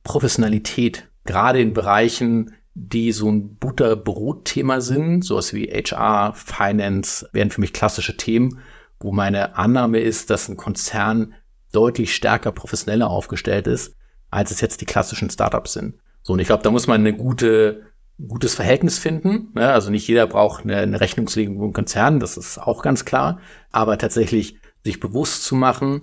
Professionalität, 0.02 1.08
gerade 1.24 1.61
in 1.61 1.74
Bereichen, 1.74 2.54
die 2.74 3.12
so 3.12 3.30
ein 3.30 3.56
Butterbrot-Thema 3.56 4.80
sind, 4.80 5.24
sowas 5.24 5.52
wie 5.52 5.66
HR, 5.66 6.32
Finance, 6.34 7.28
wären 7.32 7.50
für 7.50 7.61
mich 7.61 7.72
klassische 7.72 8.16
Themen 8.16 8.61
wo 9.00 9.12
meine 9.12 9.56
Annahme 9.56 10.00
ist, 10.00 10.30
dass 10.30 10.48
ein 10.48 10.56
Konzern 10.56 11.34
deutlich 11.72 12.14
stärker 12.14 12.52
professioneller 12.52 13.08
aufgestellt 13.08 13.66
ist, 13.66 13.94
als 14.30 14.50
es 14.50 14.61
jetzt 14.61 14.80
die 14.80 14.87
klassischen 14.87 15.30
Startups 15.30 15.74
sind. 15.74 15.94
So, 16.22 16.32
und 16.32 16.38
ich 16.38 16.46
glaube, 16.46 16.62
da 16.62 16.70
muss 16.70 16.87
man 16.87 17.00
eine 17.00 17.14
gute 17.14 17.88
gutes 18.26 18.54
Verhältnis 18.54 18.98
finden. 18.98 19.52
Ne? 19.54 19.70
Also 19.70 19.90
nicht 19.90 20.08
jeder 20.08 20.26
braucht 20.26 20.64
eine, 20.64 20.78
eine 20.78 21.00
Rechnungslegung 21.00 21.62
im 21.62 21.72
Konzern, 21.72 22.20
das 22.20 22.37
ist 22.37 22.58
auch 22.58 22.82
ganz 22.82 23.04
klar. 23.04 23.40
Aber 23.70 23.98
tatsächlich 23.98 24.58
sich 24.84 25.00
bewusst 25.00 25.44
zu 25.44 25.54
machen, 25.54 26.02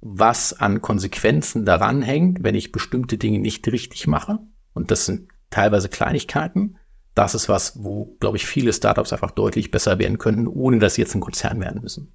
was 0.00 0.52
an 0.52 0.80
Konsequenzen 0.80 1.64
daran 1.64 2.02
hängt, 2.02 2.42
wenn 2.42 2.54
ich 2.54 2.72
bestimmte 2.72 3.18
Dinge 3.18 3.38
nicht 3.38 3.66
richtig 3.68 4.06
mache. 4.06 4.38
Und 4.72 4.90
das 4.90 5.06
sind 5.06 5.28
teilweise 5.50 5.88
Kleinigkeiten. 5.88 6.76
Das 7.20 7.34
ist 7.34 7.50
was, 7.50 7.84
wo, 7.84 8.16
glaube 8.18 8.38
ich, 8.38 8.46
viele 8.46 8.72
Startups 8.72 9.12
einfach 9.12 9.30
deutlich 9.30 9.70
besser 9.70 9.98
werden 9.98 10.16
könnten, 10.16 10.46
ohne 10.46 10.78
dass 10.78 10.94
sie 10.94 11.02
jetzt 11.02 11.14
ein 11.14 11.20
Konzern 11.20 11.60
werden 11.60 11.82
müssen. 11.82 12.14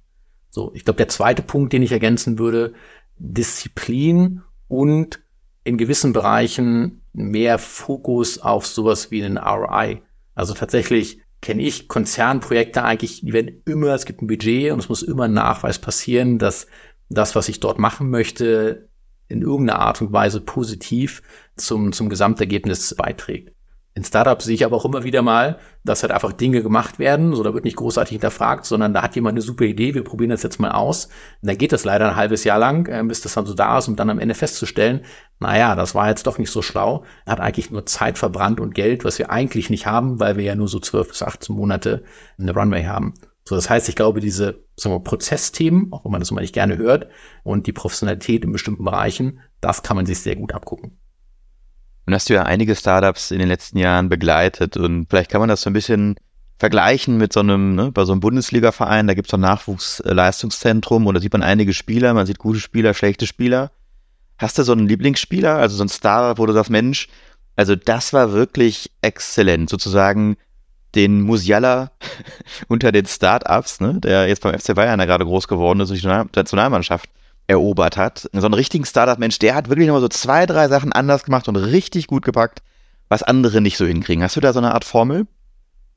So, 0.50 0.72
ich 0.74 0.84
glaube, 0.84 0.96
der 0.96 1.06
zweite 1.06 1.42
Punkt, 1.42 1.72
den 1.72 1.82
ich 1.82 1.92
ergänzen 1.92 2.40
würde, 2.40 2.74
Disziplin 3.16 4.42
und 4.66 5.20
in 5.62 5.78
gewissen 5.78 6.12
Bereichen 6.12 7.02
mehr 7.12 7.58
Fokus 7.58 8.40
auf 8.40 8.66
sowas 8.66 9.12
wie 9.12 9.22
einen 9.22 9.38
ROI. 9.38 10.02
Also 10.34 10.54
tatsächlich 10.54 11.20
kenne 11.40 11.62
ich 11.62 11.86
Konzernprojekte 11.86 12.82
eigentlich, 12.82 13.20
die 13.20 13.32
werden 13.32 13.62
immer, 13.64 13.94
es 13.94 14.06
gibt 14.06 14.22
ein 14.22 14.26
Budget 14.26 14.72
und 14.72 14.80
es 14.80 14.88
muss 14.88 15.04
immer 15.04 15.26
ein 15.26 15.34
Nachweis 15.34 15.78
passieren, 15.78 16.40
dass 16.40 16.66
das, 17.08 17.36
was 17.36 17.48
ich 17.48 17.60
dort 17.60 17.78
machen 17.78 18.10
möchte, 18.10 18.88
in 19.28 19.42
irgendeiner 19.42 19.78
Art 19.78 20.02
und 20.02 20.12
Weise 20.12 20.40
positiv 20.40 21.22
zum, 21.54 21.92
zum 21.92 22.08
Gesamtergebnis 22.08 22.92
beiträgt. 22.96 23.55
In 23.96 24.04
Startups 24.04 24.44
sehe 24.44 24.54
ich 24.54 24.66
aber 24.66 24.76
auch 24.76 24.84
immer 24.84 25.04
wieder 25.04 25.22
mal, 25.22 25.58
dass 25.82 26.02
halt 26.02 26.12
einfach 26.12 26.34
Dinge 26.34 26.62
gemacht 26.62 26.98
werden, 26.98 27.34
so 27.34 27.42
da 27.42 27.54
wird 27.54 27.64
nicht 27.64 27.78
großartig 27.78 28.12
hinterfragt, 28.12 28.66
sondern 28.66 28.92
da 28.92 29.00
hat 29.00 29.16
jemand 29.16 29.32
eine 29.32 29.40
super 29.40 29.64
Idee, 29.64 29.94
wir 29.94 30.04
probieren 30.04 30.28
das 30.28 30.42
jetzt 30.42 30.60
mal 30.60 30.72
aus. 30.72 31.06
Und 31.40 31.48
dann 31.48 31.56
geht 31.56 31.72
das 31.72 31.86
leider 31.86 32.10
ein 32.10 32.14
halbes 32.14 32.44
Jahr 32.44 32.58
lang, 32.58 32.86
äh, 32.88 33.02
bis 33.04 33.22
das 33.22 33.32
dann 33.32 33.46
so 33.46 33.54
da 33.54 33.78
ist, 33.78 33.88
um 33.88 33.96
dann 33.96 34.10
am 34.10 34.18
Ende 34.18 34.34
festzustellen, 34.34 35.00
naja, 35.40 35.74
das 35.74 35.94
war 35.94 36.10
jetzt 36.10 36.26
doch 36.26 36.36
nicht 36.36 36.50
so 36.50 36.60
schlau. 36.60 37.04
Hat 37.24 37.40
eigentlich 37.40 37.70
nur 37.70 37.86
Zeit 37.86 38.18
verbrannt 38.18 38.60
und 38.60 38.74
Geld, 38.74 39.02
was 39.02 39.18
wir 39.18 39.30
eigentlich 39.30 39.70
nicht 39.70 39.86
haben, 39.86 40.20
weil 40.20 40.36
wir 40.36 40.44
ja 40.44 40.56
nur 40.56 40.68
so 40.68 40.78
zwölf 40.78 41.08
bis 41.08 41.22
18 41.22 41.56
Monate 41.56 42.04
eine 42.38 42.52
Runway 42.52 42.84
haben. 42.84 43.14
So, 43.44 43.54
das 43.54 43.70
heißt, 43.70 43.88
ich 43.88 43.96
glaube, 43.96 44.20
diese 44.20 44.62
sagen 44.76 44.94
wir, 44.94 45.00
Prozessthemen, 45.00 45.90
auch 45.90 46.04
wenn 46.04 46.12
man 46.12 46.20
das 46.20 46.30
immer 46.30 46.42
nicht 46.42 46.52
gerne 46.52 46.76
hört, 46.76 47.08
und 47.44 47.66
die 47.66 47.72
Professionalität 47.72 48.44
in 48.44 48.52
bestimmten 48.52 48.84
Bereichen, 48.84 49.40
das 49.62 49.82
kann 49.82 49.96
man 49.96 50.04
sich 50.04 50.18
sehr 50.18 50.36
gut 50.36 50.52
abgucken. 50.52 50.98
Und 52.06 52.14
hast 52.14 52.30
du 52.30 52.34
ja 52.34 52.44
einige 52.44 52.76
Startups 52.76 53.32
in 53.32 53.40
den 53.40 53.48
letzten 53.48 53.78
Jahren 53.78 54.08
begleitet 54.08 54.76
und 54.76 55.06
vielleicht 55.10 55.30
kann 55.30 55.40
man 55.40 55.48
das 55.48 55.62
so 55.62 55.70
ein 55.70 55.72
bisschen 55.72 56.16
vergleichen 56.58 57.18
mit 57.18 57.32
so 57.32 57.40
einem, 57.40 57.74
ne, 57.74 57.90
bei 57.92 58.04
so 58.04 58.12
einem 58.12 58.20
Bundesliga-Verein, 58.20 59.06
da 59.06 59.14
gibt 59.14 59.26
es 59.26 59.30
so 59.32 59.36
ein 59.36 59.40
Nachwuchsleistungszentrum 59.40 61.06
und 61.06 61.14
da 61.14 61.20
sieht 61.20 61.32
man 61.32 61.42
einige 61.42 61.74
Spieler, 61.74 62.14
man 62.14 62.26
sieht 62.26 62.38
gute 62.38 62.60
Spieler, 62.60 62.94
schlechte 62.94 63.26
Spieler. 63.26 63.72
Hast 64.38 64.56
du 64.58 64.62
so 64.62 64.72
einen 64.72 64.86
Lieblingsspieler, 64.86 65.56
also 65.56 65.76
so 65.76 65.84
ein 65.84 65.88
Star, 65.88 66.38
wo 66.38 66.46
du 66.46 66.52
sagst, 66.52 66.70
Mensch, 66.70 67.08
also 67.56 67.74
das 67.74 68.12
war 68.12 68.32
wirklich 68.32 68.90
exzellent, 69.02 69.68
sozusagen 69.68 70.36
den 70.94 71.22
Musiala 71.22 71.90
unter 72.68 72.92
den 72.92 73.06
Startups, 73.06 73.80
ne, 73.80 73.94
der 74.00 74.28
jetzt 74.28 74.42
beim 74.42 74.58
FC 74.58 74.74
Bayern 74.74 75.00
ja 75.00 75.06
gerade 75.06 75.24
groß 75.24 75.48
geworden 75.48 75.80
ist 75.80 75.90
und 75.90 76.00
die 76.00 76.06
Nationalmannschaft 76.06 77.10
erobert 77.46 77.96
hat. 77.96 78.28
So 78.32 78.46
einen 78.46 78.54
richtigen 78.54 78.84
Startup-Mensch, 78.84 79.38
der 79.38 79.54
hat 79.54 79.68
wirklich 79.68 79.88
noch 79.88 80.00
so 80.00 80.08
zwei, 80.08 80.46
drei 80.46 80.68
Sachen 80.68 80.92
anders 80.92 81.24
gemacht 81.24 81.48
und 81.48 81.56
richtig 81.56 82.06
gut 82.06 82.24
gepackt, 82.24 82.62
was 83.08 83.22
andere 83.22 83.60
nicht 83.60 83.76
so 83.76 83.86
hinkriegen. 83.86 84.22
Hast 84.22 84.36
du 84.36 84.40
da 84.40 84.52
so 84.52 84.58
eine 84.58 84.74
Art 84.74 84.84
Formel? 84.84 85.26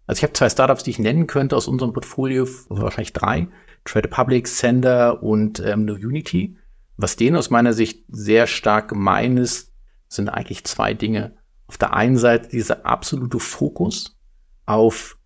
Also 0.05 0.19
ich 0.19 0.23
habe 0.23 0.33
zwei 0.33 0.49
Startups, 0.49 0.83
die 0.83 0.91
ich 0.91 0.99
nennen 0.99 1.27
könnte 1.27 1.55
aus 1.55 1.67
unserem 1.67 1.93
Portfolio, 1.93 2.43
also 2.43 2.83
wahrscheinlich 2.83 3.13
drei. 3.13 3.47
Trade 3.85 4.07
Public, 4.07 4.47
Sender 4.47 5.23
und 5.23 5.59
ähm, 5.59 5.85
No 5.85 5.93
Unity. 5.93 6.57
Was 6.97 7.15
denen 7.15 7.38
aus 7.38 7.49
meiner 7.49 7.73
Sicht 7.73 8.03
sehr 8.09 8.45
stark 8.45 8.89
gemein 8.89 9.38
ist, 9.38 9.71
sind 10.07 10.29
eigentlich 10.29 10.65
zwei 10.65 10.93
Dinge. 10.93 11.38
Auf 11.67 11.77
der 11.77 11.93
einen 11.93 12.17
Seite 12.17 12.49
dieser 12.49 12.85
absolute 12.85 13.39
Fokus 13.39 14.17
auf 14.65 15.17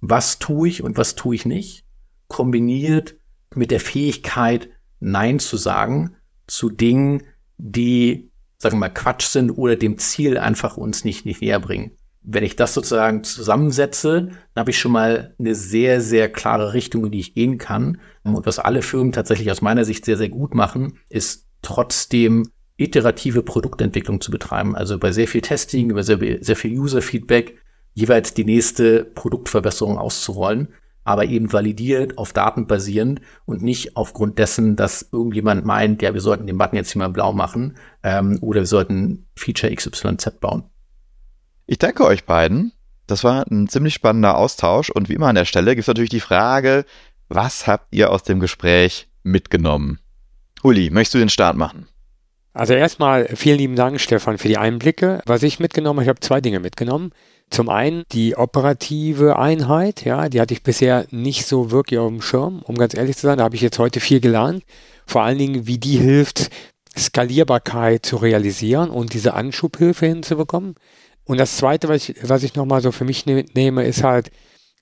was 0.00 0.38
tue 0.38 0.68
ich 0.68 0.82
und 0.82 0.98
was 0.98 1.14
tue 1.14 1.34
ich 1.34 1.46
nicht, 1.46 1.84
kombiniert 2.28 3.16
mit 3.54 3.70
der 3.70 3.80
Fähigkeit, 3.80 4.68
Nein 5.04 5.38
zu 5.38 5.56
sagen 5.56 6.16
zu 6.46 6.70
Dingen, 6.70 7.22
die, 7.58 8.30
sagen 8.58 8.76
wir 8.76 8.80
mal, 8.80 8.88
Quatsch 8.90 9.26
sind 9.26 9.50
oder 9.50 9.76
dem 9.76 9.98
Ziel 9.98 10.38
einfach 10.38 10.76
uns 10.76 11.04
nicht, 11.04 11.24
nicht 11.26 11.40
näher 11.40 11.60
bringen. 11.60 11.92
Wenn 12.22 12.44
ich 12.44 12.56
das 12.56 12.72
sozusagen 12.72 13.22
zusammensetze, 13.22 14.28
dann 14.54 14.62
habe 14.62 14.70
ich 14.70 14.78
schon 14.78 14.92
mal 14.92 15.34
eine 15.38 15.54
sehr, 15.54 16.00
sehr 16.00 16.30
klare 16.30 16.72
Richtung, 16.72 17.04
in 17.06 17.12
die 17.12 17.20
ich 17.20 17.34
gehen 17.34 17.58
kann. 17.58 18.00
Und 18.22 18.46
was 18.46 18.58
alle 18.58 18.80
Firmen 18.80 19.12
tatsächlich 19.12 19.50
aus 19.50 19.60
meiner 19.60 19.84
Sicht 19.84 20.06
sehr, 20.06 20.16
sehr 20.16 20.30
gut 20.30 20.54
machen, 20.54 20.98
ist 21.10 21.46
trotzdem 21.60 22.48
iterative 22.76 23.42
Produktentwicklung 23.42 24.22
zu 24.22 24.30
betreiben. 24.30 24.74
Also 24.74 24.98
bei 24.98 25.12
sehr 25.12 25.28
viel 25.28 25.42
Testing, 25.42 25.90
über 25.90 26.02
sehr, 26.02 26.18
sehr 26.40 26.56
viel 26.56 26.78
User-Feedback 26.78 27.58
jeweils 27.92 28.34
die 28.34 28.44
nächste 28.44 29.04
Produktverbesserung 29.04 29.98
auszurollen 29.98 30.68
aber 31.04 31.26
eben 31.26 31.52
validiert, 31.52 32.18
auf 32.18 32.32
Daten 32.32 32.66
basierend 32.66 33.20
und 33.44 33.62
nicht 33.62 33.96
aufgrund 33.96 34.38
dessen, 34.38 34.76
dass 34.76 35.08
irgendjemand 35.12 35.64
meint, 35.64 36.02
ja, 36.02 36.14
wir 36.14 36.20
sollten 36.20 36.46
den 36.46 36.58
Button 36.58 36.76
jetzt 36.76 36.92
hier 36.92 37.00
mal 37.00 37.08
blau 37.08 37.32
machen 37.32 37.76
ähm, 38.02 38.38
oder 38.40 38.62
wir 38.62 38.66
sollten 38.66 39.26
Feature 39.36 39.74
XYZ 39.74 40.40
bauen. 40.40 40.64
Ich 41.66 41.78
danke 41.78 42.04
euch 42.04 42.24
beiden. 42.24 42.72
Das 43.06 43.22
war 43.22 43.46
ein 43.50 43.68
ziemlich 43.68 43.94
spannender 43.94 44.36
Austausch 44.36 44.90
und 44.90 45.08
wie 45.08 45.14
immer 45.14 45.28
an 45.28 45.34
der 45.34 45.44
Stelle 45.44 45.74
gibt 45.74 45.82
es 45.82 45.88
natürlich 45.88 46.10
die 46.10 46.20
Frage, 46.20 46.84
was 47.28 47.66
habt 47.66 47.94
ihr 47.94 48.10
aus 48.10 48.22
dem 48.22 48.40
Gespräch 48.40 49.08
mitgenommen? 49.22 49.98
Uli, 50.62 50.90
möchtest 50.90 51.14
du 51.14 51.18
den 51.18 51.28
Start 51.28 51.56
machen? 51.56 51.88
Also 52.54 52.72
erstmal 52.72 53.26
vielen 53.34 53.58
lieben 53.58 53.76
Dank, 53.76 54.00
Stefan, 54.00 54.38
für 54.38 54.48
die 54.48 54.56
Einblicke. 54.56 55.20
Was 55.26 55.42
ich 55.42 55.58
mitgenommen 55.58 55.98
habe, 55.98 56.04
ich 56.04 56.08
habe 56.08 56.20
zwei 56.20 56.40
Dinge 56.40 56.60
mitgenommen. 56.60 57.10
Zum 57.54 57.68
einen 57.68 58.02
die 58.10 58.36
operative 58.36 59.38
Einheit, 59.38 60.04
ja, 60.04 60.28
die 60.28 60.40
hatte 60.40 60.52
ich 60.52 60.64
bisher 60.64 61.06
nicht 61.12 61.46
so 61.46 61.70
wirklich 61.70 62.00
auf 62.00 62.08
dem 62.08 62.20
Schirm, 62.20 62.62
um 62.64 62.74
ganz 62.74 62.94
ehrlich 62.94 63.16
zu 63.16 63.28
sein. 63.28 63.38
Da 63.38 63.44
habe 63.44 63.54
ich 63.54 63.62
jetzt 63.62 63.78
heute 63.78 64.00
viel 64.00 64.18
gelernt. 64.18 64.64
Vor 65.06 65.22
allen 65.22 65.38
Dingen, 65.38 65.64
wie 65.64 65.78
die 65.78 65.96
hilft, 65.96 66.50
Skalierbarkeit 66.98 68.04
zu 68.04 68.16
realisieren 68.16 68.90
und 68.90 69.12
diese 69.12 69.34
Anschubhilfe 69.34 70.04
hinzubekommen. 70.04 70.74
Und 71.22 71.38
das 71.38 71.56
Zweite, 71.56 71.88
was 71.88 72.08
ich, 72.08 72.28
was 72.28 72.42
ich 72.42 72.56
nochmal 72.56 72.80
so 72.80 72.90
für 72.90 73.04
mich 73.04 73.24
ne-, 73.24 73.46
nehme, 73.54 73.84
ist 73.84 74.02
halt 74.02 74.32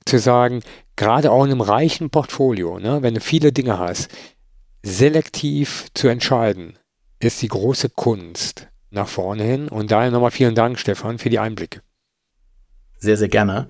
zu 0.07 0.19
sagen, 0.19 0.63
gerade 0.97 1.31
auch 1.31 1.45
in 1.45 1.51
einem 1.51 1.61
reichen 1.61 2.09
Portfolio, 2.09 2.79
ne, 2.79 3.03
wenn 3.03 3.13
du 3.13 3.21
viele 3.21 3.53
Dinge 3.53 3.79
hast, 3.79 4.09
selektiv 4.83 5.89
zu 5.93 6.09
entscheiden, 6.09 6.79
ist 7.19 7.43
die 7.43 7.49
große 7.49 7.91
Kunst 7.91 8.69
nach 8.89 9.09
vorne 9.09 9.43
hin. 9.45 9.69
Und 9.69 9.91
daher 9.91 10.11
nochmal 10.11 10.31
vielen 10.31 10.55
Dank, 10.55 10.79
Stefan, 10.79 11.19
für 11.19 11.29
die 11.29 11.39
Einblicke 11.39 11.83
sehr, 13.03 13.17
sehr 13.17 13.29
gerne. 13.29 13.69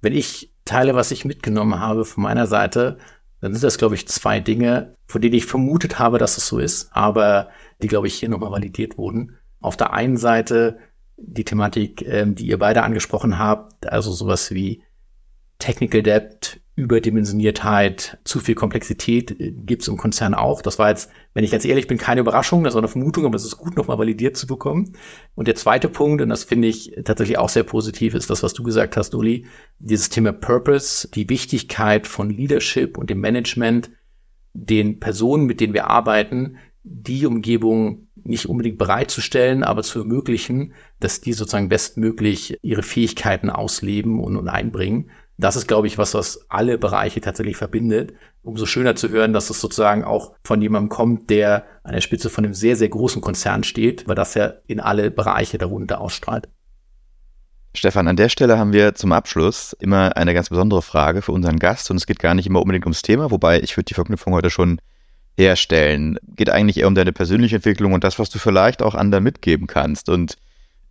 Wenn 0.00 0.12
ich 0.12 0.52
teile, 0.64 0.94
was 0.94 1.10
ich 1.10 1.24
mitgenommen 1.24 1.80
habe 1.80 2.04
von 2.04 2.22
meiner 2.22 2.46
Seite, 2.46 2.98
dann 3.40 3.52
sind 3.52 3.64
das, 3.64 3.78
glaube 3.78 3.94
ich, 3.94 4.06
zwei 4.08 4.40
Dinge, 4.40 4.96
von 5.06 5.20
denen 5.20 5.34
ich 5.34 5.46
vermutet 5.46 5.98
habe, 5.98 6.18
dass 6.18 6.36
es 6.36 6.46
so 6.46 6.58
ist, 6.58 6.88
aber 6.92 7.48
die, 7.82 7.88
glaube 7.88 8.06
ich, 8.06 8.14
hier 8.14 8.28
nochmal 8.28 8.52
validiert 8.52 8.96
wurden. 8.96 9.36
Auf 9.60 9.76
der 9.76 9.92
einen 9.92 10.16
Seite 10.16 10.78
die 11.16 11.44
Thematik, 11.44 12.02
ähm, 12.06 12.34
die 12.34 12.46
ihr 12.46 12.58
beide 12.58 12.82
angesprochen 12.82 13.38
habt, 13.38 13.86
also 13.86 14.12
sowas 14.12 14.50
wie 14.50 14.82
Technical 15.64 16.02
Debt, 16.02 16.60
Überdimensioniertheit, 16.76 18.18
zu 18.24 18.38
viel 18.38 18.54
Komplexität 18.54 19.30
äh, 19.40 19.52
gibt 19.52 19.80
es 19.80 19.88
im 19.88 19.96
Konzern 19.96 20.34
auch. 20.34 20.60
Das 20.60 20.78
war 20.78 20.90
jetzt, 20.90 21.08
wenn 21.32 21.42
ich 21.42 21.52
ganz 21.52 21.64
ehrlich 21.64 21.86
bin, 21.86 21.96
keine 21.96 22.20
Überraschung, 22.20 22.64
das 22.64 22.74
war 22.74 22.82
eine 22.82 22.88
Vermutung, 22.88 23.24
aber 23.24 23.36
es 23.36 23.46
ist 23.46 23.56
gut, 23.56 23.74
nochmal 23.74 23.96
validiert 23.96 24.36
zu 24.36 24.46
bekommen. 24.46 24.92
Und 25.34 25.48
der 25.48 25.54
zweite 25.54 25.88
Punkt, 25.88 26.20
und 26.20 26.28
das 26.28 26.44
finde 26.44 26.68
ich 26.68 26.92
tatsächlich 27.06 27.38
auch 27.38 27.48
sehr 27.48 27.62
positiv, 27.62 28.12
ist 28.12 28.28
das, 28.28 28.42
was 28.42 28.52
du 28.52 28.62
gesagt 28.62 28.98
hast, 28.98 29.14
Uli, 29.14 29.46
dieses 29.78 30.10
Thema 30.10 30.32
Purpose, 30.32 31.08
die 31.08 31.30
Wichtigkeit 31.30 32.06
von 32.06 32.28
Leadership 32.28 32.98
und 32.98 33.08
dem 33.08 33.20
Management, 33.20 33.90
den 34.52 35.00
Personen, 35.00 35.46
mit 35.46 35.60
denen 35.60 35.72
wir 35.72 35.86
arbeiten, 35.86 36.58
die 36.82 37.24
Umgebung 37.24 38.08
nicht 38.16 38.46
unbedingt 38.46 38.76
bereitzustellen, 38.76 39.64
aber 39.64 39.82
zu 39.82 40.00
ermöglichen, 40.00 40.74
dass 41.00 41.22
die 41.22 41.32
sozusagen 41.32 41.70
bestmöglich 41.70 42.58
ihre 42.60 42.82
Fähigkeiten 42.82 43.48
ausleben 43.48 44.20
und, 44.20 44.36
und 44.36 44.48
einbringen 44.48 45.10
das 45.36 45.56
ist, 45.56 45.66
glaube 45.66 45.86
ich, 45.86 45.98
was, 45.98 46.14
was 46.14 46.46
alle 46.48 46.78
Bereiche 46.78 47.20
tatsächlich 47.20 47.56
verbindet. 47.56 48.14
Umso 48.42 48.66
schöner 48.66 48.94
zu 48.94 49.08
hören, 49.08 49.32
dass 49.32 49.50
es 49.50 49.60
sozusagen 49.60 50.04
auch 50.04 50.34
von 50.44 50.62
jemandem 50.62 50.88
kommt, 50.88 51.30
der 51.30 51.64
an 51.82 51.92
der 51.92 52.00
Spitze 52.00 52.30
von 52.30 52.44
einem 52.44 52.54
sehr, 52.54 52.76
sehr 52.76 52.88
großen 52.88 53.20
Konzern 53.20 53.64
steht, 53.64 54.06
weil 54.06 54.14
das 54.14 54.34
ja 54.34 54.54
in 54.66 54.80
alle 54.80 55.10
Bereiche 55.10 55.58
darunter 55.58 56.00
ausstrahlt. 56.00 56.48
Stefan, 57.76 58.06
an 58.06 58.16
der 58.16 58.28
Stelle 58.28 58.56
haben 58.56 58.72
wir 58.72 58.94
zum 58.94 59.10
Abschluss 59.10 59.72
immer 59.80 60.16
eine 60.16 60.32
ganz 60.32 60.48
besondere 60.48 60.82
Frage 60.82 61.22
für 61.22 61.32
unseren 61.32 61.58
Gast 61.58 61.90
und 61.90 61.96
es 61.96 62.06
geht 62.06 62.20
gar 62.20 62.34
nicht 62.34 62.46
immer 62.46 62.60
unbedingt 62.60 62.84
ums 62.84 63.02
Thema, 63.02 63.32
wobei 63.32 63.60
ich 63.60 63.76
würde 63.76 63.86
die 63.86 63.94
Verknüpfung 63.94 64.32
heute 64.32 64.50
schon 64.50 64.80
herstellen. 65.36 66.18
Geht 66.36 66.50
eigentlich 66.50 66.78
eher 66.78 66.86
um 66.86 66.94
deine 66.94 67.12
persönliche 67.12 67.56
Entwicklung 67.56 67.92
und 67.92 68.04
das, 68.04 68.20
was 68.20 68.30
du 68.30 68.38
vielleicht 68.38 68.82
auch 68.82 68.94
anderen 68.94 69.24
mitgeben 69.24 69.66
kannst. 69.66 70.08
Und 70.08 70.36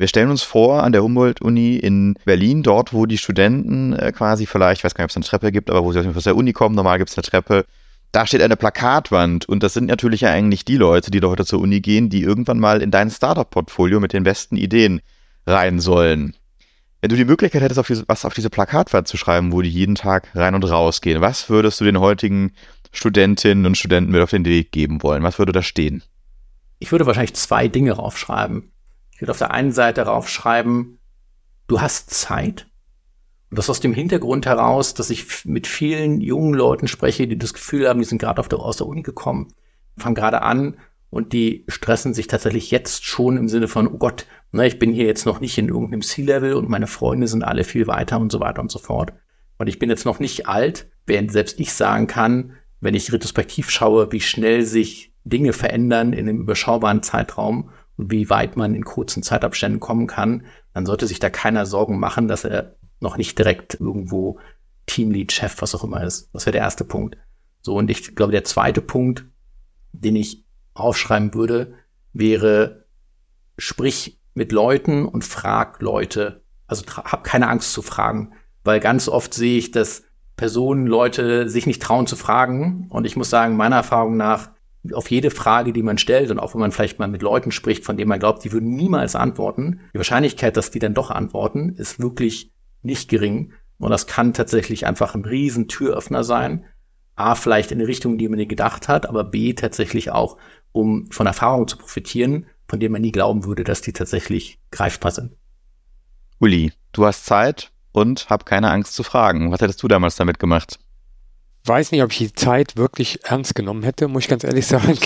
wir 0.03 0.09
stellen 0.09 0.31
uns 0.31 0.43
vor, 0.43 0.83
an 0.83 0.91
der 0.91 1.01
Humboldt-Uni 1.01 1.77
in 1.77 2.15
Berlin, 2.25 2.61
dort, 2.61 2.91
wo 2.91 3.05
die 3.05 3.17
Studenten 3.17 3.93
äh, 3.93 4.11
quasi 4.11 4.45
vielleicht, 4.45 4.81
ich 4.81 4.83
weiß 4.83 4.95
gar 4.95 5.03
nicht, 5.03 5.05
ob 5.05 5.09
es 5.11 5.15
eine 5.15 5.23
Treppe 5.23 5.53
gibt, 5.53 5.69
aber 5.69 5.85
wo 5.85 5.93
sie 5.93 6.05
aus 6.05 6.25
der 6.25 6.35
Uni 6.35 6.51
kommen, 6.51 6.75
normal 6.75 6.97
gibt 6.97 7.09
es 7.09 7.17
eine 7.17 7.23
Treppe, 7.23 7.63
da 8.11 8.27
steht 8.27 8.41
eine 8.41 8.57
Plakatwand 8.57 9.47
und 9.47 9.63
das 9.63 9.73
sind 9.73 9.85
natürlich 9.85 10.19
ja 10.19 10.29
eigentlich 10.29 10.65
die 10.65 10.75
Leute, 10.75 11.09
die 11.09 11.21
da 11.21 11.29
heute 11.29 11.45
zur 11.45 11.61
Uni 11.61 11.79
gehen, 11.79 12.09
die 12.09 12.21
irgendwann 12.21 12.59
mal 12.59 12.81
in 12.81 12.91
dein 12.91 13.09
Startup-Portfolio 13.09 14.01
mit 14.01 14.11
den 14.11 14.23
besten 14.25 14.57
Ideen 14.57 14.99
rein 15.47 15.79
sollen. 15.79 16.35
Wenn 16.99 17.09
du 17.09 17.15
die 17.15 17.23
Möglichkeit 17.23 17.61
hättest, 17.61 17.79
auf 17.79 17.87
diese, 17.87 18.03
was 18.05 18.25
auf 18.25 18.33
diese 18.33 18.49
Plakatwand 18.49 19.07
zu 19.07 19.15
schreiben, 19.15 19.53
wo 19.53 19.61
die 19.61 19.69
jeden 19.69 19.95
Tag 19.95 20.27
rein 20.35 20.53
und 20.53 20.69
raus 20.69 20.99
gehen, 20.99 21.21
was 21.21 21.49
würdest 21.49 21.79
du 21.79 21.85
den 21.85 22.01
heutigen 22.01 22.51
Studentinnen 22.91 23.65
und 23.65 23.77
Studenten 23.77 24.11
mit 24.11 24.21
auf 24.21 24.31
den 24.31 24.43
Weg 24.43 24.73
geben 24.73 25.01
wollen? 25.01 25.23
Was 25.23 25.39
würde 25.39 25.53
da 25.53 25.61
stehen? 25.61 26.03
Ich 26.79 26.91
würde 26.91 27.05
wahrscheinlich 27.05 27.35
zwei 27.35 27.69
Dinge 27.69 27.93
raufschreiben. 27.93 28.72
Würde 29.23 29.31
auf 29.31 29.37
der 29.39 29.51
einen 29.51 29.71
Seite 29.71 30.03
raufschreiben, 30.03 30.99
du 31.67 31.81
hast 31.81 32.11
Zeit. 32.11 32.67
Und 33.49 33.57
das 33.57 33.69
aus 33.69 33.79
dem 33.79 33.93
Hintergrund 33.93 34.45
heraus, 34.45 34.93
dass 34.93 35.09
ich 35.09 35.45
mit 35.45 35.65
vielen 35.67 36.21
jungen 36.21 36.53
Leuten 36.53 36.87
spreche, 36.87 37.27
die 37.27 37.37
das 37.37 37.53
Gefühl 37.53 37.87
haben, 37.87 37.99
die 37.99 38.05
sind 38.05 38.19
gerade 38.19 38.41
aus 38.41 38.77
der 38.77 38.87
Uni 38.87 39.01
gekommen, 39.01 39.53
fangen 39.97 40.15
gerade 40.15 40.41
an 40.41 40.77
und 41.09 41.33
die 41.33 41.63
stressen 41.67 42.13
sich 42.13 42.27
tatsächlich 42.27 42.71
jetzt 42.71 43.05
schon 43.05 43.37
im 43.37 43.47
Sinne 43.47 43.67
von, 43.67 43.87
oh 43.87 43.97
Gott, 43.97 44.25
Ne, 44.55 44.67
ich 44.67 44.77
bin 44.77 44.93
hier 44.93 45.05
jetzt 45.05 45.25
noch 45.25 45.39
nicht 45.39 45.57
in 45.57 45.67
irgendeinem 45.67 46.03
C-Level 46.03 46.53
und 46.53 46.69
meine 46.69 46.85
Freunde 46.85 47.27
sind 47.27 47.43
alle 47.43 47.63
viel 47.63 47.87
weiter 47.87 48.19
und 48.19 48.31
so 48.31 48.39
weiter 48.39 48.61
und 48.61 48.71
so 48.71 48.77
fort. 48.77 49.11
Und 49.57 49.65
ich 49.65 49.79
bin 49.79 49.89
jetzt 49.89 50.05
noch 50.05 50.19
nicht 50.19 50.47
alt, 50.47 50.91
während 51.07 51.31
selbst 51.31 51.59
ich 51.59 51.73
sagen 51.73 52.05
kann, 52.05 52.53
wenn 52.79 52.93
ich 52.93 53.11
retrospektiv 53.11 53.71
schaue, 53.71 54.11
wie 54.11 54.21
schnell 54.21 54.63
sich 54.63 55.11
Dinge 55.23 55.53
verändern 55.53 56.13
in 56.13 56.29
einem 56.29 56.41
überschaubaren 56.41 57.01
Zeitraum 57.01 57.71
wie 57.97 58.29
weit 58.29 58.57
man 58.57 58.75
in 58.75 58.85
kurzen 58.85 59.23
Zeitabständen 59.23 59.79
kommen 59.79 60.07
kann, 60.07 60.45
dann 60.73 60.85
sollte 60.85 61.07
sich 61.07 61.19
da 61.19 61.29
keiner 61.29 61.65
Sorgen 61.65 61.99
machen, 61.99 62.27
dass 62.27 62.43
er 62.43 62.75
noch 62.99 63.17
nicht 63.17 63.37
direkt 63.37 63.79
irgendwo 63.79 64.39
Teamlead, 64.85 65.31
Chef, 65.31 65.61
was 65.61 65.75
auch 65.75 65.83
immer 65.83 66.03
ist. 66.03 66.29
Das 66.33 66.45
wäre 66.45 66.53
der 66.53 66.61
erste 66.61 66.83
Punkt. 66.83 67.17
So, 67.61 67.75
und 67.75 67.89
ich 67.89 68.15
glaube, 68.15 68.31
der 68.31 68.43
zweite 68.43 68.81
Punkt, 68.81 69.25
den 69.91 70.15
ich 70.15 70.43
aufschreiben 70.73 71.33
würde, 71.33 71.75
wäre, 72.13 72.85
sprich 73.57 74.19
mit 74.33 74.51
Leuten 74.51 75.05
und 75.05 75.23
frag 75.23 75.81
Leute. 75.81 76.43
Also 76.67 76.83
hab 76.87 77.23
keine 77.23 77.49
Angst 77.49 77.73
zu 77.73 77.81
fragen, 77.81 78.33
weil 78.63 78.79
ganz 78.79 79.07
oft 79.07 79.33
sehe 79.33 79.57
ich, 79.57 79.71
dass 79.71 80.03
Personen, 80.35 80.87
Leute 80.87 81.47
sich 81.47 81.67
nicht 81.67 81.81
trauen 81.81 82.07
zu 82.07 82.15
fragen. 82.15 82.87
Und 82.89 83.05
ich 83.05 83.15
muss 83.15 83.29
sagen, 83.29 83.55
meiner 83.55 83.77
Erfahrung 83.77 84.17
nach, 84.17 84.49
auf 84.91 85.09
jede 85.09 85.31
Frage, 85.31 85.71
die 85.71 85.83
man 85.83 85.97
stellt 85.97 86.29
und 86.29 86.39
auch 86.39 86.53
wenn 86.53 86.61
man 86.61 86.71
vielleicht 86.71 86.99
mal 86.99 87.07
mit 87.07 87.21
Leuten 87.21 87.51
spricht, 87.51 87.85
von 87.85 87.95
denen 87.95 88.09
man 88.09 88.19
glaubt, 88.19 88.43
die 88.43 88.51
würden 88.51 88.75
niemals 88.75 89.15
antworten, 89.15 89.79
die 89.93 89.97
Wahrscheinlichkeit, 89.99 90.57
dass 90.57 90.71
die 90.71 90.79
dann 90.79 90.93
doch 90.93 91.09
antworten, 91.09 91.75
ist 91.77 91.99
wirklich 91.99 92.51
nicht 92.81 93.09
gering. 93.09 93.53
Und 93.77 93.91
das 93.91 94.07
kann 94.07 94.33
tatsächlich 94.33 94.85
einfach 94.85 95.15
ein 95.15 95.25
riesen 95.25 95.67
Türöffner 95.67 96.23
sein. 96.23 96.65
A, 97.15 97.35
vielleicht 97.35 97.71
in 97.71 97.79
die 97.79 97.85
Richtung, 97.85 98.17
die 98.17 98.27
man 98.27 98.39
nie 98.39 98.47
gedacht 98.47 98.87
hat, 98.87 99.07
aber 99.07 99.23
B, 99.23 99.53
tatsächlich 99.53 100.11
auch, 100.11 100.37
um 100.71 101.09
von 101.11 101.27
Erfahrung 101.27 101.67
zu 101.67 101.77
profitieren 101.77 102.47
von 102.67 102.79
denen 102.79 102.93
man 102.93 103.01
nie 103.01 103.11
glauben 103.11 103.45
würde, 103.45 103.63
dass 103.63 103.81
die 103.81 103.93
tatsächlich 103.93 104.59
greifbar 104.71 105.11
sind. 105.11 105.33
Uli, 106.39 106.73
du 106.91 107.05
hast 107.05 107.25
Zeit 107.25 107.71
und 107.91 108.29
hab 108.31 108.45
keine 108.45 108.71
Angst 108.71 108.95
zu 108.95 109.03
fragen. 109.03 109.51
Was 109.51 109.61
hättest 109.61 109.83
du 109.83 109.87
damals 109.87 110.15
damit 110.15 110.39
gemacht? 110.39 110.79
Weiß 111.65 111.91
nicht, 111.91 112.03
ob 112.03 112.11
ich 112.11 112.17
die 112.17 112.33
Zeit 112.33 112.75
wirklich 112.75 113.23
ernst 113.23 113.55
genommen 113.55 113.83
hätte, 113.83 114.07
muss 114.07 114.23
ich 114.23 114.29
ganz 114.29 114.43
ehrlich 114.43 114.67
sagen. 114.67 114.97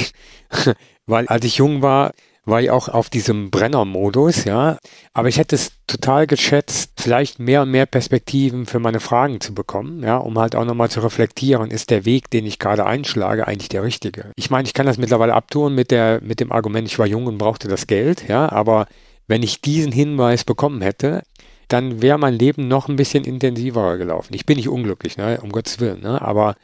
Weil 1.06 1.28
als 1.28 1.46
ich 1.46 1.58
jung 1.58 1.82
war, 1.82 2.12
war 2.48 2.62
ich 2.62 2.72
auch 2.72 2.88
auf 2.88 3.10
diesem 3.10 3.52
Brenner-Modus, 3.52 4.46
ja. 4.46 4.78
Aber 5.14 5.28
ich 5.28 5.38
hätte 5.38 5.56
es 5.56 5.74
total 5.86 6.28
geschätzt, 6.28 6.94
vielleicht 6.98 7.40
mehr 7.40 7.64
und 7.64 7.72
mehr 7.72 7.86
Perspektiven 7.86 8.66
für 8.66 8.80
meine 8.80 9.02
Fragen 9.02 9.42
zu 9.42 9.54
bekommen, 9.54 10.02
ja, 10.02 10.18
um 10.18 10.40
halt 10.40 10.56
auch 10.56 10.64
nochmal 10.64 10.90
zu 10.90 11.02
reflektieren, 11.02 11.70
ist 11.70 11.90
der 11.90 12.06
Weg, 12.06 12.30
den 12.30 12.46
ich 12.46 12.58
gerade 12.58 12.86
einschlage, 12.86 13.48
eigentlich 13.48 13.70
der 13.70 13.84
richtige? 13.84 14.32
Ich 14.38 14.50
meine, 14.50 14.66
ich 14.66 14.74
kann 14.74 14.86
das 14.86 14.98
mittlerweile 14.98 15.34
abtun 15.34 15.76
mit 15.76 15.92
der, 15.92 16.22
mit 16.24 16.40
dem 16.40 16.54
Argument, 16.54 16.88
ich 16.88 16.98
war 16.98 17.06
jung 17.06 17.28
und 17.28 17.38
brauchte 17.38 17.68
das 17.68 17.86
Geld, 17.86 18.30
ja, 18.30 18.50
aber 18.50 18.88
wenn 19.28 19.44
ich 19.44 19.60
diesen 19.60 19.92
Hinweis 19.92 20.46
bekommen 20.46 20.82
hätte, 20.82 21.24
dann 21.68 22.02
wäre 22.02 22.18
mein 22.18 22.34
Leben 22.34 22.68
noch 22.68 22.88
ein 22.88 22.96
bisschen 22.96 23.24
intensiver 23.24 23.98
gelaufen. 23.98 24.34
Ich 24.34 24.46
bin 24.46 24.58
nicht 24.58 24.70
unglücklich, 24.70 25.18
ne, 25.18 25.40
um 25.42 25.52
Gottes 25.52 25.80
Willen, 25.80 26.02
ne, 26.02 26.22
aber 26.22 26.56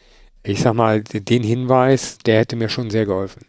ich 0.43 0.61
sag 0.61 0.73
mal, 0.73 1.03
den 1.03 1.43
Hinweis, 1.43 2.17
der 2.19 2.39
hätte 2.39 2.55
mir 2.55 2.69
schon 2.69 2.89
sehr 2.89 3.05
geholfen. 3.05 3.45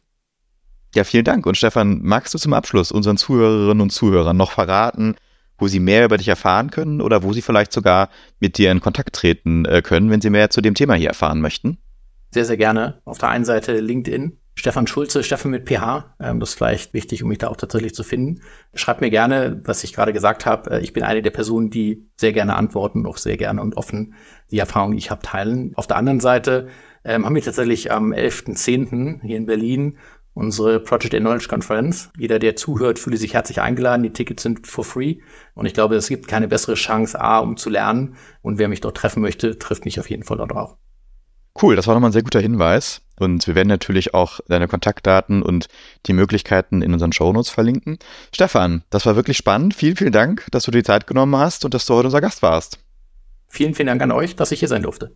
Ja, 0.94 1.02
vielen 1.02 1.24
Dank. 1.24 1.44
Und 1.46 1.56
Stefan, 1.56 2.00
magst 2.02 2.34
du 2.34 2.38
zum 2.38 2.52
Abschluss 2.52 2.92
unseren 2.92 3.16
Zuhörerinnen 3.16 3.80
und 3.80 3.90
Zuhörern 3.90 4.36
noch 4.36 4.52
verraten, 4.52 5.16
wo 5.58 5.66
sie 5.66 5.80
mehr 5.80 6.04
über 6.04 6.18
dich 6.18 6.28
erfahren 6.28 6.70
können 6.70 7.00
oder 7.00 7.24
wo 7.24 7.32
sie 7.32 7.42
vielleicht 7.42 7.72
sogar 7.72 8.10
mit 8.38 8.58
dir 8.58 8.70
in 8.70 8.80
Kontakt 8.80 9.14
treten 9.14 9.64
äh, 9.64 9.82
können, 9.82 10.10
wenn 10.10 10.20
sie 10.20 10.30
mehr 10.30 10.50
zu 10.50 10.60
dem 10.60 10.74
Thema 10.74 10.94
hier 10.94 11.08
erfahren 11.08 11.40
möchten? 11.40 11.78
Sehr, 12.30 12.44
sehr 12.44 12.56
gerne. 12.56 13.00
Auf 13.04 13.18
der 13.18 13.28
einen 13.28 13.44
Seite 13.44 13.78
LinkedIn, 13.78 14.38
Stefan 14.64 14.86
Schulze, 14.86 15.22
Stefan 15.22 15.50
mit 15.50 15.68
PH. 15.68 16.16
Ähm, 16.18 16.40
das 16.40 16.48
ist 16.48 16.54
vielleicht 16.54 16.94
wichtig, 16.94 17.22
um 17.22 17.28
mich 17.28 17.36
da 17.36 17.48
auch 17.48 17.56
tatsächlich 17.58 17.94
zu 17.94 18.02
finden. 18.02 18.40
Schreibt 18.72 19.02
mir 19.02 19.10
gerne, 19.10 19.60
was 19.62 19.84
ich 19.84 19.92
gerade 19.92 20.14
gesagt 20.14 20.46
habe. 20.46 20.70
Äh, 20.70 20.80
ich 20.80 20.94
bin 20.94 21.02
eine 21.02 21.20
der 21.20 21.32
Personen, 21.32 21.68
die 21.68 22.08
sehr 22.16 22.32
gerne 22.32 22.56
antworten 22.56 23.00
und 23.00 23.06
auch 23.06 23.18
sehr 23.18 23.36
gerne 23.36 23.60
und 23.60 23.76
offen 23.76 24.14
die 24.50 24.58
Erfahrungen, 24.58 24.92
die 24.92 25.00
ich 25.00 25.10
habe, 25.10 25.20
teilen. 25.20 25.72
Auf 25.74 25.86
der 25.86 25.98
anderen 25.98 26.18
Seite 26.18 26.68
ähm, 27.04 27.26
haben 27.26 27.34
wir 27.34 27.42
tatsächlich 27.42 27.92
am 27.92 28.14
11.10. 28.14 29.20
hier 29.20 29.36
in 29.36 29.44
Berlin 29.44 29.98
unsere 30.32 30.80
Project 30.80 31.14
Knowledge 31.14 31.48
Conference. 31.48 32.10
Jeder, 32.16 32.38
der 32.38 32.56
zuhört, 32.56 32.98
fühle 32.98 33.18
sich 33.18 33.34
herzlich 33.34 33.60
eingeladen. 33.60 34.02
Die 34.02 34.14
Tickets 34.14 34.44
sind 34.44 34.66
for 34.66 34.82
free. 34.82 35.16
Und 35.52 35.66
ich 35.66 35.74
glaube, 35.74 35.96
es 35.96 36.08
gibt 36.08 36.26
keine 36.26 36.48
bessere 36.48 36.76
Chance, 36.76 37.20
A, 37.20 37.40
um 37.40 37.58
zu 37.58 37.68
lernen. 37.68 38.16
Und 38.40 38.56
wer 38.56 38.68
mich 38.68 38.80
dort 38.80 38.96
treffen 38.96 39.20
möchte, 39.20 39.58
trifft 39.58 39.84
mich 39.84 40.00
auf 40.00 40.08
jeden 40.08 40.22
Fall 40.22 40.38
dort 40.38 40.52
auch. 40.52 40.78
Cool, 41.60 41.76
das 41.76 41.86
war 41.86 41.92
nochmal 41.92 42.08
ein 42.08 42.14
sehr 42.14 42.22
guter 42.22 42.40
Hinweis. 42.40 43.03
Und 43.18 43.46
wir 43.46 43.54
werden 43.54 43.68
natürlich 43.68 44.14
auch 44.14 44.40
deine 44.48 44.68
Kontaktdaten 44.68 45.42
und 45.42 45.68
die 46.06 46.12
Möglichkeiten 46.12 46.82
in 46.82 46.92
unseren 46.92 47.12
Shownotes 47.12 47.50
verlinken. 47.50 47.98
Stefan, 48.32 48.82
das 48.90 49.06
war 49.06 49.16
wirklich 49.16 49.36
spannend. 49.36 49.74
Vielen, 49.74 49.96
vielen 49.96 50.12
Dank, 50.12 50.46
dass 50.50 50.64
du 50.64 50.70
dir 50.70 50.78
die 50.78 50.84
Zeit 50.84 51.06
genommen 51.06 51.36
hast 51.36 51.64
und 51.64 51.74
dass 51.74 51.86
du 51.86 51.94
heute 51.94 52.08
unser 52.08 52.20
Gast 52.20 52.42
warst. 52.42 52.78
Vielen, 53.48 53.74
vielen 53.74 53.86
Dank 53.86 54.02
an 54.02 54.10
euch, 54.10 54.34
dass 54.34 54.50
ich 54.50 54.58
hier 54.58 54.68
sein 54.68 54.82
durfte. 54.82 55.14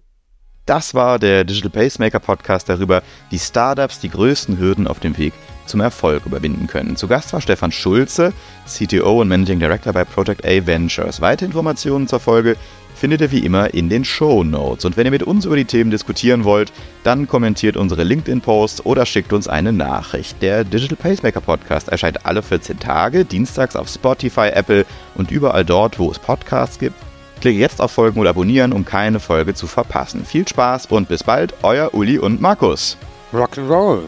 Das 0.68 0.92
war 0.92 1.18
der 1.18 1.44
Digital 1.44 1.70
Pacemaker 1.70 2.20
Podcast 2.20 2.68
darüber, 2.68 3.02
wie 3.30 3.38
Startups 3.38 4.00
die 4.00 4.10
größten 4.10 4.58
Hürden 4.58 4.86
auf 4.86 5.00
dem 5.00 5.16
Weg 5.16 5.32
zum 5.64 5.80
Erfolg 5.80 6.26
überwinden 6.26 6.66
können. 6.66 6.94
Zu 6.94 7.08
Gast 7.08 7.32
war 7.32 7.40
Stefan 7.40 7.72
Schulze, 7.72 8.34
CTO 8.66 9.22
und 9.22 9.28
Managing 9.28 9.60
Director 9.60 9.94
bei 9.94 10.04
Project 10.04 10.44
A 10.44 10.66
Ventures. 10.66 11.22
Weitere 11.22 11.46
Informationen 11.46 12.06
zur 12.06 12.20
Folge 12.20 12.56
findet 12.98 13.20
ihr 13.20 13.30
wie 13.30 13.44
immer 13.44 13.72
in 13.72 13.88
den 13.88 14.04
Show 14.04 14.44
Notes. 14.44 14.84
Und 14.84 14.96
wenn 14.96 15.06
ihr 15.06 15.10
mit 15.10 15.22
uns 15.22 15.44
über 15.44 15.56
die 15.56 15.64
Themen 15.64 15.90
diskutieren 15.90 16.44
wollt, 16.44 16.72
dann 17.04 17.28
kommentiert 17.28 17.76
unsere 17.76 18.02
LinkedIn-Posts 18.02 18.84
oder 18.84 19.06
schickt 19.06 19.32
uns 19.32 19.48
eine 19.48 19.72
Nachricht. 19.72 20.42
Der 20.42 20.64
Digital 20.64 20.96
Pacemaker 20.96 21.40
Podcast 21.40 21.88
erscheint 21.88 22.26
alle 22.26 22.42
14 22.42 22.78
Tage, 22.78 23.24
dienstags 23.24 23.76
auf 23.76 23.88
Spotify, 23.88 24.48
Apple 24.52 24.84
und 25.14 25.30
überall 25.30 25.64
dort, 25.64 25.98
wo 25.98 26.10
es 26.10 26.18
Podcasts 26.18 26.78
gibt. 26.78 26.96
Klicke 27.40 27.58
jetzt 27.58 27.80
auf 27.80 27.92
Folgen 27.92 28.20
oder 28.20 28.30
Abonnieren, 28.30 28.72
um 28.72 28.84
keine 28.84 29.20
Folge 29.20 29.54
zu 29.54 29.66
verpassen. 29.66 30.24
Viel 30.24 30.46
Spaß 30.46 30.86
und 30.86 31.08
bis 31.08 31.22
bald, 31.22 31.54
euer 31.62 31.94
Uli 31.94 32.18
und 32.18 32.40
Markus. 32.40 32.96
Rock'n'Roll. 33.32 34.02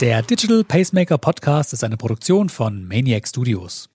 Der 0.00 0.22
Digital 0.22 0.62
Pacemaker 0.62 1.18
Podcast 1.18 1.72
ist 1.72 1.82
eine 1.82 1.96
Produktion 1.96 2.48
von 2.48 2.86
Maniac 2.86 3.26
Studios. 3.26 3.90